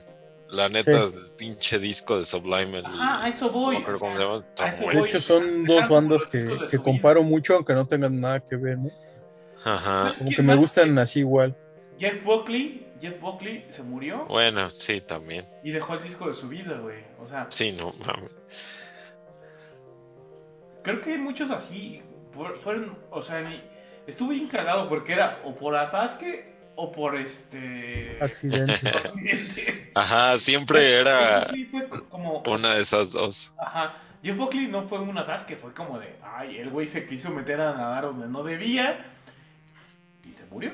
[0.50, 1.16] La neta, Sí.
[1.18, 2.78] el pinche disco de Sublime.
[2.78, 3.80] El, Ajá, a eso voy.
[3.80, 4.72] no o sea.
[4.76, 8.78] De hecho, son dos bandas que, que comparo mucho, aunque no tengan nada que ver,
[8.78, 8.90] ¿no?
[9.66, 10.14] Ajá.
[10.18, 11.56] Como que me gustan así igual.
[12.00, 15.46] Jeff Buckley, Jeff Buckley se murió Bueno, sí, también.
[15.64, 17.04] y dejó el disco de su vida, güey.
[17.20, 18.32] O sea, Sí, no mames.
[20.84, 22.02] creo que muchos así
[22.34, 23.62] fu- fueron, o sea, ni,
[24.06, 28.74] estuve bien cagado porque era o por atasque o por este Accidente.
[28.88, 29.92] accidente.
[29.96, 33.54] Ajá, siempre era Jeff Buckley fue co- como una de esas dos.
[33.58, 34.02] Ajá.
[34.24, 37.60] Jeff Buckley no fue un atasque, fue como de, ay, el güey se quiso meter
[37.62, 39.14] a nadar donde no debía
[40.50, 40.72] murió.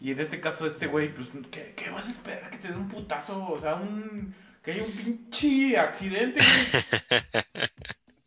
[0.00, 2.50] Y en este caso, este güey, pues, ¿qué, qué vas a esperar?
[2.50, 4.34] Que te dé un putazo, o sea, un.
[4.62, 7.24] que haya un pinche accidente, güey.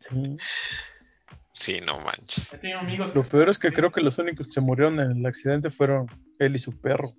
[0.09, 0.37] Sí.
[1.53, 2.57] Sí, no manches.
[2.79, 3.13] Amigos.
[3.13, 6.07] Lo peor es que creo que los únicos que se murieron en el accidente fueron
[6.39, 7.13] él y su perro.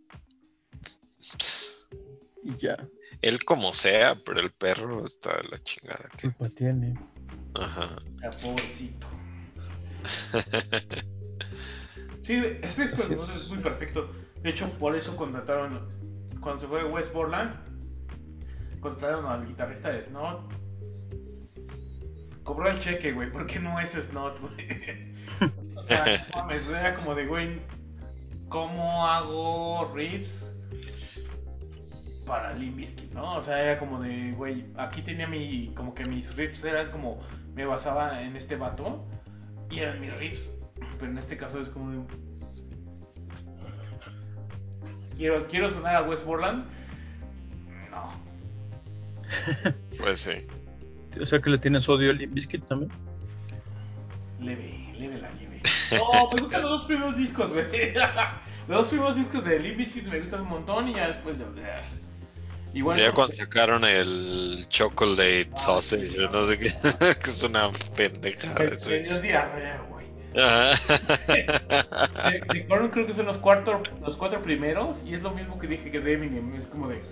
[2.42, 2.76] Y ya,
[3.20, 6.08] Él como sea, pero el perro está de la chingada.
[6.16, 6.98] ¿qué culpa tiene?
[7.54, 8.02] Ajá.
[8.42, 9.06] Pobrecito.
[12.22, 13.50] Sí, este disco es.
[13.50, 14.10] muy perfecto.
[14.42, 15.88] De hecho, por eso contrataron.
[16.40, 17.54] Cuando se fue West Borland,
[18.80, 20.52] contrataron al guitarrista de Snot.
[22.42, 25.12] Cobró el cheque, güey, porque no es Snot, güey.
[25.74, 27.60] O sea, no mames, era como de, güey,
[28.48, 30.52] ¿cómo hago riffs
[32.24, 33.34] para Limp Bizkit, no?
[33.34, 37.20] O sea, era como de, güey, aquí tenía mi, como que mis riffs eran como,
[37.54, 39.04] me basaba en este vato
[39.70, 40.51] y eran mis riffs,
[41.02, 41.98] pero en este caso es como de,
[45.16, 46.64] quiero, quiero sonar a West Borland,
[47.90, 48.12] no.
[49.98, 50.46] Pues sí.
[51.20, 52.92] O sea que le tienes odio al Limp Bizkit también.
[54.38, 55.60] Leve, leve la nieve.
[55.90, 57.94] No, me gustan los dos primeros discos, güey.
[58.68, 61.44] Los dos primeros discos de Limp Bizkit me gustan un montón y ya después de...
[62.74, 66.16] Igual ya cuando sacaron el chocolate Ah, sausage, sí.
[66.32, 66.72] no sé qué,
[67.22, 68.64] que es una pendejada.
[68.76, 69.91] dio diarrea.
[70.32, 75.58] De, de Korn creo que son los cuatro, los cuatro primeros y es lo mismo
[75.58, 77.02] que dije que de Eminem, es como de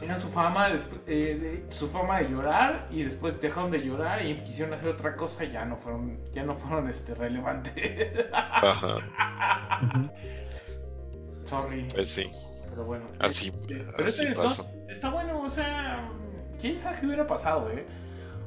[0.00, 4.34] tenían su fama, eh, de- su fama de llorar y después dejaron de llorar y
[4.44, 8.26] quisieron hacer otra cosa y ya no fueron, ya no fueron este relevantes.
[8.32, 8.96] Ajá.
[11.44, 12.26] Sorry, Pues sí.
[12.70, 13.04] Pero bueno.
[13.20, 14.66] Así- este, pero así este, no, pasó.
[14.88, 16.08] está bueno, o sea,
[16.60, 17.86] quién sabe qué hubiera pasado, eh.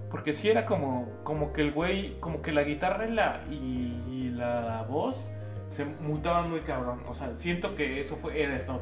[0.10, 4.02] Porque sí era como, como que el güey, como que la guitarra y la, y,
[4.10, 5.30] y la voz
[5.70, 7.02] se mutaban muy cabrón.
[7.08, 8.82] O sea, siento que eso fue, era Snob.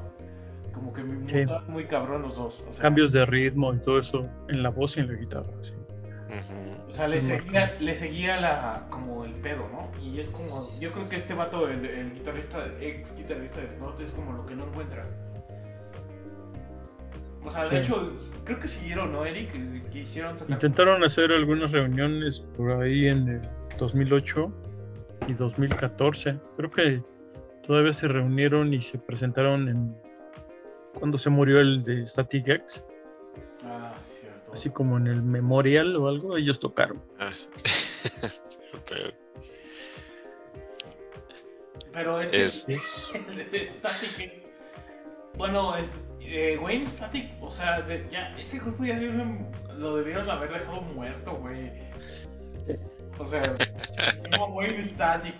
[0.73, 1.37] Como que me Sí.
[1.37, 2.63] mutaban muy cabrón los dos.
[2.69, 5.51] O sea, Cambios de ritmo y todo eso en la voz y en la guitarra.
[5.61, 5.73] sí.
[6.89, 9.89] O sea, le seguía, le seguía la, como el pedo, ¿no?
[10.01, 13.99] Y es como, yo creo que este vato, el, el guitarrista, ex guitarrista de Snot,
[14.01, 15.05] es como lo que no encuentra.
[17.45, 17.75] O sea, de Sí.
[17.77, 18.11] hecho,
[18.43, 19.51] creo que siguieron, ¿no, Eric?
[19.91, 20.51] Que- hicieron sacar...
[20.53, 23.41] Intentaron hacer algunas reuniones por ahí en el
[23.77, 24.51] 2008
[25.27, 26.39] y 2014.
[26.57, 27.03] Creo que
[27.65, 29.95] todavía se reunieron y se presentaron en
[30.95, 32.83] cuando se murió el de Static X,
[33.63, 34.53] Ah, sí, cierto.
[34.53, 37.01] así como en el Memorial o algo, ellos tocaron.
[37.19, 37.31] Ah.
[41.93, 42.67] Pero es que Es-
[43.13, 44.45] el de Static X...
[45.37, 45.89] Bueno, es,
[46.27, 49.47] eh, Wayne Static, o sea, de- ya, ese grupo ya debieron-
[49.77, 51.71] lo debieron haber dejado muerto, güey.
[53.17, 53.41] O sea,
[54.31, 55.35] no, Wayne Static,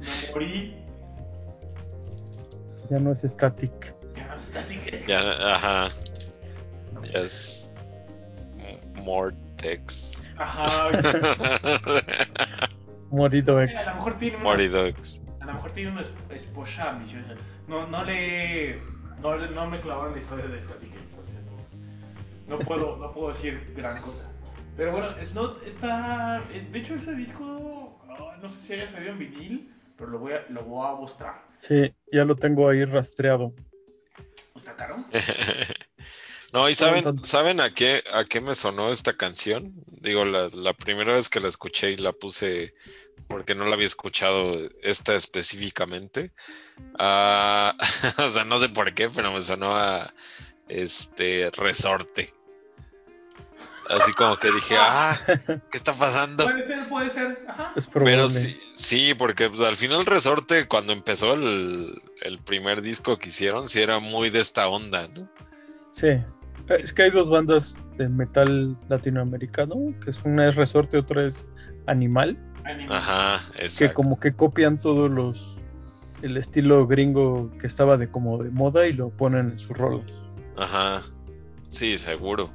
[0.00, 0.74] me morí,
[2.90, 3.94] Ya no es Static.
[4.16, 5.20] ya no es Static ya,
[5.54, 5.88] ajá.
[7.12, 7.70] Ya es
[8.94, 10.16] Mortex.
[10.38, 10.68] Ajá,
[13.10, 13.86] Morido a X.
[13.86, 15.20] lo mejor tiene una, Moridox.
[15.40, 17.34] a lo mejor tiene una es- esposa ambiciosa.
[17.66, 18.78] No, no le,
[19.22, 20.68] no, le- no me clavaron la historia de X,
[21.18, 21.40] o sea,
[22.48, 24.30] no, no puedo, no puedo decir gran cosa.
[24.76, 29.12] Pero bueno, Snot está, eh, de hecho ese disco, ah, no sé si haya salido
[29.12, 31.42] en vinil, pero lo voy a, lo voy a mostrar.
[31.60, 33.52] Sí, ya lo tengo ahí rastreado.
[34.54, 35.04] ¿Está caro?
[36.52, 39.74] No, y saben, ¿saben a qué, a qué me sonó esta canción?
[39.86, 42.74] Digo, la, la primera vez que la escuché y la puse
[43.28, 46.32] porque no la había escuchado esta específicamente.
[46.98, 47.76] Ah,
[48.18, 50.12] o sea, no sé por qué, pero me sonó a
[50.68, 52.32] este resorte.
[53.88, 55.18] Así como que dije, ah,
[55.70, 56.44] ¿qué está pasando?
[56.44, 57.72] Puede ser, puede ser, ajá.
[57.74, 58.16] Es probable.
[58.16, 63.28] Pero sí, sí, porque pues, al final Resorte, cuando empezó el, el primer disco que
[63.28, 65.30] hicieron, sí era muy de esta onda, ¿no?
[65.90, 66.08] Sí.
[66.68, 69.74] Eh, Es que hay dos bandas de metal latinoamericano,
[70.04, 71.46] que es una es Resorte, otra es
[71.86, 72.38] Animal.
[72.90, 73.40] Ajá,
[73.78, 75.64] que como que copian todos los
[76.20, 80.22] el estilo gringo que estaba de como de moda y lo ponen en sus rolas.
[80.56, 81.02] Ajá,
[81.68, 82.50] sí, seguro.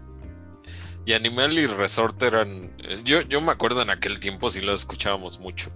[1.05, 2.71] Y Animal y Resorte eran.
[3.05, 5.71] Yo, yo me acuerdo en aquel tiempo sí lo escuchábamos mucho.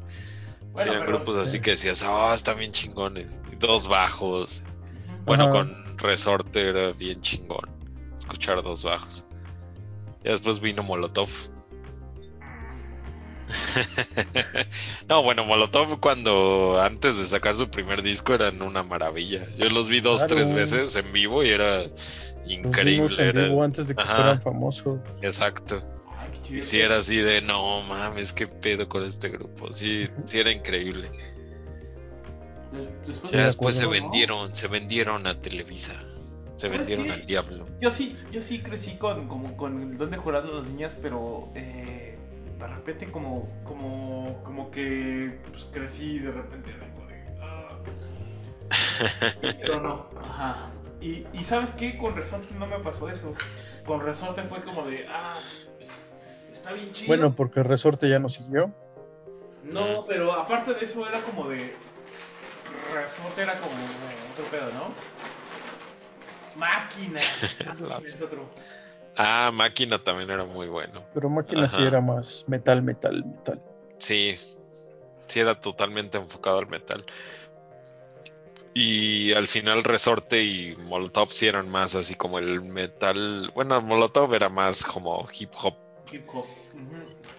[0.75, 1.59] Sí, eran pero- grupos así sí.
[1.61, 3.41] que decías, ah, están bien chingones.
[3.59, 4.63] Dos bajos.
[5.25, 5.51] Bueno, Ajá.
[5.51, 7.76] con Resorte era bien chingón
[8.27, 9.25] escuchar dos bajos.
[10.23, 11.29] Y después vino Molotov.
[15.07, 19.47] no, bueno, Molotov cuando antes de sacar su primer disco eran una maravilla.
[19.57, 20.35] Yo los vi dos, Claro.
[20.35, 21.91] tres veces en vivo y era Los
[22.45, 22.93] increíble.
[22.95, 24.15] vimos en era- vivo antes de que Ajá.
[24.15, 24.99] fueran famosos.
[25.21, 25.81] Exacto.
[26.49, 29.71] Y si era así de, no mames, qué pedo con este grupo.
[29.71, 31.09] Sí, sí era increíble.
[32.71, 35.93] Des- Después, Ya de después se vendieron, se vendieron a Televisa.
[36.57, 37.11] Se ¿Sabes vendieron qué?
[37.11, 37.65] al diablo.
[37.79, 41.49] Yo sí, yo sí crecí con, como, con el don de jurado las niñas, pero
[41.53, 42.17] eh,
[42.59, 47.23] de repente como, como, como que pues, crecí y de repente era como de...
[47.41, 47.79] ah.
[49.61, 50.71] Pero no, ajá.
[50.99, 51.95] Y, y ¿sabes qué?
[51.99, 53.35] Con Resorte no me pasó eso.
[53.85, 55.35] Con Resorte fue como de, ah,
[56.51, 57.07] está bien chido.
[57.07, 58.73] Bueno, porque Resorte ya no siguió.
[59.63, 61.75] No, pero aparte de eso era como de...
[62.93, 63.73] Resorte era como
[64.33, 64.91] otro pedo, ¿no?
[66.57, 67.19] Máquina.
[67.79, 68.49] Las- es otro.
[69.17, 71.03] Ah, Máquina también era muy bueno.
[71.13, 73.61] Pero Máquina sí era más metal, metal, metal.
[73.97, 74.35] Sí,
[75.27, 77.03] sí era totalmente enfocado al metal.
[78.75, 83.49] Y al final Resorte y Molotov sí eran más así como el metal.
[83.55, 85.75] Bueno, Molotov era más como hip hop,
[86.11, 86.45] Hip hop.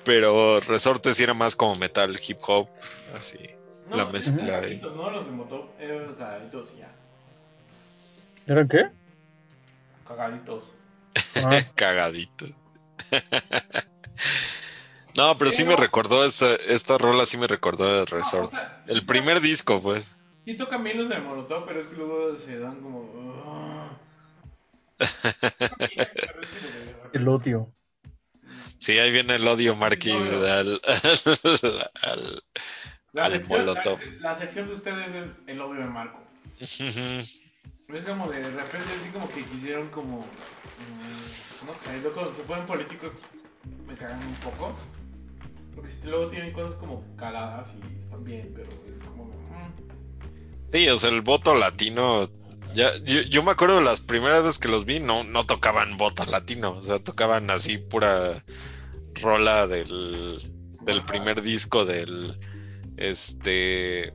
[0.05, 2.69] Pero Resorte sí era más como metal, hip hop,
[3.17, 3.39] así.
[3.93, 6.17] No, La mezcla de- No, los de motor eran
[6.75, 6.93] y ya.
[8.47, 8.98] ¿Eran qué?
[10.09, 10.65] Cagaditos.
[11.45, 12.47] Ah, Cagadito.
[15.15, 18.57] no, pero sí me recordó esta, esta rola, sí me recordó No, Resorte.
[18.57, 20.17] o sea, El primer disco, pues.
[20.45, 23.99] Sí tocan bien los de Molotov, pero es que luego se dan como...
[27.13, 27.73] el odio.
[28.79, 30.47] Sí, ahí viene el odio, Marky, No, no.
[30.47, 30.81] al,
[32.03, 32.43] al-
[33.13, 34.01] La al sección, Molotov.
[34.21, 36.19] la, la sección de ustedes es el odio de Marco.
[37.95, 40.19] Es como de, de repente así como que quisieron como...
[40.19, 43.15] mm, no sé, luego se ponen políticos
[43.87, 44.77] me cagan un poco.
[45.75, 49.25] Porque si luego tienen cosas como caladas y están bien, pero es como...
[49.25, 52.29] mm, Sí, o sea, el voto latino
[52.75, 56.27] Ya, yo, yo me acuerdo las primeras veces que los vi, no, no tocaban bota
[56.27, 58.45] latino, o sea, tocaban así pura
[59.23, 62.39] rola del, del primer disco del,
[62.99, 64.13] este,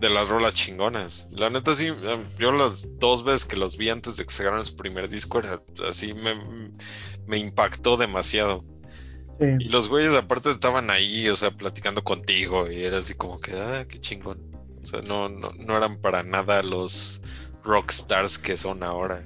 [0.00, 1.26] de las rolas chingonas.
[1.30, 4.64] La neta sí, em, yo las dos veces que los vi antes de que sacaran
[4.64, 6.70] su primer disco, era así me,
[7.26, 8.64] me impactó demasiado.
[9.40, 13.52] Y los güeyes aparte estaban ahí, o sea, platicando contigo y era así como que,
[13.52, 14.40] ah, qué chingón.
[14.82, 17.22] O sea, no, no, no eran para nada los
[17.62, 19.24] rockstars que son ahora.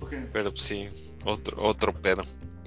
[0.00, 0.88] Ok, Pero pues, sí,
[1.24, 2.22] otro, otro pedo.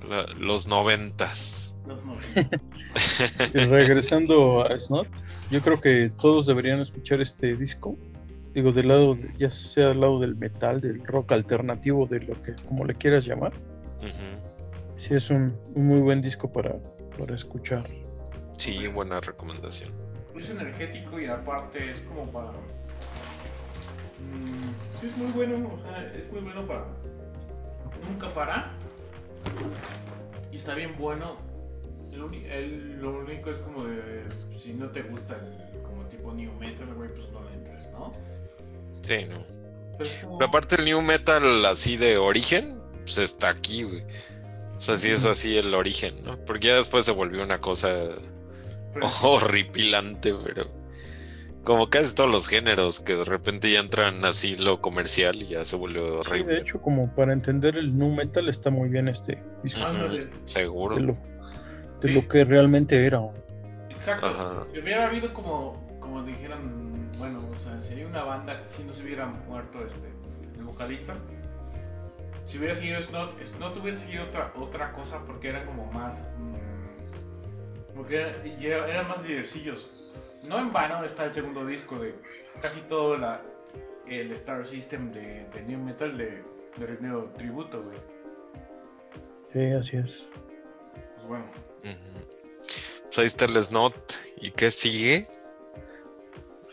[0.08, 1.69] La- los noventas.
[3.54, 5.08] regresando a Snot,
[5.50, 7.98] yo creo que todos deberían escuchar este disco.
[8.54, 12.56] Digo, del lado, ya sea del lado del metal, del rock alternativo, de lo que
[12.68, 13.54] como le quieras llamar.
[14.02, 14.98] Ujú.
[14.98, 16.76] Sí, es un, un muy buen disco para,
[17.18, 17.84] para escuchar.
[18.58, 19.90] Sí, buena recomendación.
[20.38, 22.52] Es energético y aparte es como para.
[24.20, 26.86] Mm, sí, es muy bueno, o sea, es muy bueno para.
[28.08, 28.72] Nunca para.
[30.52, 31.38] Y está bien bueno.
[32.14, 34.24] El uni- el- lo único es como de.
[34.62, 38.14] Si no te gusta el como tipo new metal, güey, pues no le entres, ¿no?
[39.02, 39.44] Sí, no.
[39.98, 44.04] Pero es como- Pero aparte el new metal así de origen, pues está aquí, güey.
[44.78, 46.38] O sea, sí es así el origen, ¿no?
[46.46, 47.90] Porque ya después se volvió una cosa
[48.94, 50.66] pero- horripilante, pero
[51.66, 55.66] como casi todos los géneros que de repente ya entran así lo comercial y ya
[55.66, 56.54] se vuelve Sí, horrible.
[56.56, 59.82] de hecho, como para entender el nu metal está muy bien este disco.
[60.46, 60.98] Seguro.
[60.98, 61.18] Lo,
[62.02, 62.14] de Sí.
[62.14, 63.20] lo que realmente era.
[63.90, 64.28] Exacto.
[64.28, 64.64] Ajá.
[64.74, 68.94] Si hubiera habido como, como dijeran, bueno, o sea, si hay una banda si no
[68.94, 70.08] se hubiera muerto este,
[70.58, 71.14] el vocalista,
[72.48, 77.96] si hubiera seguido Snot, Snot hubiera seguido otra, otra cosa porque eran como más, mm,
[77.96, 80.42] porque era- era- eran más lidercillos.
[80.48, 82.16] No en vano está el segundo disco de
[82.62, 83.42] casi todo la,
[84.08, 86.42] el Star System de, de New Metal de,
[86.78, 87.98] de rindido tributo, güey.
[89.52, 90.30] Sí, así es.
[91.18, 91.46] Pues bueno,
[91.82, 94.20] Pues ahí está el Snot.
[94.42, 95.28] ¿Y qué sigue?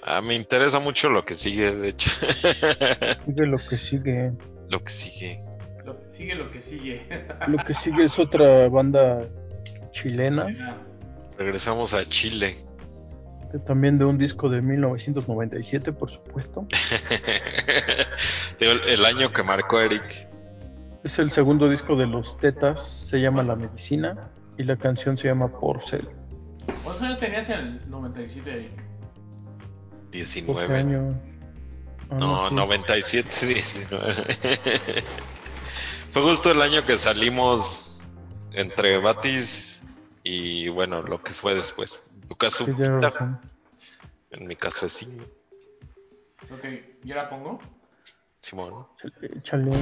[0.02, 2.10] Ah, me interesa mucho lo que sigue, de hecho.
[3.26, 4.32] Sigue lo que sigue.
[4.68, 5.40] lo que sigue.
[5.84, 7.06] lo- sigue lo que sigue.
[7.48, 9.22] Lo que sigue es otra banda
[9.90, 10.46] chilena,
[11.38, 12.56] Regresamos a Chile.
[13.52, 16.66] de- también de un disco de 1997, por supuesto.
[18.60, 20.28] El año que marcó Eric.
[21.04, 25.28] Es el segundo disco de los Tetas, se llama La Medicina y la canción se
[25.28, 26.06] llama Porcel.
[26.66, 28.72] ¿Cuántos años tenías en el 97, Eric?
[30.12, 30.76] 12 19.
[30.76, 31.16] años.
[32.10, 32.54] Ah, No, sí.
[32.54, 34.14] 97, 19.
[36.12, 38.06] Fue justo el año que salimos
[38.52, 39.84] entre Batis
[40.22, 42.10] y bueno, lo que fue después.
[42.14, 42.72] En tu caso, Sí,
[44.30, 45.18] en mi caso es sí,
[46.52, 46.64] Ok,
[47.04, 47.58] ¿ya la pongo?
[48.40, 48.86] Simón.
[49.36, 49.72] Échale.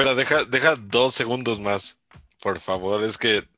[0.00, 2.00] Espera, deja, deja dos segundos más,
[2.42, 3.02] por favor.
[3.04, 3.48] Es que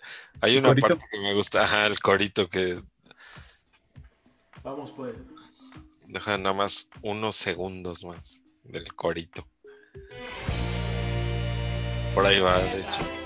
[0.41, 0.89] hay ¿El una corito?
[0.89, 2.83] parte que me gusta, ajá, el corito que
[4.63, 5.15] Vamos pues.
[6.07, 9.49] deja nada más unos segundos más del corito.
[12.15, 13.22] Por ahí va, de hecho.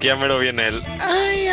[0.00, 1.48] Ya mero viene ay.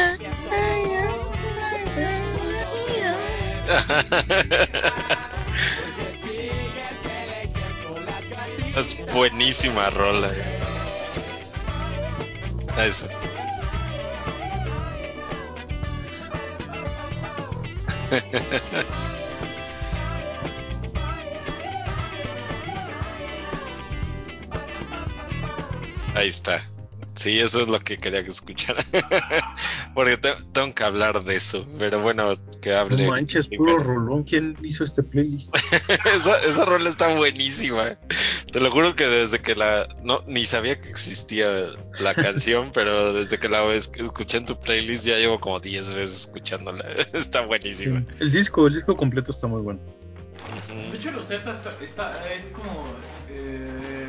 [8.76, 10.32] Es buenísima rola.
[27.26, 28.84] Sí, eso es lo que quería que escuchara.
[29.96, 31.66] Porque te- tengo que hablar de eso.
[31.80, 33.04] Pero bueno, que hable.
[33.04, 33.78] No manches, primero.
[33.78, 34.24] puro rolón.
[34.26, 35.56] ¿Quién hizo este playlist?
[36.06, 37.98] esa, esa rola está buenísima.
[38.52, 39.88] Te lo juro que desde que la.
[40.04, 41.48] No, ni sabía que existía
[42.00, 45.94] la canción, pero desde que la es- escuché en tu playlist ya llevo como 10
[45.94, 46.86] veces escuchándola.
[47.14, 48.06] Está Sí, buenísima.
[48.20, 49.80] El disco, el disco completo está muy bueno.
[50.70, 50.92] Ujú.
[50.92, 52.86] De hecho, los tetas está, está- es como.
[53.32, 54.05] eh,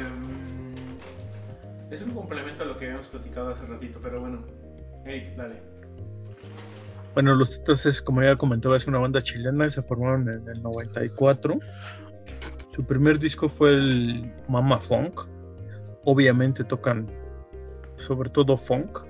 [1.91, 4.45] es un complemento a lo que habíamos platicado hace ratito, pero bueno.
[5.05, 5.63] Hey, dale.
[7.15, 10.63] Bueno, los Tetas es, como ya comentaba, es una banda chilena, se formaron en el
[10.63, 11.59] 94.
[12.75, 15.23] Su primer disco fue el Mama Funk.
[16.05, 17.09] Obviamente tocan
[17.97, 19.01] sobre todo funk,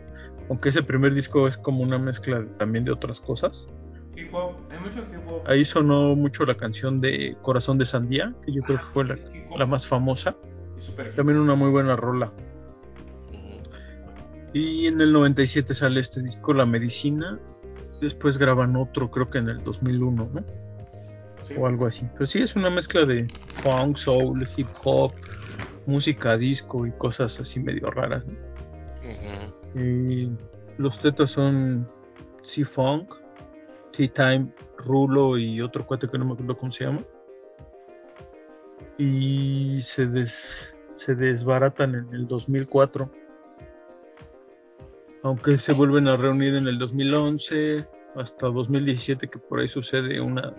[0.48, 3.66] aunque ese primer disco es como una mezcla también de otras cosas.
[4.14, 5.42] Hip hop, hay mucho hip hop.
[5.46, 9.14] Ahí sonó mucho la canción de Corazón de Sandía, que yo creo que fue la,
[9.14, 10.36] hop la más famosa.
[11.16, 12.32] También una muy buena rola.
[14.58, 17.38] Y en el 97 sale este disco, La Medicina.
[18.00, 20.44] Después graban otro, creo que en el 2001, ¿no?
[21.44, 21.54] Sí.
[21.58, 22.06] o algo así.
[22.14, 25.12] Pero sí es una mezcla de funk, soul, hip hop,
[25.86, 28.26] música disco y cosas así medio raras.
[28.26, 28.32] ¿no?
[29.04, 29.78] Ujú.
[29.78, 30.30] Y
[30.78, 31.86] los tetas son
[32.42, 33.14] C-Funk,
[33.92, 37.00] T-Time, Rulo y otro cuate que no me acuerdo cómo se llama.
[38.98, 43.10] Y se, des- se desbaratan en el 2004.
[45.26, 47.84] Aunque se vuelven a reunir en el 2011
[48.14, 50.54] hasta 2017 que por ahí sucede una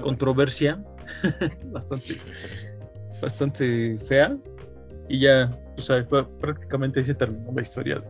[0.00, 0.82] controversia
[1.66, 2.16] bastante,
[3.20, 4.34] bastante fea.
[5.10, 8.02] Y ya, o sea, fue- prácticamente ahí se terminó la historia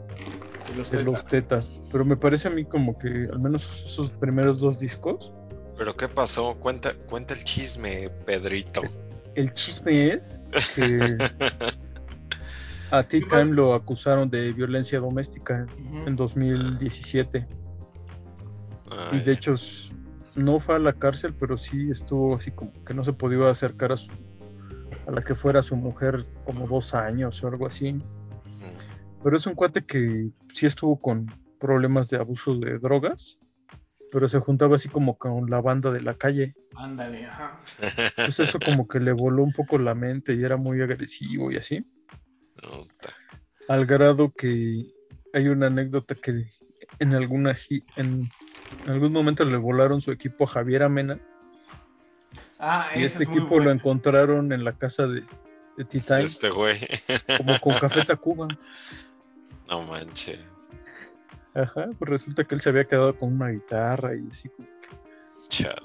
[0.68, 1.04] de los de tetas.
[1.12, 1.82] los tetas.
[1.90, 5.32] Pero me parece a mí como que al menos esos primeros dos discos,
[5.76, 6.54] Pero ¿qué pasó?
[6.60, 8.82] Cuenta, cuenta el chisme, Pedrito.
[9.34, 11.18] el chisme es que
[12.90, 16.08] a Tea Time lo acusaron de violencia doméstica Ujú.
[16.08, 17.46] en 2017.
[18.90, 19.54] Ay, Y de hecho
[20.34, 23.92] no fue a la cárcel, pero sí estuvo así como que no se podía acercar
[23.92, 24.10] a su
[25.06, 27.94] a la que fuera su mujer como dos años o algo así.
[27.94, 28.02] mm,
[29.22, 31.26] Pero es un cuate que sí estuvo con
[31.58, 33.38] problemas de abuso de drogas,
[34.12, 36.54] pero se juntaba así como con la banda de la calle.
[36.76, 37.58] Ándale, ajá.
[38.18, 41.56] Entonces eso como que le voló un poco la mente y era muy agresivo y
[41.56, 41.84] así.
[43.68, 44.84] Al grado que
[45.32, 46.44] hay una anécdota que
[46.98, 47.56] en alguna
[47.96, 48.28] en,
[48.84, 51.20] en algún momento le volaron su equipo a Javier Amena
[52.58, 55.22] Ah, y este es equipo lo encontraron en la casa de,
[55.76, 56.76] de T-Time Este güey.
[57.36, 58.48] como con Café Tacuba.
[59.68, 60.40] No manches.
[61.54, 64.88] Ajá, pues resulta que él se había quedado con una guitarra y así como que
[65.48, 65.82] Chal.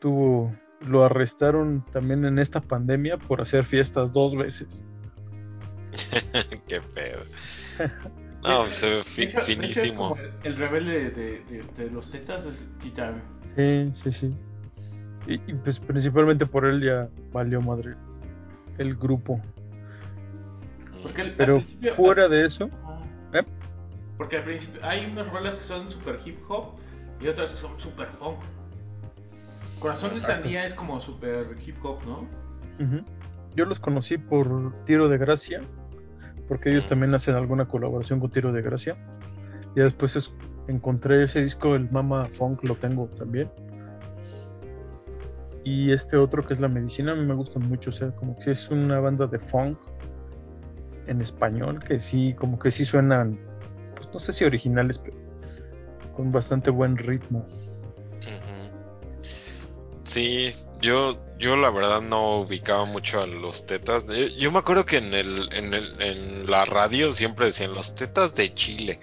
[0.00, 4.84] tuvo, lo arrestaron también en esta pandemia por hacer fiestas dos veces.
[6.68, 7.22] Qué pedo.
[8.42, 10.10] No, pues, se De de finísimo.
[10.10, 13.22] como el, el rebelde de, de- de los tetas es Titán.
[13.56, 14.36] Sí, sí, sí.
[15.26, 17.94] Y, y, pues principalmente por él ya valió madre
[18.78, 19.40] el grupo.
[21.02, 22.70] Porque al Pero fuera de eso.
[23.34, 23.42] ¿eh?
[24.16, 26.74] Porque al principio hay unas rolas que son super hip hop
[27.20, 28.38] y otras que son super funk.
[29.78, 30.42] Corazón de Exacto.
[30.42, 32.26] Sandía es como super hip hop, ¿no?
[33.56, 35.60] yo los conocí por Tiro de Gracia,
[36.50, 38.96] porque ellos también hacen alguna colaboración con Tiro de Gracia.
[39.76, 40.34] Y después es-
[40.66, 43.48] encontré ese disco, el Mama Funk, lo tengo también.
[45.62, 48.36] Y este otro que es La Medicina, a mí me gustan mucho, o sea, como
[48.36, 49.78] que es una banda de funk
[51.06, 53.38] en español, que sí, como que sí suenan,
[53.94, 55.16] pues no sé si originales, pero
[56.16, 57.46] con bastante buen ritmo.
[60.10, 60.50] Sí,
[60.80, 64.04] yo, yo la verdad no ubicaba mucho a los tetas.
[64.08, 67.94] Yo, yo me acuerdo que en el, en el, en la radio siempre decían los
[67.94, 68.98] tetas de Chile.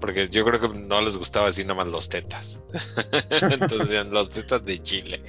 [0.00, 2.58] Porque yo creo que no les gustaba decir nada más los tetas.
[3.30, 5.22] Entonces decían los tetas de Chile.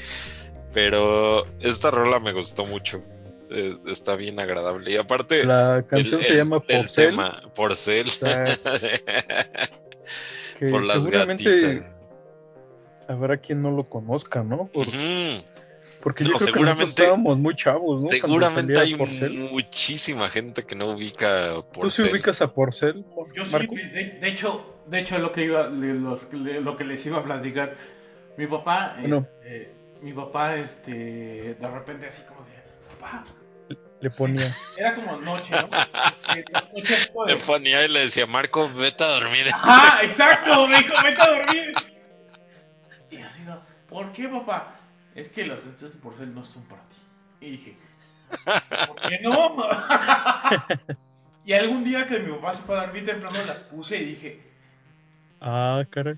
[0.73, 3.03] Pero esta rola me gustó mucho.
[3.51, 4.89] Eh, está bien agradable.
[4.89, 8.07] Y aparte, La canción el- se llama el Porcel, tema, Porcel.
[10.57, 12.02] Que por las seguramente gatitas.
[13.07, 14.67] Habrá quien no lo conozca, ¿no?
[14.67, 14.97] Por, Ujú.
[16.01, 18.09] Porque No, yo creo que nosotros seguramente- estábamos muy chavos, ¿no?
[18.09, 19.31] Seguramente hay Porcel.
[19.51, 23.71] muchísima gente que no ubica ¿Tú por sí ubicas a Porcel, Yo sí, Marco?
[23.71, 27.19] güey, de, de hecho, de hecho lo que iba, le- los- lo que les iba
[27.19, 27.75] a platicar,
[28.35, 29.25] mi papá, Bueno.
[29.43, 29.71] este,
[30.01, 32.51] mi papá, este, de repente así como de,
[32.99, 33.23] papá,
[34.01, 34.45] Le ponía.
[34.75, 35.69] era como noche, ¿no?
[36.73, 36.95] Noche
[37.27, 39.47] de- Le ponía y le decía, Marco, vete a dormir.
[39.53, 41.73] Ajá, exacto, me dijo, vete a dormir.
[43.93, 44.75] ¿Por qué, papá?
[45.15, 46.95] Es que las testas de porcel no son para ti.
[47.41, 47.77] Y dije,
[48.87, 49.55] ¿por qué no?
[51.45, 54.53] y algún día que mi papá se fue a dormir temprano, la puse y dije,
[55.45, 56.15] Ah, caray.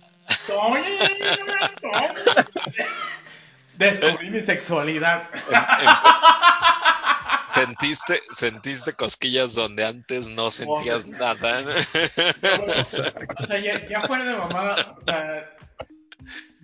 [3.73, 5.27] Descubrí mi sexualidad.
[7.47, 11.64] Sentiste, sentiste cosquillas donde antes no sentías nada.
[13.39, 15.55] o sea, ya, ya fuera de mamada, o sea,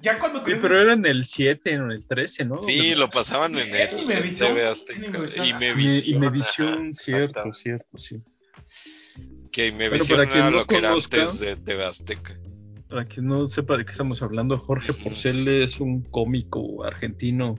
[0.01, 2.61] ya cuando Sí, creces- pero era en el 7, en el 13, ¿no?
[2.61, 4.49] Sí, lo pasaban en el en Imevisión.
[4.55, 5.05] TV Azteca.
[5.05, 5.45] Imevisión.
[5.45, 6.05] Imevisión.
[6.13, 8.17] Y Imevisión, ajá, cierto, cierto, sí.
[9.51, 12.37] Que para quien era no lo que era antes de TV Azteca.
[12.89, 14.93] Para quien no sepa de qué estamos hablando, Jorge.
[14.93, 17.57] Porcel es un cómico argentino.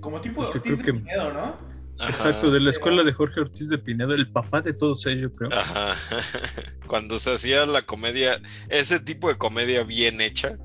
[0.00, 1.58] como tipo de Ortiz de que- Pinedo, ¿no?
[1.98, 5.20] Ajá, Exacto, de la escuela de Jorge Ortiz de Pinedo, el papá de todos ellos,
[5.20, 5.52] yo creo.
[5.52, 5.94] Ajá.
[6.86, 8.40] Cuando se hacía la comedia,
[8.70, 10.56] ese tipo de comedia bien hecha.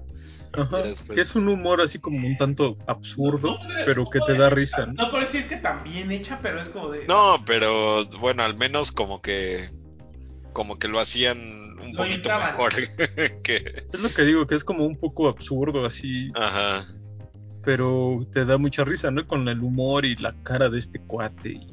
[0.63, 4.33] Ajá, ya después- que es un humor así como un tanto absurdo, pero que te
[4.33, 4.93] da decir- risa, ¿no?
[4.93, 7.05] No puedo decir que tan bien hecha, pero es como de.
[7.07, 9.69] No, pero bueno, al menos como que
[10.53, 11.37] como que lo hacían
[11.81, 12.71] un Lo poquito mejor
[13.43, 16.85] que Es lo que digo, que es como un poco absurdo así, ajá.
[17.63, 19.27] pero te da mucha risa, ¿no?
[19.27, 21.49] Con el humor y la cara de este cuate.
[21.49, 21.71] y-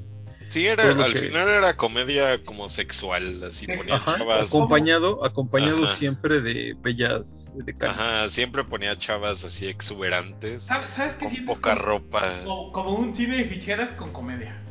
[0.53, 4.49] Sí, era, al que- final era comedia como sexual, así Ajá, chavas.
[4.55, 5.97] acompañado, acompañado Ajá.
[5.97, 7.93] siempre de bellas de cara.
[7.93, 11.57] Ajá, siempre ponía chavas así exuberantes, ¿Sabes, ¿sabes qué con sientes?
[11.57, 12.35] poca como, ropa.
[12.45, 14.62] como, como un cine de ficheras con comedia.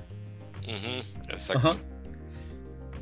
[0.63, 1.69] Ujú, exacto.
[1.69, 1.77] Ajá.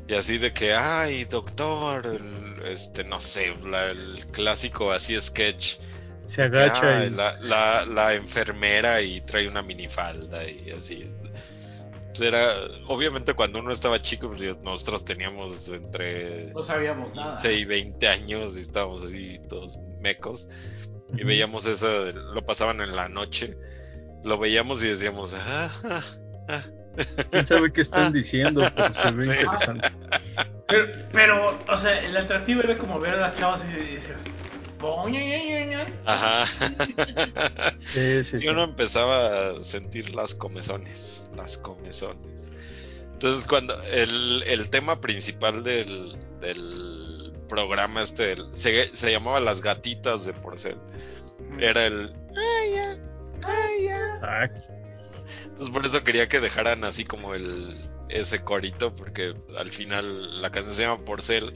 [0.08, 5.76] Y así de que, ay, doctor, el- este, no sé, la- el clásico así sketch.
[6.24, 11.04] Se que, agacha ay, y la, la, la enfermera y trae una minifalda y así.
[12.20, 12.54] Era,
[12.88, 17.32] obviamente cuando uno estaba chico, pues, nosotros teníamos entre No sabíamos nada.
[17.32, 20.48] 15 y 20 años y estábamos así todos mecos.
[21.16, 23.56] Y veíamos eso, lo pasaban en la noche.
[24.24, 26.04] Lo veíamos y decíamos, ah, ah,
[26.48, 26.62] ah".
[27.30, 29.30] quién sabe qué están diciendo, pero se ve Sí.
[29.30, 29.88] interesante.
[30.66, 34.18] Pero, pero, o sea, el atractivo era como ver a las chavas y decías.
[34.80, 36.46] "Poña, Ajá.
[37.78, 42.50] Sí, sí, Sí, uno empezaba a sentir las comezones, las comezones.
[43.12, 50.24] Entonces, cuando el, el tema principal del, del programa este se, se llamaba Las gatitas
[50.24, 50.76] de porcel,
[51.58, 52.96] era el "Ay, ya,
[53.42, 54.20] ay, ya".
[54.22, 54.48] Ah,
[55.44, 57.76] Entonces, por eso quería que dejaran así como el
[58.08, 61.52] ese corito, porque al final la canción se llama Porcel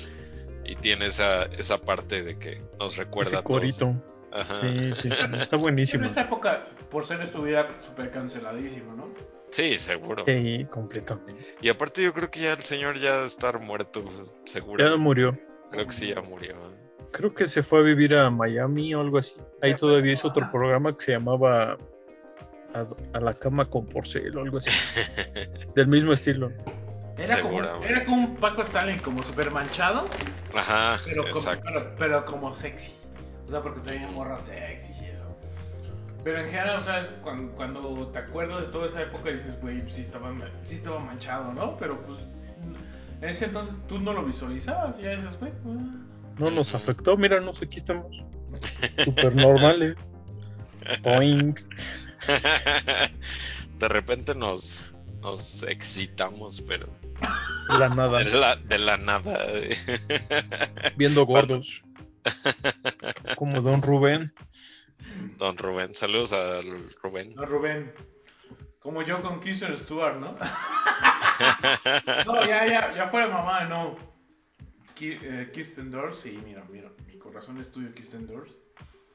[0.64, 3.54] y tiene esa, esa parte de que nos recuerda ese a todos.
[3.60, 3.94] corito.
[4.32, 4.60] Ajá.
[4.62, 5.08] Sí, sí,
[5.40, 6.06] está En buenísimo.
[6.06, 9.08] esta época, por ser estuviera súper canceladísimo, ¿no?
[9.50, 10.24] Sí, seguro.
[10.26, 11.54] Sí, completamente.
[11.60, 14.04] Y aparte yo creo que ya el señor ya debe estar muerto,
[14.44, 14.84] seguro.
[14.84, 15.38] Ya murió.
[15.70, 16.56] Creo que sí, ya murió.
[17.12, 19.36] Creo que se fue a vivir a Miami o algo así.
[19.62, 21.78] Ahí todavía hizo otro programa que se llamaba
[22.74, 24.70] A, a la cama con porcel o algo así.
[25.76, 26.50] Del mismo estilo.
[27.16, 30.04] Era como, era como un Paco Stalin, como súper manchado,
[30.54, 31.68] Ajá, pero como, exacto.
[31.72, 32.92] pero, pero como sexy.
[33.46, 35.24] O sea, porque tenía morras sexy y eso.
[36.22, 39.82] Pero en general, o sea, cuando, cuando te acuerdas de toda esa época dices, güey,
[39.92, 40.32] sí estaba,
[40.64, 41.76] sí estaba manchado, ¿no?
[41.76, 42.20] Pero pues
[43.20, 45.52] en ese entonces tú no lo visualizabas, ya dices, güey.
[45.66, 46.00] ah".
[46.38, 46.76] No nos Ujú.
[46.78, 48.06] afectó, míranos, aquí estamos.
[49.04, 49.96] Super normales.
[51.02, 51.54] Boing.
[53.78, 56.86] De repente nos, nos excitamos, pero
[57.68, 58.22] La nada.
[58.22, 59.38] de la, de la nada.
[60.96, 61.82] Viendo gordos.
[63.36, 64.32] Como Don Rubén.
[65.38, 67.34] Don Rubén, saludos al Rubén.
[67.34, 67.92] No, Rubén.
[68.78, 70.36] Como yo con Kirsten Stewart, ¿no?
[72.26, 73.96] No, ya, ya, ya fuera mamá, no.
[75.00, 78.56] Eh, Kirsten Dunst, sí, mira, mira, mi corazón es tuyo, Kirsten Dunst.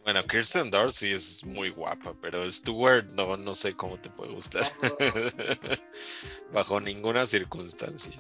[0.04, 4.34] Bueno, Kirsten Dunst sí es muy guapa, pero Stewart no, no sé cómo te puede
[4.34, 4.64] gustar.
[6.54, 8.16] Bajo ninguna circunstancia.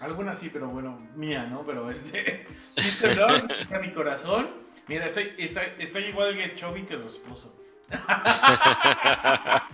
[0.00, 1.64] Algunas sí, pero bueno, mía, ¿no?
[1.64, 2.46] Pero este.
[2.74, 4.50] Kirsten Dunst está mi corazón.
[4.86, 7.54] Mira, estoy, igual de chubby que su esposo.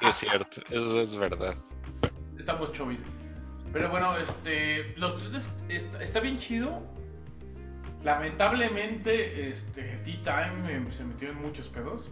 [0.00, 1.54] Sí, es cierto, eso es verdad.
[2.38, 2.98] Estamos chubby.
[3.72, 4.94] Pero bueno, este.
[4.96, 6.82] Los tres está, está bien chido.
[8.04, 9.82] Lamentablemente, este.
[10.04, 12.10] Tea Time eh, se metió en muchos pedos.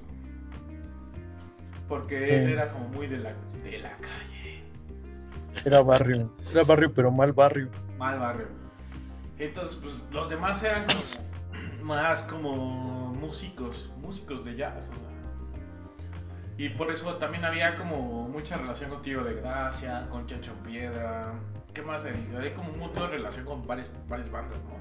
[1.88, 3.32] porque él era como muy de la,
[3.64, 4.62] de la calle,
[5.64, 6.32] Era barrio.
[6.52, 7.68] Era barrio, pero mal barrio.
[7.98, 8.46] mal barrio.
[9.38, 14.88] Entonces, pues los demás eran como más como músicos, músicos de jazz.
[14.90, 15.10] o sea.
[16.58, 21.32] Y por eso también había como mucha relación con Tiro de Gracia, con Chacho Piedra.
[21.74, 22.12] ¿Qué más hay?
[22.38, 24.78] Hay como de relación con varias, varias bandas, ¿no?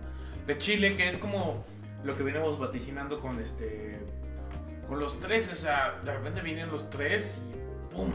[0.49, 1.63] De Chile, que es como
[2.03, 3.99] lo que venimos vaticinando con este.
[4.87, 8.09] Con los tres, o sea, de repente vienen los tres y ¡pum!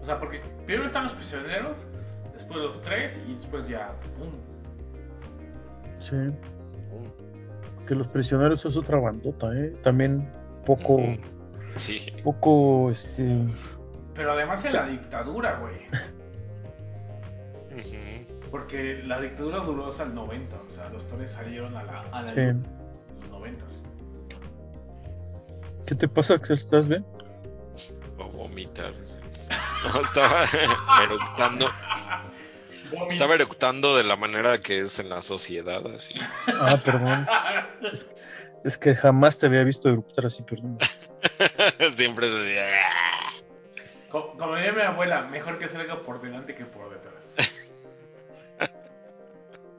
[0.00, 1.86] O sea, porque primero están los prisioneros,
[2.32, 4.30] después los tres y después ya ¡pum!
[5.98, 6.16] Sí.
[7.86, 9.68] Que los prisioneros es otra bandota, ¿eh?
[9.82, 10.32] También
[10.64, 10.98] poco.
[11.74, 12.10] Sí.
[12.24, 13.38] poco, este...
[14.14, 15.74] Pero además en la dictadura, güey.
[18.50, 20.56] Porque la dictadura duró hasta el 90.
[20.56, 22.40] O sea, los tres salieron a la, a la Sí.
[22.40, 23.64] luz en los 90.
[25.86, 26.56] ¿Qué te pasa, Axel?
[26.56, 27.04] ¿Estás bien?
[28.18, 28.92] O vomitar.
[29.92, 30.44] No, estaba
[31.04, 31.68] eructando.
[33.08, 36.14] Estaba eructando de la manera que es en la sociedad, así.
[36.48, 37.26] Ah, perdón.
[37.92, 38.08] Es,
[38.64, 40.78] es que jamás te había visto eruptar así, perdón.
[41.94, 43.32] Siempre se decía, "Ah".
[44.10, 47.19] Co- Como diría mi abuela, mejor que salga por delante que por detrás.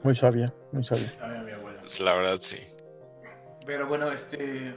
[0.02, 1.08] Muy sabia, muy sabia.
[1.18, 1.80] Sabía mi abuela.
[2.00, 2.58] La verdad, sí.
[3.64, 4.74] Pero bueno, este.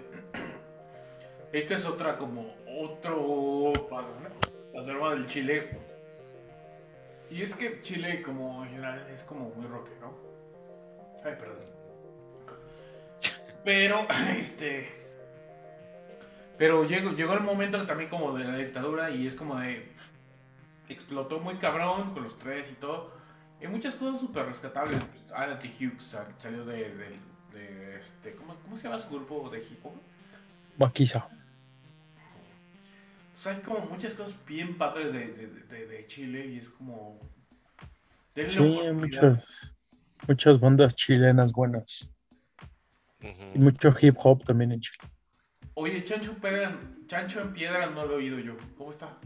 [1.51, 5.79] Este es otra como otro panorama del Chile.
[7.31, 10.13] Y es que Chile como en general es como muy rockero.
[11.23, 11.57] Ay, perdón.
[13.63, 14.05] Pero,
[14.37, 14.91] este.
[16.57, 19.91] Pero llegó, llegó el momento también como de la dictadura y es como de.
[20.87, 23.14] Explotó muy cabrón con los tres y todo.
[23.61, 24.97] Y muchas cosas súper rescatables.
[25.03, 25.67] Pues, Alan T.
[25.69, 27.19] Hughes sal- salió de, de-
[27.53, 28.35] de este.
[28.35, 29.93] ¿cómo, ¿Cómo se llama su grupo de hip hop?
[30.77, 31.27] Maquisa.
[33.33, 36.69] O sea, hay como muchas cosas bien padres de, de, de- de Chile y es
[36.69, 37.19] como.
[38.33, 39.71] denle Sí, hay muchas,
[40.27, 42.09] muchas bandas chilenas buenas.
[43.53, 44.99] Y mucho hip hop también en Chile.
[45.73, 48.55] Oye, Chancho, en Piedra- Chancho en Piedra no lo he oído yo.
[48.77, 49.17] ¿Cómo está?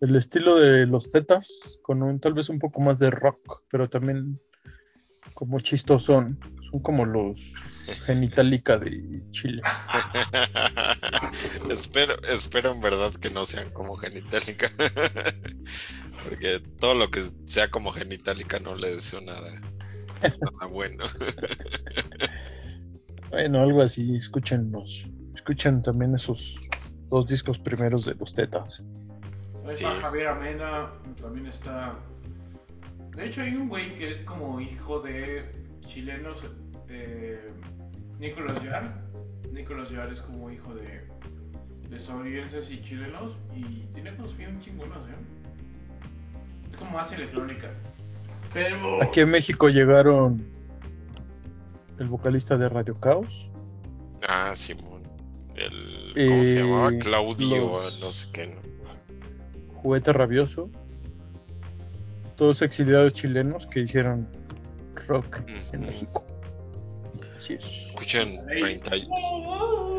[0.00, 3.88] El estilo de los tetas, con un tal vez un poco más de rock, pero
[3.88, 4.40] también
[5.34, 6.38] como chistosón.
[6.70, 7.54] Son como los
[8.06, 9.62] genitalica de Chile.
[11.70, 14.70] espero, espero en verdad que no sean como genitálica.
[16.24, 19.60] Porque todo lo que sea como genitálica no le deseo nada,
[20.20, 21.04] nada bueno.
[23.30, 25.08] Bueno, algo así, escúchenlos.
[25.34, 26.56] Escuchen también esos
[27.08, 28.82] dos discos primeros de los tetas.
[29.68, 29.84] Ahí Sí.
[29.84, 30.90] está Javier Amena,
[31.20, 31.94] también está.
[33.14, 35.44] De hecho, hay un güey que es como hijo de
[35.86, 36.42] chilenos.
[36.88, 37.50] Eh,
[38.18, 39.02] Nicolás Yar.
[39.52, 41.06] Nicolás Yar es como hijo de,
[41.90, 43.36] de estadounidenses y chilenos.
[43.54, 43.62] Y
[43.94, 46.70] tiene cosas bien chingonas, ¿eh?
[46.70, 47.70] Es como más electrónica.
[48.54, 49.02] Pero.
[49.02, 50.42] Aquí en México llegaron
[51.98, 53.50] el vocalista de Radio Caos,
[54.26, 55.02] Ah, Simón.
[55.56, 56.90] El, ¿Cómo se llamaba?
[56.98, 58.46] Claudio, los- no sé qué.
[58.46, 58.68] ¿no?
[59.82, 60.70] Juguete Rabioso,
[62.36, 64.28] todos exiliados chilenos que hicieron
[65.06, 65.40] rock
[65.72, 65.90] en Ujú.
[65.90, 66.24] México.
[67.36, 67.86] Así es.
[67.88, 68.60] Escuchen La ley.
[68.78, 69.08] 30, y-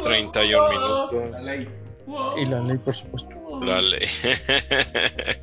[0.03, 1.31] 31 minutos.
[1.31, 1.69] La ley.
[2.37, 3.29] Y la ley, por supuesto.
[3.63, 4.07] la ley.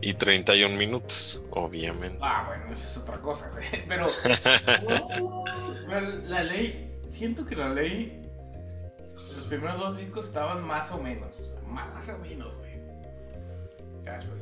[0.00, 2.18] y 31 minutos, obviamente.
[2.20, 3.64] Ah, bueno, eso es otra cosa, güey.
[3.88, 4.04] Pero.
[5.88, 6.84] la, la ley.
[7.08, 8.22] Siento que la ley.
[9.14, 11.32] Los primeros dos discos estaban más o menos.
[11.40, 12.67] o sea, más o menos, güey.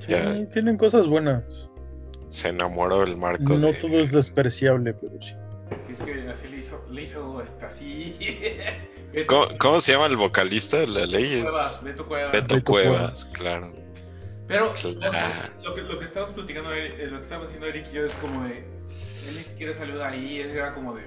[0.00, 0.46] Sí, Ya.
[0.50, 1.68] tienen cosas buenas.
[2.28, 3.60] Se enamoró el Marcos.
[3.62, 5.34] No de- todo es despreciable, pero sí.
[5.90, 8.16] Es que así le hizo, le hizo este, así.
[9.26, 11.40] ¿Cómo, cómo se llama el vocalista de la ley?
[11.42, 12.32] Cuevas, Beto Cuevas.
[12.32, 13.72] Beto Beto Cuevas, claro.
[14.48, 14.98] Pero Claro.
[15.08, 17.86] o sea, lo, que, lo que estamos platicando, Eric- eh, lo que estamos haciendo Eric
[17.90, 18.58] y yo es como de.
[18.58, 21.02] Él ni siquiera salió de ahí, él era como de.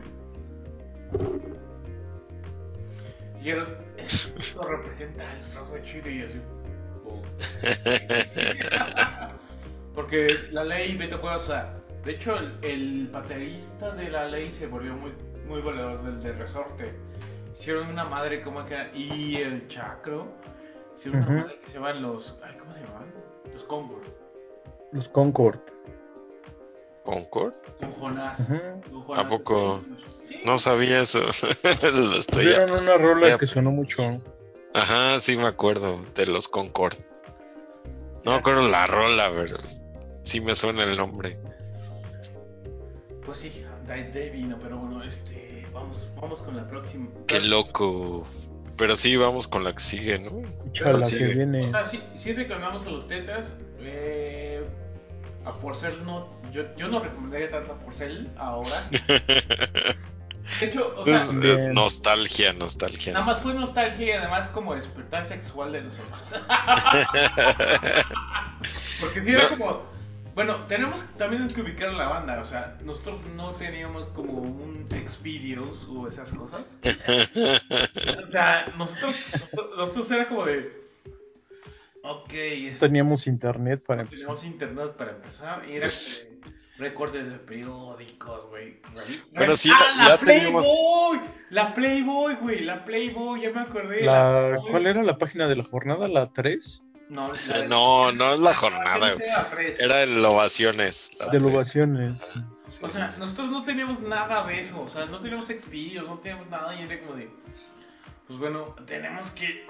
[3.42, 3.64] Y él,
[3.98, 6.42] esto representa el rock de Chile y así.
[9.96, 11.74] Porque la ley Beto Cuevas, o sea,
[12.06, 15.12] de hecho el, el baterista de la ley se volvió muy,
[15.48, 16.94] muy goleador del de resorte.
[17.54, 20.28] Hicieron una madre como que y el chacro.
[20.98, 22.38] Hicieron una madre que se llaman los.
[22.44, 23.06] Ay, ¿Cómo se llaman?
[23.54, 24.04] Los Concord.
[24.94, 25.60] Los Concord.
[27.04, 27.54] ¿Concord?
[27.80, 28.40] Con Jonás.
[28.42, 28.60] Ujú.
[28.92, 29.26] Con Jonás.
[29.26, 29.84] ¿A poco?
[30.30, 30.42] Sí.
[30.46, 31.22] No sabía eso.
[31.30, 34.22] Estoy Tuvieron una rola ya- que sonó mucho.
[34.74, 36.96] Ajá, sí me acuerdo de los Concord.
[38.24, 39.58] No me acuerdo la rola, pero
[40.24, 41.38] sí me suena el nombre.
[43.26, 45.66] Pues sí, de, vino, pero bueno, este.
[45.74, 47.08] Vamos, vamos con la próxima.
[47.28, 48.28] Qué loco.
[48.78, 50.44] pero sí, vamos con la que sigue, ¿no?
[50.72, 51.66] Chala, Sí, que viene.
[51.66, 53.48] O sea, sí, sí reclamamos a los tetas.
[53.80, 54.64] Eh,
[55.46, 56.30] a Porcel no.
[56.52, 58.70] Yo, yo no recomendaría tanto a Porcel ahora.
[60.60, 63.14] De hecho, o sea, eh, nostalgia, nostalgia.
[63.14, 66.20] nada más fue nostalgia y además como despertar sexual de nosotros.
[69.00, 69.50] Porque sí era No.
[69.58, 70.00] como.
[70.36, 72.42] Bueno, tenemos también que ubicar la banda.
[72.42, 76.62] O sea, nosotros no teníamos como un Xvideos o esas cosas.
[78.24, 80.80] O sea, nosotros, nosotros, nosotros era como de.
[82.04, 82.32] Ok,
[82.80, 84.20] Teníamos internet para empezar.
[84.28, 86.28] teníamos internet para empezar y era Pues-
[86.80, 88.80] recortes de periódicos, güey.
[89.36, 91.20] Pero sí, ah, ya- la ya teníamos- Playboy,
[91.50, 94.04] la Playboy, güey, la Playboy, ya me acordé.
[94.06, 94.72] La, Playboy.
[94.72, 96.08] ¿Cuál era la página de la jornada?
[96.08, 96.84] ¿La 3?
[97.10, 99.28] No, la- No, no es la jornada, güey.
[99.80, 101.12] Era el ovaciones.
[101.20, 102.18] la De ovaciones.
[102.68, 103.20] Sí, O sea, sí.
[103.20, 106.84] nosotros no teníamos nada de eso, o sea, no teníamos Xvideos, no teníamos nada y
[106.84, 107.32] era como de,
[108.28, 109.66] pues bueno, tenemos que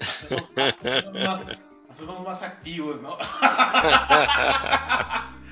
[0.00, 1.58] hacernos más,
[1.90, 3.18] hacernos más activos, ¿no?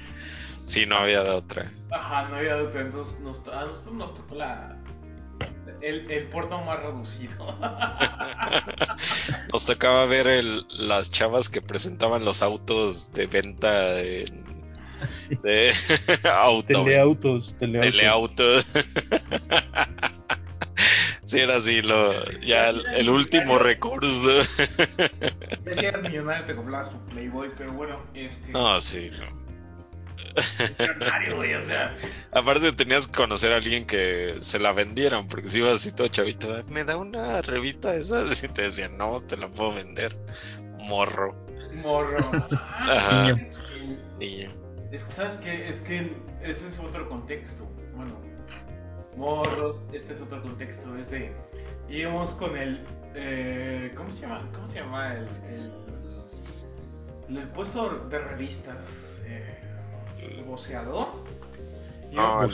[0.72, 1.70] Sí, no había de otra.
[1.90, 4.74] Ajá, no había otra, entonces nos, a nosotros nos tocó la,
[5.82, 7.58] el, el puerto más reducido.
[9.52, 14.42] Nos tocaba ver el, las chavas que presentaban los autos de venta en-
[15.06, 15.34] Sí.
[15.42, 15.72] de
[16.32, 16.68] auto.
[16.84, 17.90] Teleautos, teleautos.
[17.90, 18.44] Teleauto.
[21.24, 24.42] Sí, era así, lo, ya el, el último recurso.
[25.64, 28.50] Ya si eras millonario te comprabas tu Playboy, pero bueno, este...
[28.52, 29.41] No, sí, no.
[30.78, 31.96] Millonario, güey, o sea...
[32.32, 36.08] Aparte tenías que conocer a alguien que se la vendieran, porque si ibas así todo
[36.08, 39.74] chavito, "Ah, me da una revista de esas y te decían, no, te la puedo
[39.74, 40.16] vender,
[40.78, 41.34] morro,
[41.74, 42.18] Morro.
[42.50, 43.34] Ajá.
[43.34, 43.52] que-
[44.18, 44.50] niño.
[44.90, 45.68] Es que, ¿sabes qué?
[45.68, 46.12] Es que
[46.42, 47.64] ese es otro contexto.
[47.96, 48.20] Bueno,
[49.16, 50.94] morros, este es otro contexto.
[50.98, 51.32] Es de.
[51.88, 52.84] Íbamos con el.
[53.14, 54.46] eh, ¿Cómo se llama?
[54.52, 55.26] ¿Cómo se llama el.
[57.28, 59.11] El, el puesto de revistas?
[60.22, 61.08] ¿El voceador?
[62.10, 62.48] Y No, el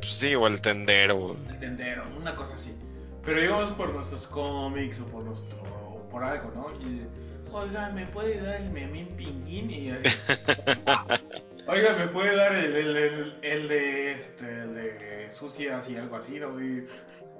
[0.00, 1.36] pues sí, o el tendero.
[1.48, 2.74] el tendero, una cosa así.
[3.24, 5.58] Pero íbamos por nuestros cómics o por nuestro.
[5.62, 6.70] o por algo, ¿no?
[6.86, 7.06] Y.
[7.52, 9.70] Oiga, ¿me puede dar el memín pinguín?
[9.70, 9.90] Y.
[11.66, 16.16] Oiga, ¿me puede dar el, el, el, el de este, el de sucias y algo
[16.16, 16.58] así, no?
[16.60, 16.86] Y,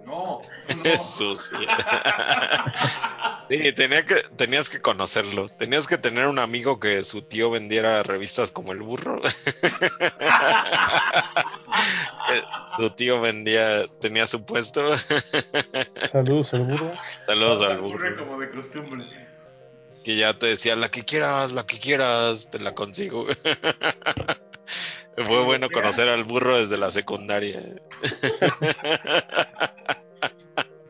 [0.05, 0.41] no,
[0.77, 0.83] no.
[0.83, 1.53] Jesús.
[3.51, 5.49] Sí, tenía que, tenías que conocerlo.
[5.49, 9.21] Tenías que tener un amigo que su tío vendiera revistas como el burro.
[9.21, 9.31] Que
[12.77, 14.97] su tío vendía, tenía su puesto.
[16.13, 16.93] Saludos al burro.
[17.27, 18.17] Saludos al burro.
[18.17, 19.05] como de costumbre.
[20.05, 23.27] Que ya te decía, la que quieras, la que quieras, te la consigo.
[25.17, 27.61] Fue bueno conocer al burro desde la secundaria.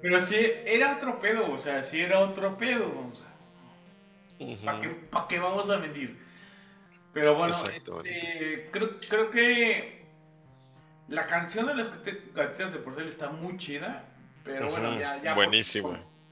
[0.03, 2.87] Pero sí, era otro pedo, o sea, sí era otro pedo.
[2.87, 6.19] O sea, ¿Para qué, pa' qué vamos a mentir?
[7.13, 10.07] Pero bueno, este, creo, creo que
[11.09, 11.89] la canción de las
[12.35, 14.05] gatitas de Porcel está muy chida.
[14.45, 15.35] Pero bueno, ya, ya.
[15.35, 15.91] buenísima.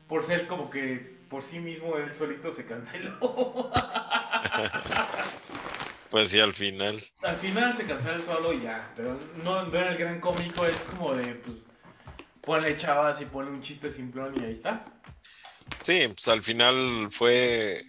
[0.09, 3.71] Por, Porcel como que por sí mismo él solito se canceló.
[6.11, 6.99] Pues sí, al final.
[7.23, 8.91] Al final se canceló él solo y ya.
[8.97, 11.59] Pero no, no era el gran cómico, es como de, pues,
[12.43, 14.85] ponle chavas y ponle un chiste simplón y ahí está.
[15.83, 17.85] Sí, pues al final fue.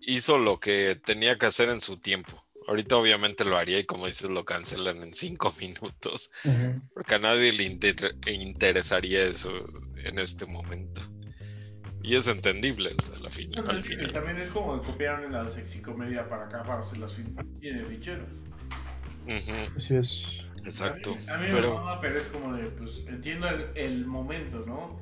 [0.00, 2.44] Hizo lo que tenía que hacer en su tiempo.
[2.66, 6.30] Ahorita obviamente lo haría y como dices lo cancelan en cinco minutos.
[6.92, 9.50] Porque a nadie le inter- interesaría eso
[10.04, 11.00] en este momento.
[12.02, 14.12] Y es entendible, o sea, al fin- al final.
[14.12, 18.28] también es como copiaron en la sexicomedia para acá para hacer las ficheros.
[19.26, 20.44] Ujú, Así es.
[20.64, 21.10] Exacto.
[21.10, 21.74] A mí, a mí me Pero.
[21.74, 24.96] mama, pero es como de, pues, entiendo el, el momento, ¿no?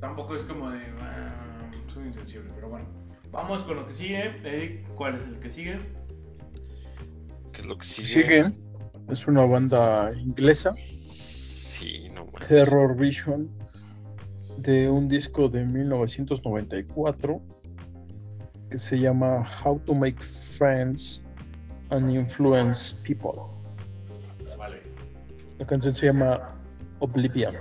[0.00, 2.86] Tampoco es como de, ah, soy insensible, pero bueno.
[3.32, 4.36] Vamos con lo que sigue.
[4.44, 5.78] Eric, ¿cuál es el que sigue?
[7.52, 8.06] ¿Qué es lo que sigue?
[8.06, 8.44] Sigue.
[9.08, 12.46] Es una banda inglesa, Sí, no mames.
[12.48, 13.50] Terror Vision,
[14.58, 17.40] de un disco de 1994
[18.70, 21.22] que se llama How to Make Friends
[21.90, 23.61] and Influence People.
[25.58, 26.40] Da kannst du jetzt hier mal
[27.00, 27.54] Oblivion.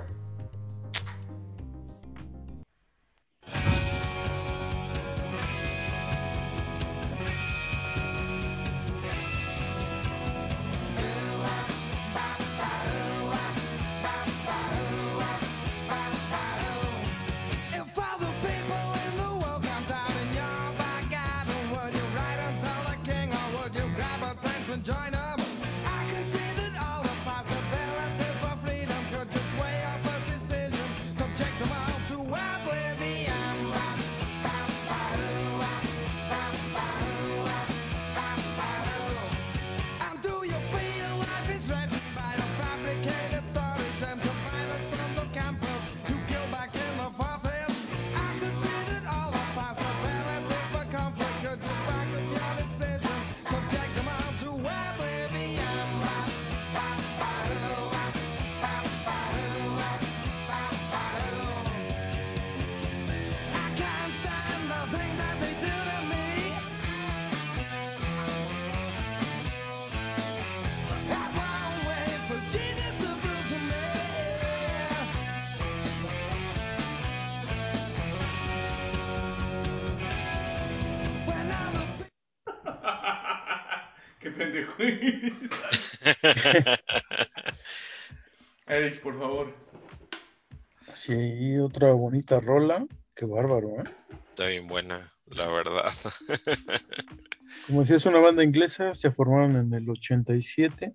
[91.82, 92.86] Otra bonita rola.
[93.16, 93.84] Qué bárbaro, ¿eh?
[94.30, 95.91] Está bien buena, la verdad.
[97.68, 100.94] Como decía, es una banda inglesa, se formaron en el 87.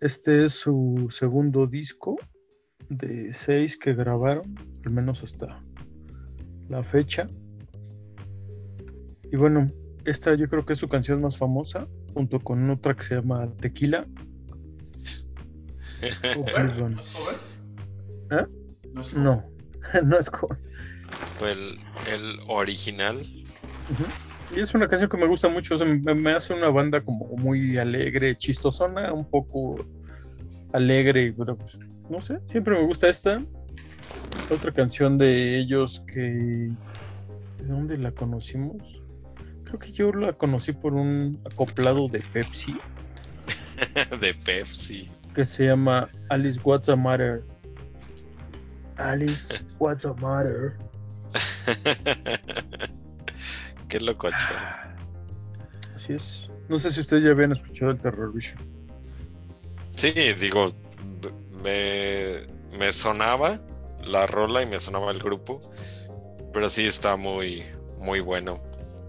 [0.00, 2.18] Este es su segundo disco
[2.88, 5.62] de seis que grabaron, al menos hasta
[6.68, 7.28] la fecha.
[9.30, 9.70] Y bueno,
[10.04, 13.48] esta yo creo que es su canción más famosa, junto con otra que se llama
[13.60, 14.04] Tequila.
[16.34, 16.46] Oh.
[18.30, 18.46] ¿Eh?
[19.14, 19.50] ¿No?
[20.04, 20.30] No, es
[21.42, 21.78] el,
[22.12, 23.22] el original.
[24.54, 27.00] Y es una canción que me gusta mucho, o sea, me, me hace una banda
[27.00, 29.84] como muy alegre, chistosona, un poco
[30.72, 33.38] alegre, pero pues, no sé, siempre me gusta esta.
[34.52, 36.70] Otra canción de ellos que...
[37.58, 39.00] ¿De dónde la conocimos?
[39.64, 42.76] Creo que yo la conocí por un acoplado de Pepsi
[44.20, 45.08] de Pepsi.
[45.34, 47.44] que se llama Alice What's the Matter.
[49.00, 50.76] Alice What's the Matter.
[53.88, 54.36] Qué lococho.
[55.96, 56.50] Así es.
[56.68, 58.58] No sé si ustedes ya habían escuchado el Terror Vision.
[59.96, 60.72] Sí, digo,
[61.62, 62.46] me,
[62.78, 63.58] me sonaba
[64.04, 65.60] la rola y me sonaba el grupo,
[66.52, 67.64] pero sí está muy,
[67.98, 68.62] muy bueno.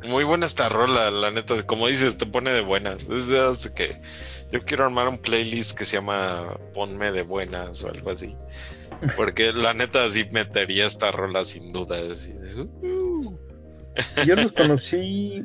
[0.04, 3.04] Muy buena esta rola, la neta, como dices, te pone de buenas.
[3.04, 4.02] Es de esas que
[4.52, 8.36] yo quiero armar un playlist que se llama Ponme de buenas o algo así.
[9.16, 11.98] Porque la neta sí metería esta rola sin duda.
[12.12, 13.38] así de, "Uh".
[14.26, 15.44] Yo los conocí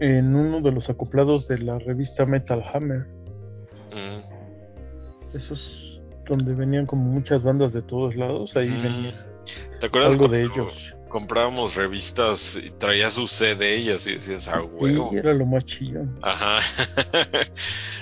[0.00, 3.06] en uno de los acoplados de la revista Metal Hammer.
[3.92, 5.36] Mm.
[5.36, 8.54] Esos donde venían como muchas bandas de todos lados.
[8.56, 8.82] Ahí Mm.
[8.82, 9.14] venía
[9.80, 10.94] ¿Te acuerdas algo de ellos.
[11.08, 15.10] comprábamos revistas y traía su CD y así decías, ah, huevo.
[15.12, 16.04] Y era lo más chido.
[16.20, 16.58] Ajá.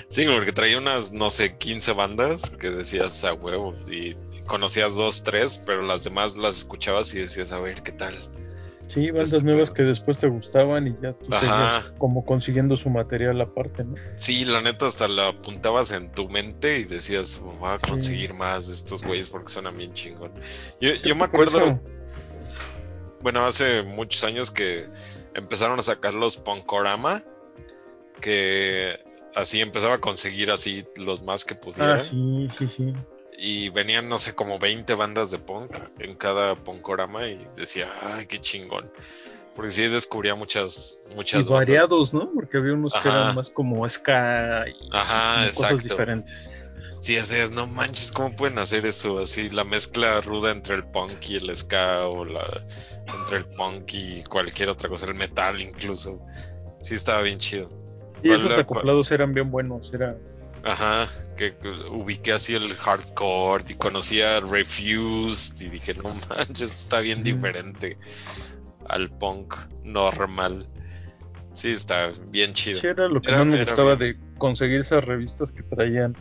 [0.09, 4.15] sí, porque traía unas, no sé, 15 bandas que decías a huevo y
[4.47, 8.15] conocías dos, tres, pero las demás las escuchabas y decías, a ver, ¿qué tal?
[8.87, 9.73] Sí, bandas nuevas estupendo.
[9.73, 11.39] que después te gustaban y ya tú Ajá.
[11.41, 13.95] seguías como consiguiendo su material aparte, ¿no?
[14.15, 17.89] Sí, la neta hasta la apuntabas en tu mente y decías, voy a Sí.
[17.89, 20.31] conseguir más de estos güeyes porque suenan bien chingón.
[20.79, 21.79] Yo, yo me acuerdo, eso-
[23.21, 24.87] bueno, hace muchos años que
[25.33, 27.23] empezaron a sacar los Punkorama,
[28.21, 28.99] que
[29.35, 31.95] así empezaba a conseguir así los más que pudiera.
[31.95, 32.93] Ah, sí, sí, sí.
[33.37, 38.25] Y venían, no sé, como 20 bandas de punk en cada punkorama y decía, ay,
[38.25, 38.91] qué chingón.
[39.55, 41.67] Porque sí descubría muchas, Y muchas bandas.
[41.67, 42.31] variados, ¿no?
[42.33, 46.55] Porque había unos que eran más como ska y Ajá, cosas diferentes.
[46.99, 49.19] Sí, ese es, no manches, ¿cómo pueden hacer eso?
[49.19, 52.63] Así, la mezcla ruda entre el punk y el ska o la
[53.19, 56.19] entre el punk y cualquier otra cosa, el metal incluso.
[56.81, 57.69] Sí, estaba bien chido.
[58.23, 60.17] Y ¿Cuál esos acoplados eran bien buenos, era
[60.67, 61.07] Ajá,
[61.37, 67.23] que, que ubiqué así el hardcore y conocía Refused y dije, no manches, está bien
[67.23, 67.97] diferente
[68.87, 70.67] al punk normal.
[71.53, 72.79] Sí, está bien chido.
[72.81, 74.19] Sí, era lo que Era- más me gustaba bien.
[74.19, 76.15] de conseguir esas revistas que traían.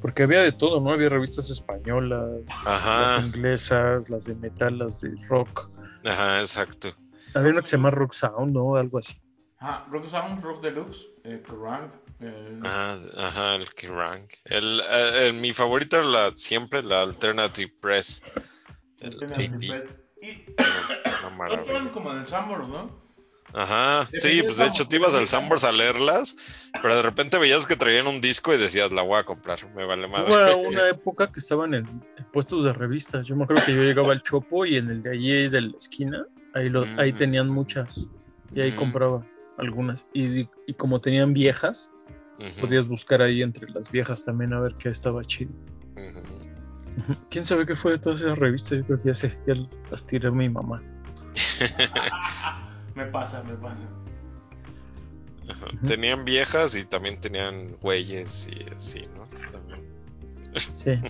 [0.00, 0.92] Porque había de todo, ¿no?
[0.92, 5.68] Había revistas españolas, Ajá, las inglesas, las de metal, las de rock.
[6.06, 6.94] ajá, exacto.
[7.34, 8.76] Había una que se llama Rock Sound, ¿no?
[8.76, 9.20] Algo así.
[9.58, 14.26] Ajá, Rock Sound, Rock Deluxe, eh, Kerrang, eh, Ajá, ajá, el Kerrang.
[14.44, 18.22] El, eh, el- mi favorita era la, siempre la Alternative Press.
[19.00, 19.68] El Alternative.
[19.68, 19.84] Press.
[20.20, 20.44] Y
[21.68, 23.08] eran como en el Sambor, ¿no?
[23.54, 25.26] Ajá, Sí, pues de hecho te ibas al.
[25.26, 26.36] Sambors a leerlas,
[26.82, 29.86] pero de repente veías que traían un disco y decías, la voy a comprar, me
[29.86, 30.52] vale madre.
[30.54, 31.86] Hubo una época que estaban en,
[32.18, 33.26] en puestos de revistas.
[33.26, 35.78] Yo me acuerdo que yo llegaba al Chopo y en el de allí de la
[35.78, 37.16] esquina, ahí, lo, ahí Mm.
[37.16, 38.10] tenían muchas.
[38.54, 38.76] Y ahí Mm.
[38.76, 39.26] compraba
[39.58, 40.06] algunas.
[40.12, 41.92] Y, y como tenían viejas,
[42.60, 45.50] podías buscar ahí entre las viejas también a ver qué estaba chido.
[47.30, 48.78] ¿Quién sabe qué fue de todas esas revistas?
[48.78, 49.54] Yo creo que ya, sé, ya
[49.90, 50.82] las tiré a mi mamá.
[52.94, 53.88] Me pasa, me pasa.
[55.48, 55.66] Ajá.
[55.86, 59.28] Tenían viejas y también tenían güeyes y así, ¿no?
[59.52, 59.86] También.
[60.56, 61.00] Sí.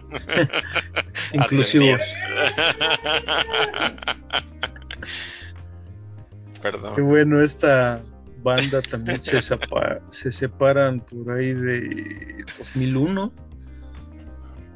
[1.33, 2.03] Inclusivos.
[6.61, 6.95] Perdón.
[6.95, 8.03] Qué bueno, esta
[8.43, 13.33] banda también se, se separan por ahí de 2001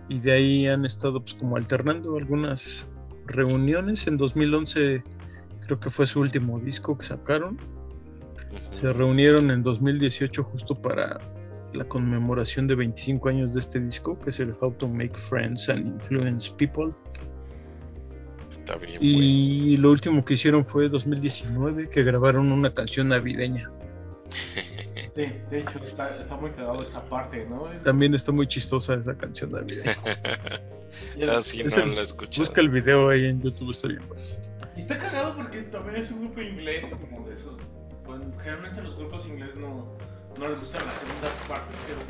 [0.09, 2.89] y de ahí han estado pues como alternando algunas
[3.27, 4.07] reuniones.
[4.07, 5.03] En 2011
[5.67, 7.59] creo que fue su último disco que sacaron.
[8.73, 11.19] Se reunieron en 2018 justo para
[11.73, 15.69] la conmemoración de 25 años de este disco, que es el How to Make Friends
[15.69, 16.93] and Influence People.
[18.73, 19.19] Está bien, bueno.
[19.23, 23.71] Y lo último que hicieron fue 2019, que grabaron una canción navideña.
[25.15, 27.71] Sí, de hecho está, está muy cagado esa parte, ¿no?
[27.71, 29.95] Es- También está muy chistosa esa canción de Navidad.
[31.19, 32.39] ya- Así Es no el- la he escuchado.
[32.47, 34.01] Busca el video ahí en YouTube, está bien.
[34.09, 34.23] bueno.
[34.75, 37.57] Y está cagado porque también es un grupo inglés, como de esos.
[38.43, 39.87] Generalmente los grupos ingleses no,
[40.39, 42.01] no les gustan las segundas partes, pero.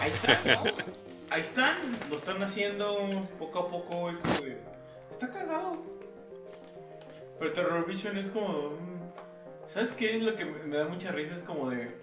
[0.00, 1.11] Ahí están, ¿no?
[1.32, 4.10] Ahí están, lo están haciendo poco a poco.
[4.10, 4.58] Es como de.
[5.10, 5.82] Está cagado.
[7.38, 8.72] Pero Terror Vision es como.
[9.66, 11.34] ¿Sabes qué es lo que me da mucha risa?
[11.34, 11.96] Es como de.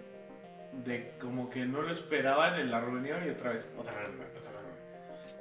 [0.84, 3.72] De como que no lo esperaban en la reunión y otra vez.
[3.78, 4.76] Otra reunión, otra reunión.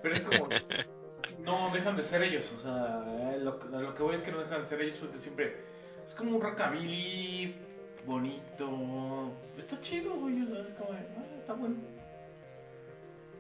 [0.04, 0.50] Pero es como
[1.40, 2.52] no dejan de ser ellos.
[2.60, 5.64] O sea, lo que voy es que no dejan de ser ellos porque siempre
[6.06, 7.56] es como un rockabilly
[8.06, 9.34] bonito.
[9.58, 10.44] Está chido, güey.
[10.44, 11.99] O sea, es como, de, ah, está bueno.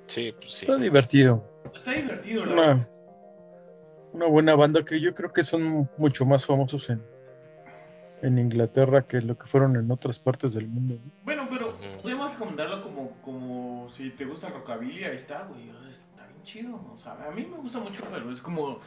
[0.09, 0.65] Sí, pues sí.
[0.65, 1.43] Está divertido.
[1.75, 2.55] Está divertido, verdad.
[2.55, 2.89] una,
[4.13, 6.99] una buena banda que yo creo que son mucho más famosos en,
[8.23, 10.95] en Inglaterra que lo que fueron en otras partes del mundo.
[10.95, 11.11] ¿no?
[11.23, 15.69] Bueno, pero podemos recomendarlo como, como si te gusta rockabilly, ahí está, güey.
[15.87, 16.75] Está bien chido.
[16.91, 18.79] O sea, a mí me gusta mucho, pero es como.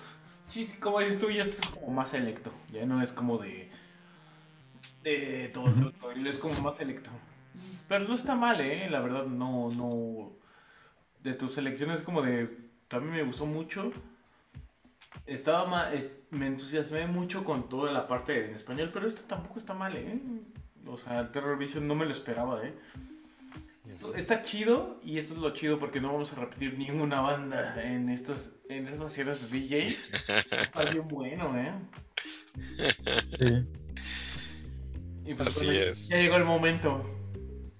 [0.49, 2.51] Sí, sí, como dices tú, ya es como más selecto.
[2.73, 3.71] Ya no es como de.
[5.05, 5.85] De todo el Ujú.
[5.85, 7.11] rockabilly, es como más selecto.
[7.89, 8.91] Pero no está mal, ¿eh?
[8.91, 9.69] La verdad, no.
[9.71, 10.42] no
[11.23, 12.49] De tus selecciones, como de.
[12.89, 13.91] También me gustó mucho.
[15.27, 19.59] Estaba ma- es- me entusiasmé mucho con toda la parte en español, pero esto tampoco
[19.59, 20.21] está mal, ¿eh?
[20.87, 22.75] O sea, el Terror Vision no me lo esperaba, ¿eh?
[24.17, 28.09] Está chido y eso es lo chido porque no vamos a repetir ninguna banda en
[28.09, 29.89] estas en estas series de DJ.
[30.51, 31.73] Está bien bueno, ¿eh?
[33.39, 33.67] Sí.
[35.25, 36.09] Y pues, Así bueno, es.
[36.09, 37.05] Ya llegó el momento.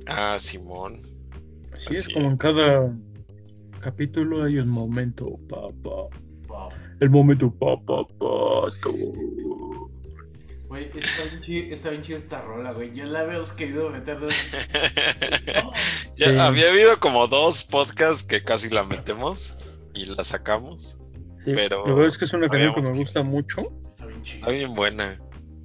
[0.07, 1.01] Ah, Simón.
[1.73, 2.93] Así Así es, como en cada
[3.83, 6.09] capítulo hay un momento, papá.
[6.49, 6.69] Wow.
[7.01, 8.93] El momento, papá, pato.
[10.69, 12.95] Güey, está bien, está bien chida esta rola, güey.
[12.95, 14.19] Ya la habíamos querido meter.
[14.21, 14.27] de-
[16.17, 16.39] ya Sí.
[16.39, 19.59] había habido como dos podcasts que casi la metemos
[19.95, 20.99] y la sacamos.
[21.45, 23.61] Sí, Pero verdad es que es una canción que me que- gusta mucho.
[23.91, 24.39] Está bien chida.
[24.39, 25.21] Está bien buena.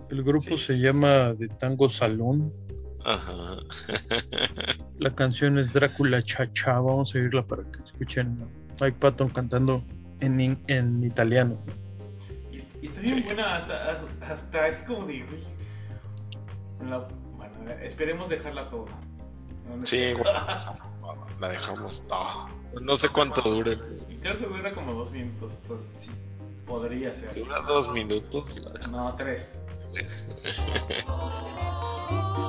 [0.09, 2.51] El grupo Sí, se sí, llama The Tango Salón.
[3.07, 3.57] Ajá.
[4.99, 6.73] La canción es Drácula Chacha.
[6.73, 9.81] Vamos a oírla para que escuchen a Mike Patton cantando
[10.19, 11.57] en, in- en italiano.
[12.51, 13.23] Y, y está bien Sí.
[13.23, 15.25] buena, hasta, hasta es como de,
[16.85, 17.07] la-
[17.37, 18.91] bueno, esperemos dejarla toda.
[19.69, 20.13] No, Sí, sé.
[20.15, 20.39] bueno,
[21.39, 22.03] la dejamos.
[22.09, 22.49] No,
[22.81, 23.79] no sé cuánto dure.
[24.09, 26.09] Y creo que dura como dos minutos, entonces sí,
[26.65, 27.29] podría ser.
[27.29, 29.05] Si dura dos minutos, la dejamos.
[29.07, 29.53] No, tres.
[29.91, 30.35] Pues,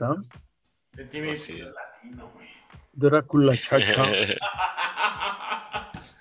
[0.00, 0.16] está.
[0.96, 1.50] Es.
[1.50, 2.48] latino, güey.
[2.92, 4.04] Drácula Chacha,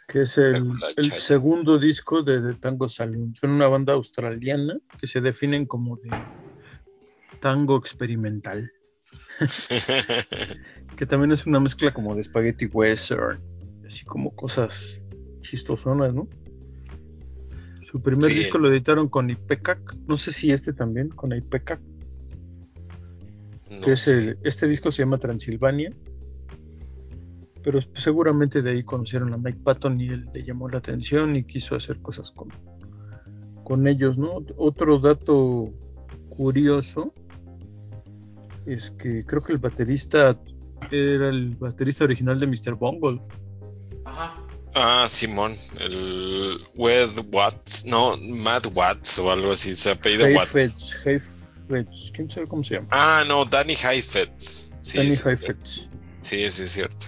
[0.08, 0.74] que es el,
[1.12, 3.34] segundo disco de The Tango Saloon.
[3.34, 6.10] Son una banda australiana que se definen como de
[7.40, 8.70] tango experimental,
[10.98, 13.42] que también es una mezcla como de spaghetti western,
[13.86, 15.02] así como cosas
[15.42, 16.28] chistosonas, ¿no?
[17.84, 18.36] Su primer Sí.
[18.36, 21.82] disco lo editaron con Ipecac, no sé si este también, con Ipecac,
[23.70, 24.18] No que es sé.
[24.18, 25.94] el- este disco se llama Transilvania,
[27.64, 31.44] pero seguramente de ahí conocieron a Mike Patton y él le llamó la atención y
[31.44, 32.50] quiso hacer cosas con,
[33.64, 34.44] con ellos, ¿no?
[34.58, 35.70] Otro dato
[36.30, 37.14] curioso
[38.66, 40.40] es que creo que el baterista
[40.92, 42.76] era el baterista original de Mr.
[42.76, 43.22] Bungle.
[44.06, 44.42] Ajá.
[44.76, 50.52] Ah, Simón, el Wed Watts, no, Matt Watts o algo así, se apellida Watts.
[51.70, 52.88] Heifetz, ¿quién sabe cómo se llama?
[52.92, 54.74] Ah, no, Danny Heifetz.
[54.80, 55.90] Sí, Danny sí, Heifetz.
[56.22, 57.06] sí, sí, es cierto.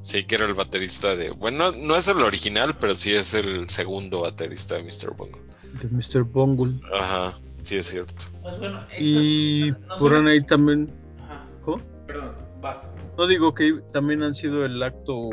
[0.00, 1.30] Sí, que era el baterista de.
[1.30, 5.14] Bueno, no, es el original, pero sí es el segundo baterista de Mr.
[5.16, 5.42] Bungle.
[5.82, 6.22] De Mr.
[6.22, 6.80] Bungle.
[6.94, 8.24] Ajá, sí, es cierto.
[8.42, 10.90] Pues bueno, Y no por ahí también.
[11.24, 11.78] Ajá, ¿Cómo?
[12.06, 12.78] Perdón, vas.
[13.18, 15.30] No digo que también han sido el acto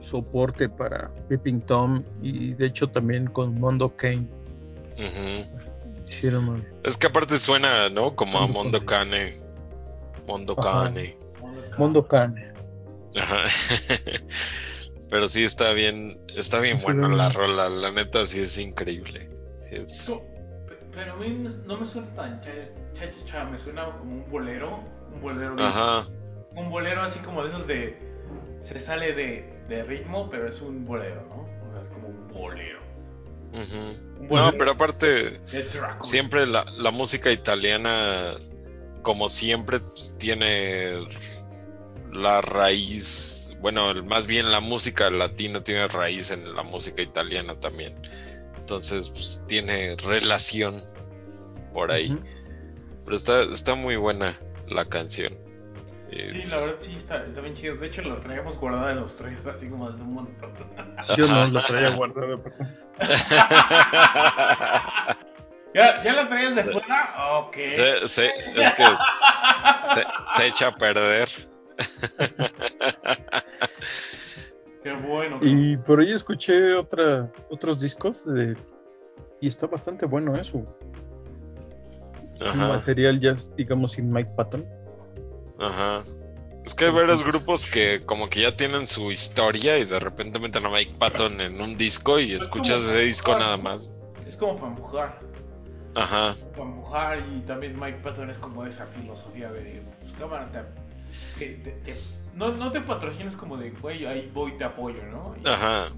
[0.00, 4.28] soporte para Peeping Tom y de hecho también con Mondo Kane
[4.98, 5.63] Ujú.
[6.82, 8.14] Es que aparte suena, ¿no?
[8.16, 9.38] Como a Mondo Cane.
[10.26, 10.84] Mondo Ajá.
[10.84, 11.16] Cane.
[11.78, 12.52] Mondo Kane.
[13.16, 13.44] Ajá.
[15.10, 16.86] Pero sí está bien, está bien sí.
[17.16, 19.30] la rola, la neta sí es increíble.
[19.60, 20.20] Sí es- No,
[20.66, 21.28] pe- Pero a mí
[21.66, 22.50] no- me suena tan cha
[22.92, 24.80] cha cha, me suena como un bolero,
[25.12, 26.08] un bolero, Ajá,
[26.56, 27.98] un bolero así como de esos de
[28.62, 31.42] se sale de, de ritmo, pero es un bolero, ¿no?
[31.68, 32.78] O sea, es como un bolero.
[34.30, 35.40] No, pero aparte,
[36.02, 38.34] siempre la, la música italiana,
[39.02, 41.06] como siempre, pues, tiene
[42.12, 47.94] la raíz, bueno, más bien la música latina tiene raíz en la música italiana también.
[48.56, 50.82] Entonces, pues, tiene relación
[51.72, 52.16] por ahí.
[53.04, 55.43] Pero está, está muy buena la canción.
[56.16, 57.74] Eh, Sí, la verdad sí está, está bien chido.
[57.76, 60.52] De hecho, lo traíamos guardada en los tres, así como desde un montón.
[61.16, 62.38] Yo no la traía guardada.
[62.42, 62.54] pero-
[65.74, 67.14] ¿Ya, ¿Ya la traías de fuera?
[67.40, 67.56] Ok.
[67.70, 68.84] se, se- es que
[69.94, 70.04] se,
[70.36, 71.28] se echa a perder.
[74.84, 75.38] Qué bueno.
[75.42, 78.54] Y por ahí escuché otra, otros discos de,
[79.40, 80.58] y está bastante bueno eso.
[80.58, 80.68] Un
[82.46, 84.64] Ajá, material ya, digamos, sin Mike Patton.
[85.58, 86.04] Ajá.
[86.64, 90.38] Es que hay varios grupos que como que ya tienen su historia y de repente
[90.38, 93.92] meten a Mike Patton en un disco y escuchas ese disco nada más.
[94.26, 95.20] Es como para empujar.
[95.94, 101.38] Ajá, Para empujar y también Mike Patton es como esa filosofía de, pues cámara, te,
[101.38, 101.94] que te- te-
[102.34, 105.36] no, no te patrocinas como de, güey, ahí voy, te apoyo, ¿no?
[105.40, 105.90] Y- ajá.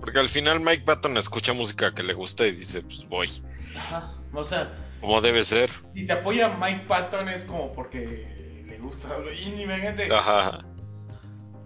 [0.00, 3.28] Porque al final Mike Patton escucha música que le gusta y dice, pues voy,
[3.76, 4.14] Ajá.
[4.32, 5.70] O sea, como debe ser.
[5.94, 8.34] si te apoya Mike Patton es como porque
[8.78, 9.08] gusta,
[9.38, 10.64] y imagínate, Ajá,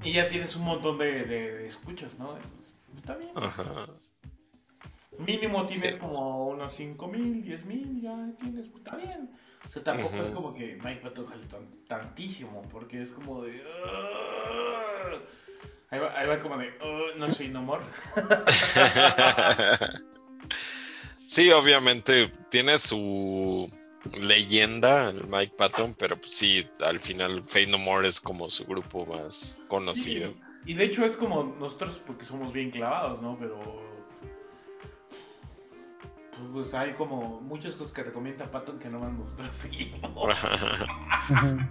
[0.02, 2.36] y ya tienes un montón de, de- de escuchas, ¿no?
[2.96, 3.30] Está bien.
[3.36, 3.64] ajá.
[5.18, 5.98] Mínimo tienes Sí.
[5.98, 9.28] como unos 5 mil, 10 mil, ya tienes, está bien.
[9.64, 13.60] O sea, tampoco es como que Mike Patton tan- tantísimo, porque es como de...
[13.60, 15.20] "Ugh".
[15.90, 16.68] Ahí va, ahí va como de...
[16.68, 17.84] "Ugh, no soy no more.
[21.26, 23.70] Sí, obviamente tiene su
[24.12, 28.64] leyenda el Mike Patton, pero pues sí, al final Fate No More es como su
[28.64, 30.32] grupo más conocido.
[30.64, 33.36] Y, y de hecho es como nosotros porque somos bien clavados, ¿no?
[33.38, 33.90] Pero...
[36.52, 39.50] Pues, hay como muchas cosas que recomienda Patton que no me han gustado.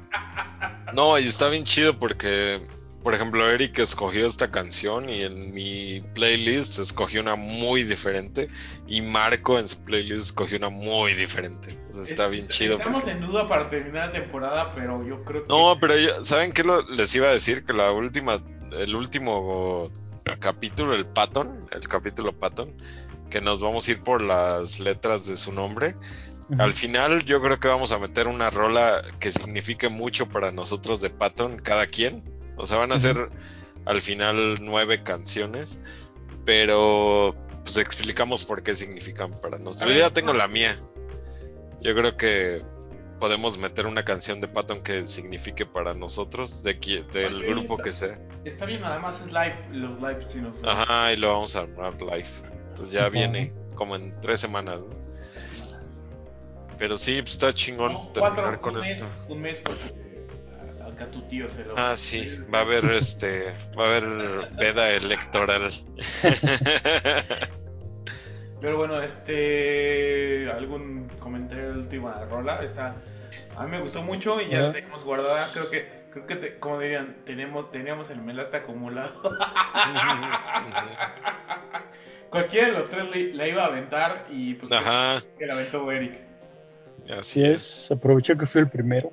[0.94, 2.66] No, y está bien chido porque,
[3.04, 8.50] por ejemplo, Eric escogió esta canción y en mi playlist escogió una muy diferente
[8.88, 11.80] y Marco en su playlist escogió una muy diferente.
[11.90, 12.78] O sea, está bien chido.
[12.78, 15.50] Estamos porque- en duda para terminar la temporada, pero yo creo que...
[15.54, 17.64] No, pero yo- ¿saben qué lo- les iba a decir?
[17.66, 18.42] Que la última,
[18.78, 19.90] el último
[20.40, 22.74] capítulo, el Patton, el capítulo Patton,
[23.30, 25.96] que nos vamos a ir por las letras de su nombre.
[26.58, 31.00] Al final yo creo que vamos a meter una rola que signifique mucho para nosotros
[31.00, 32.24] de Patton, cada quien.
[32.60, 33.30] O sea, van a ser
[33.86, 35.80] al final nueve canciones,
[36.46, 39.92] pero pues explicamos por qué significan para nosotros.
[39.94, 40.80] Yo ya tengo la mía.
[41.82, 42.62] Yo creo que
[43.20, 47.84] podemos meter una canción de Patton que signifique para nosotros, de qui- del grupo está-
[47.84, 48.20] que sea.
[48.46, 50.56] Está bien, además es live, los live sí nos...
[50.64, 52.28] Ajá, y lo vamos a armar live.
[52.70, 54.98] Entonces ya viene como en tres semanas, ¿no?
[56.78, 59.06] Pero sí, pues está chingón No, terminar cuatro, con un mes, esto.
[59.28, 59.82] un mes porque
[61.00, 61.74] acá tu tío se lo...
[61.78, 65.72] Ah, sí, va a haber este, va a haber veda electoral.
[68.62, 70.50] Pero bueno, este...
[70.52, 72.62] ¿Algún comentario de la última rola?
[72.64, 72.96] Está...
[73.56, 74.74] A mí me gustó mucho y ya la Ajá.
[74.74, 75.48] tenemos guardada.
[75.54, 79.14] Creo que, creo que te- como dirían, tenemos, teníamos el melaste acumulado.
[82.30, 85.92] Cualquiera de los tres le- la iba a aventar y pues Ajá, que la aventó
[85.92, 86.20] Eric.
[87.18, 87.86] así es.
[87.86, 89.12] es, aproveché que fui el primero.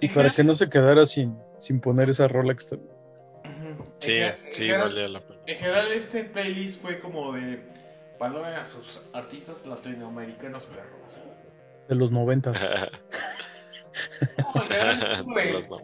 [0.00, 2.78] Y para que no se quedara sin, sin poner esa rola extra.
[2.78, 3.86] Ujú.
[3.98, 5.40] Sí, En sí, general- vale la pena.
[5.46, 7.62] En general este playlist fue como de
[8.18, 11.12] valoren a sus artistas latinoamericanos perros.
[11.88, 12.52] De los 90.
[14.54, 14.64] No,
[15.34, 15.82] De de- los no-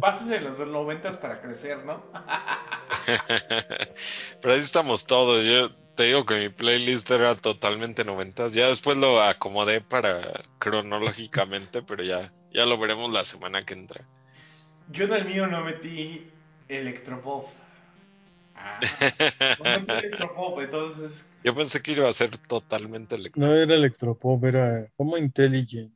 [0.00, 2.02] Pases de los noventas para crecer, ¿no?
[4.40, 5.44] Pero ahí estamos todos.
[5.44, 8.54] Yo te digo que mi playlist era totalmente noventas.
[8.54, 14.04] Ya después lo acomodé para cronológicamente, pero ya, ya lo veremos la semana que entra.
[14.90, 16.26] Yo en el mío no metí
[16.68, 17.46] electropop.
[18.56, 18.78] Ah,
[19.64, 21.24] no metí electropop, entonces.
[21.42, 23.46] Yo pensé que iba a ser totalmente electro.
[23.46, 25.92] No era electropop, era como intelligent.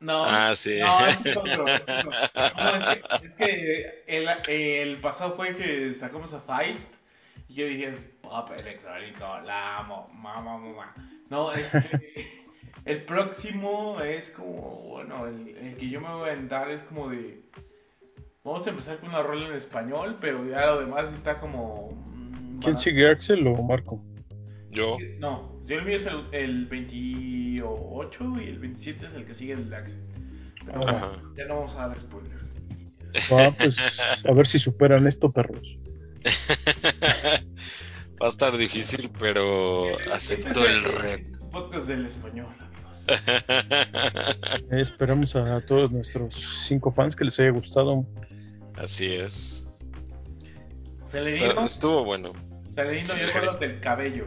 [0.00, 0.78] No, Ah, sí.
[0.80, 1.68] no, ese es otro.
[1.68, 2.10] ese es otro.
[2.58, 6.86] No, es que, es que el, el pasado fue que sacamos a Feist
[7.50, 10.94] y yo dije, es pop electrónico, la amo, mamá, mamá.
[11.30, 12.44] No, es que
[12.84, 17.08] el próximo es como, bueno, el, el que yo me voy a aventar es como
[17.08, 17.42] de.
[18.44, 21.90] Vamos a empezar con una rola en español, pero ya lo demás está como.
[22.06, 24.00] mm, ¿Quién sigue, Axel o Marco?
[24.70, 29.34] Yo, No, yo el mío es el, el 28 y el 27 es el que
[29.34, 29.98] sigue el Dax.
[30.64, 30.86] Pero
[31.36, 32.44] ya no vamos a dar spoilers.
[33.32, 33.76] Ah, pues
[34.24, 35.76] a ver si superan esto, perros.
[38.22, 41.38] va a estar difícil, pero acepto el reto.
[41.50, 43.04] Podcast del español, amigos.
[44.70, 46.34] Eh, esperamos a todos nuestros
[46.68, 48.06] cinco fans que les haya gustado.
[48.76, 49.66] Así es.
[51.08, 52.32] Celerino, Estuvo, estuvo bueno.
[52.74, 53.18] Celerino, Sí.
[53.20, 54.26] yo acuerdo del cabello.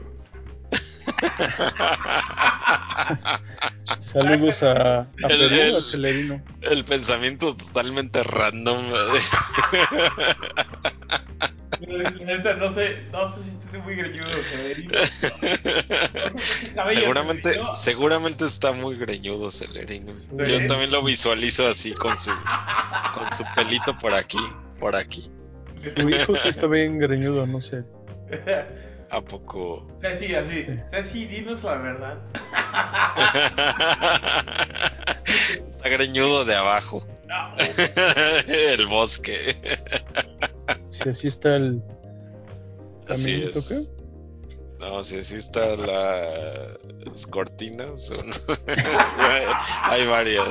[3.99, 6.41] Saludos a, a El- Perú, el- a Celerino.
[6.61, 8.81] El pensamiento totalmente random.
[11.87, 14.27] Neta, no sé, no sé si esté muy greñudo.
[16.75, 20.13] Cabello, seguramente, seguramente está muy greñudo Celerino.
[20.31, 22.31] Yo también lo visualizo así con su
[23.13, 24.39] con su pelito por aquí,
[24.79, 25.29] por aquí.
[25.75, 27.83] Su hijo sí está bien greñudo, no sé.
[29.09, 29.87] ¿A poco?
[30.01, 30.65] Ceci, así.
[30.91, 32.17] Ceci, dinos la verdad.
[35.25, 37.05] Está greñudo de abajo.
[37.27, 37.55] No,
[38.47, 39.57] El bosque.
[41.03, 41.81] Si así está el
[43.07, 43.89] Así es.
[44.79, 48.11] No, si así está la- las cortinas.
[48.11, 48.33] o no.
[49.83, 50.47] Hay varias.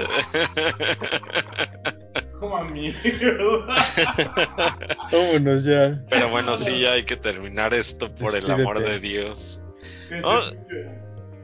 [2.38, 3.74] como mierda.
[5.12, 6.02] Vámonos ya.
[6.10, 9.60] Pero bueno, sí, ya hay que terminar esto por el amor de Dios.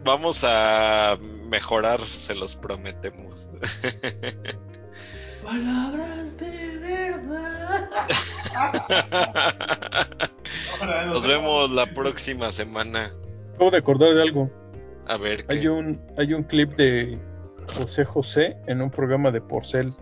[0.04, 3.48] Vamos a mejorar, se los prometemos.
[5.44, 7.90] Palabras de verdad.
[11.06, 13.10] Nos vemos la próxima semana.
[13.54, 14.50] Acabo de acordar de algo.
[15.06, 15.58] A ver qué.
[15.58, 17.18] Hay un, hay un clip de
[17.76, 19.94] José José en un programa de Porcel.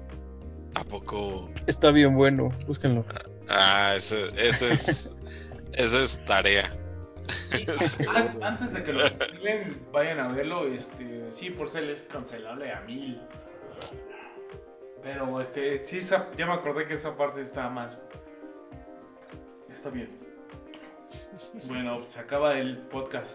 [0.74, 1.48] ¿A poco?
[1.66, 3.04] Está bien bueno, búsquenlo.
[3.48, 5.12] Ah, ese, ese es.
[5.72, 6.72] Esa es tarea.
[8.08, 10.66] An- Antes de que lo cancelen, vayan a verlo.
[10.66, 13.20] Este, sí, por ser es cancelable a mil.
[15.02, 17.98] Pero este, sí, esa- ya me acordé que esa parte está más.
[19.76, 20.08] Está bien.
[21.68, 23.30] Bueno, se acaba el podcast.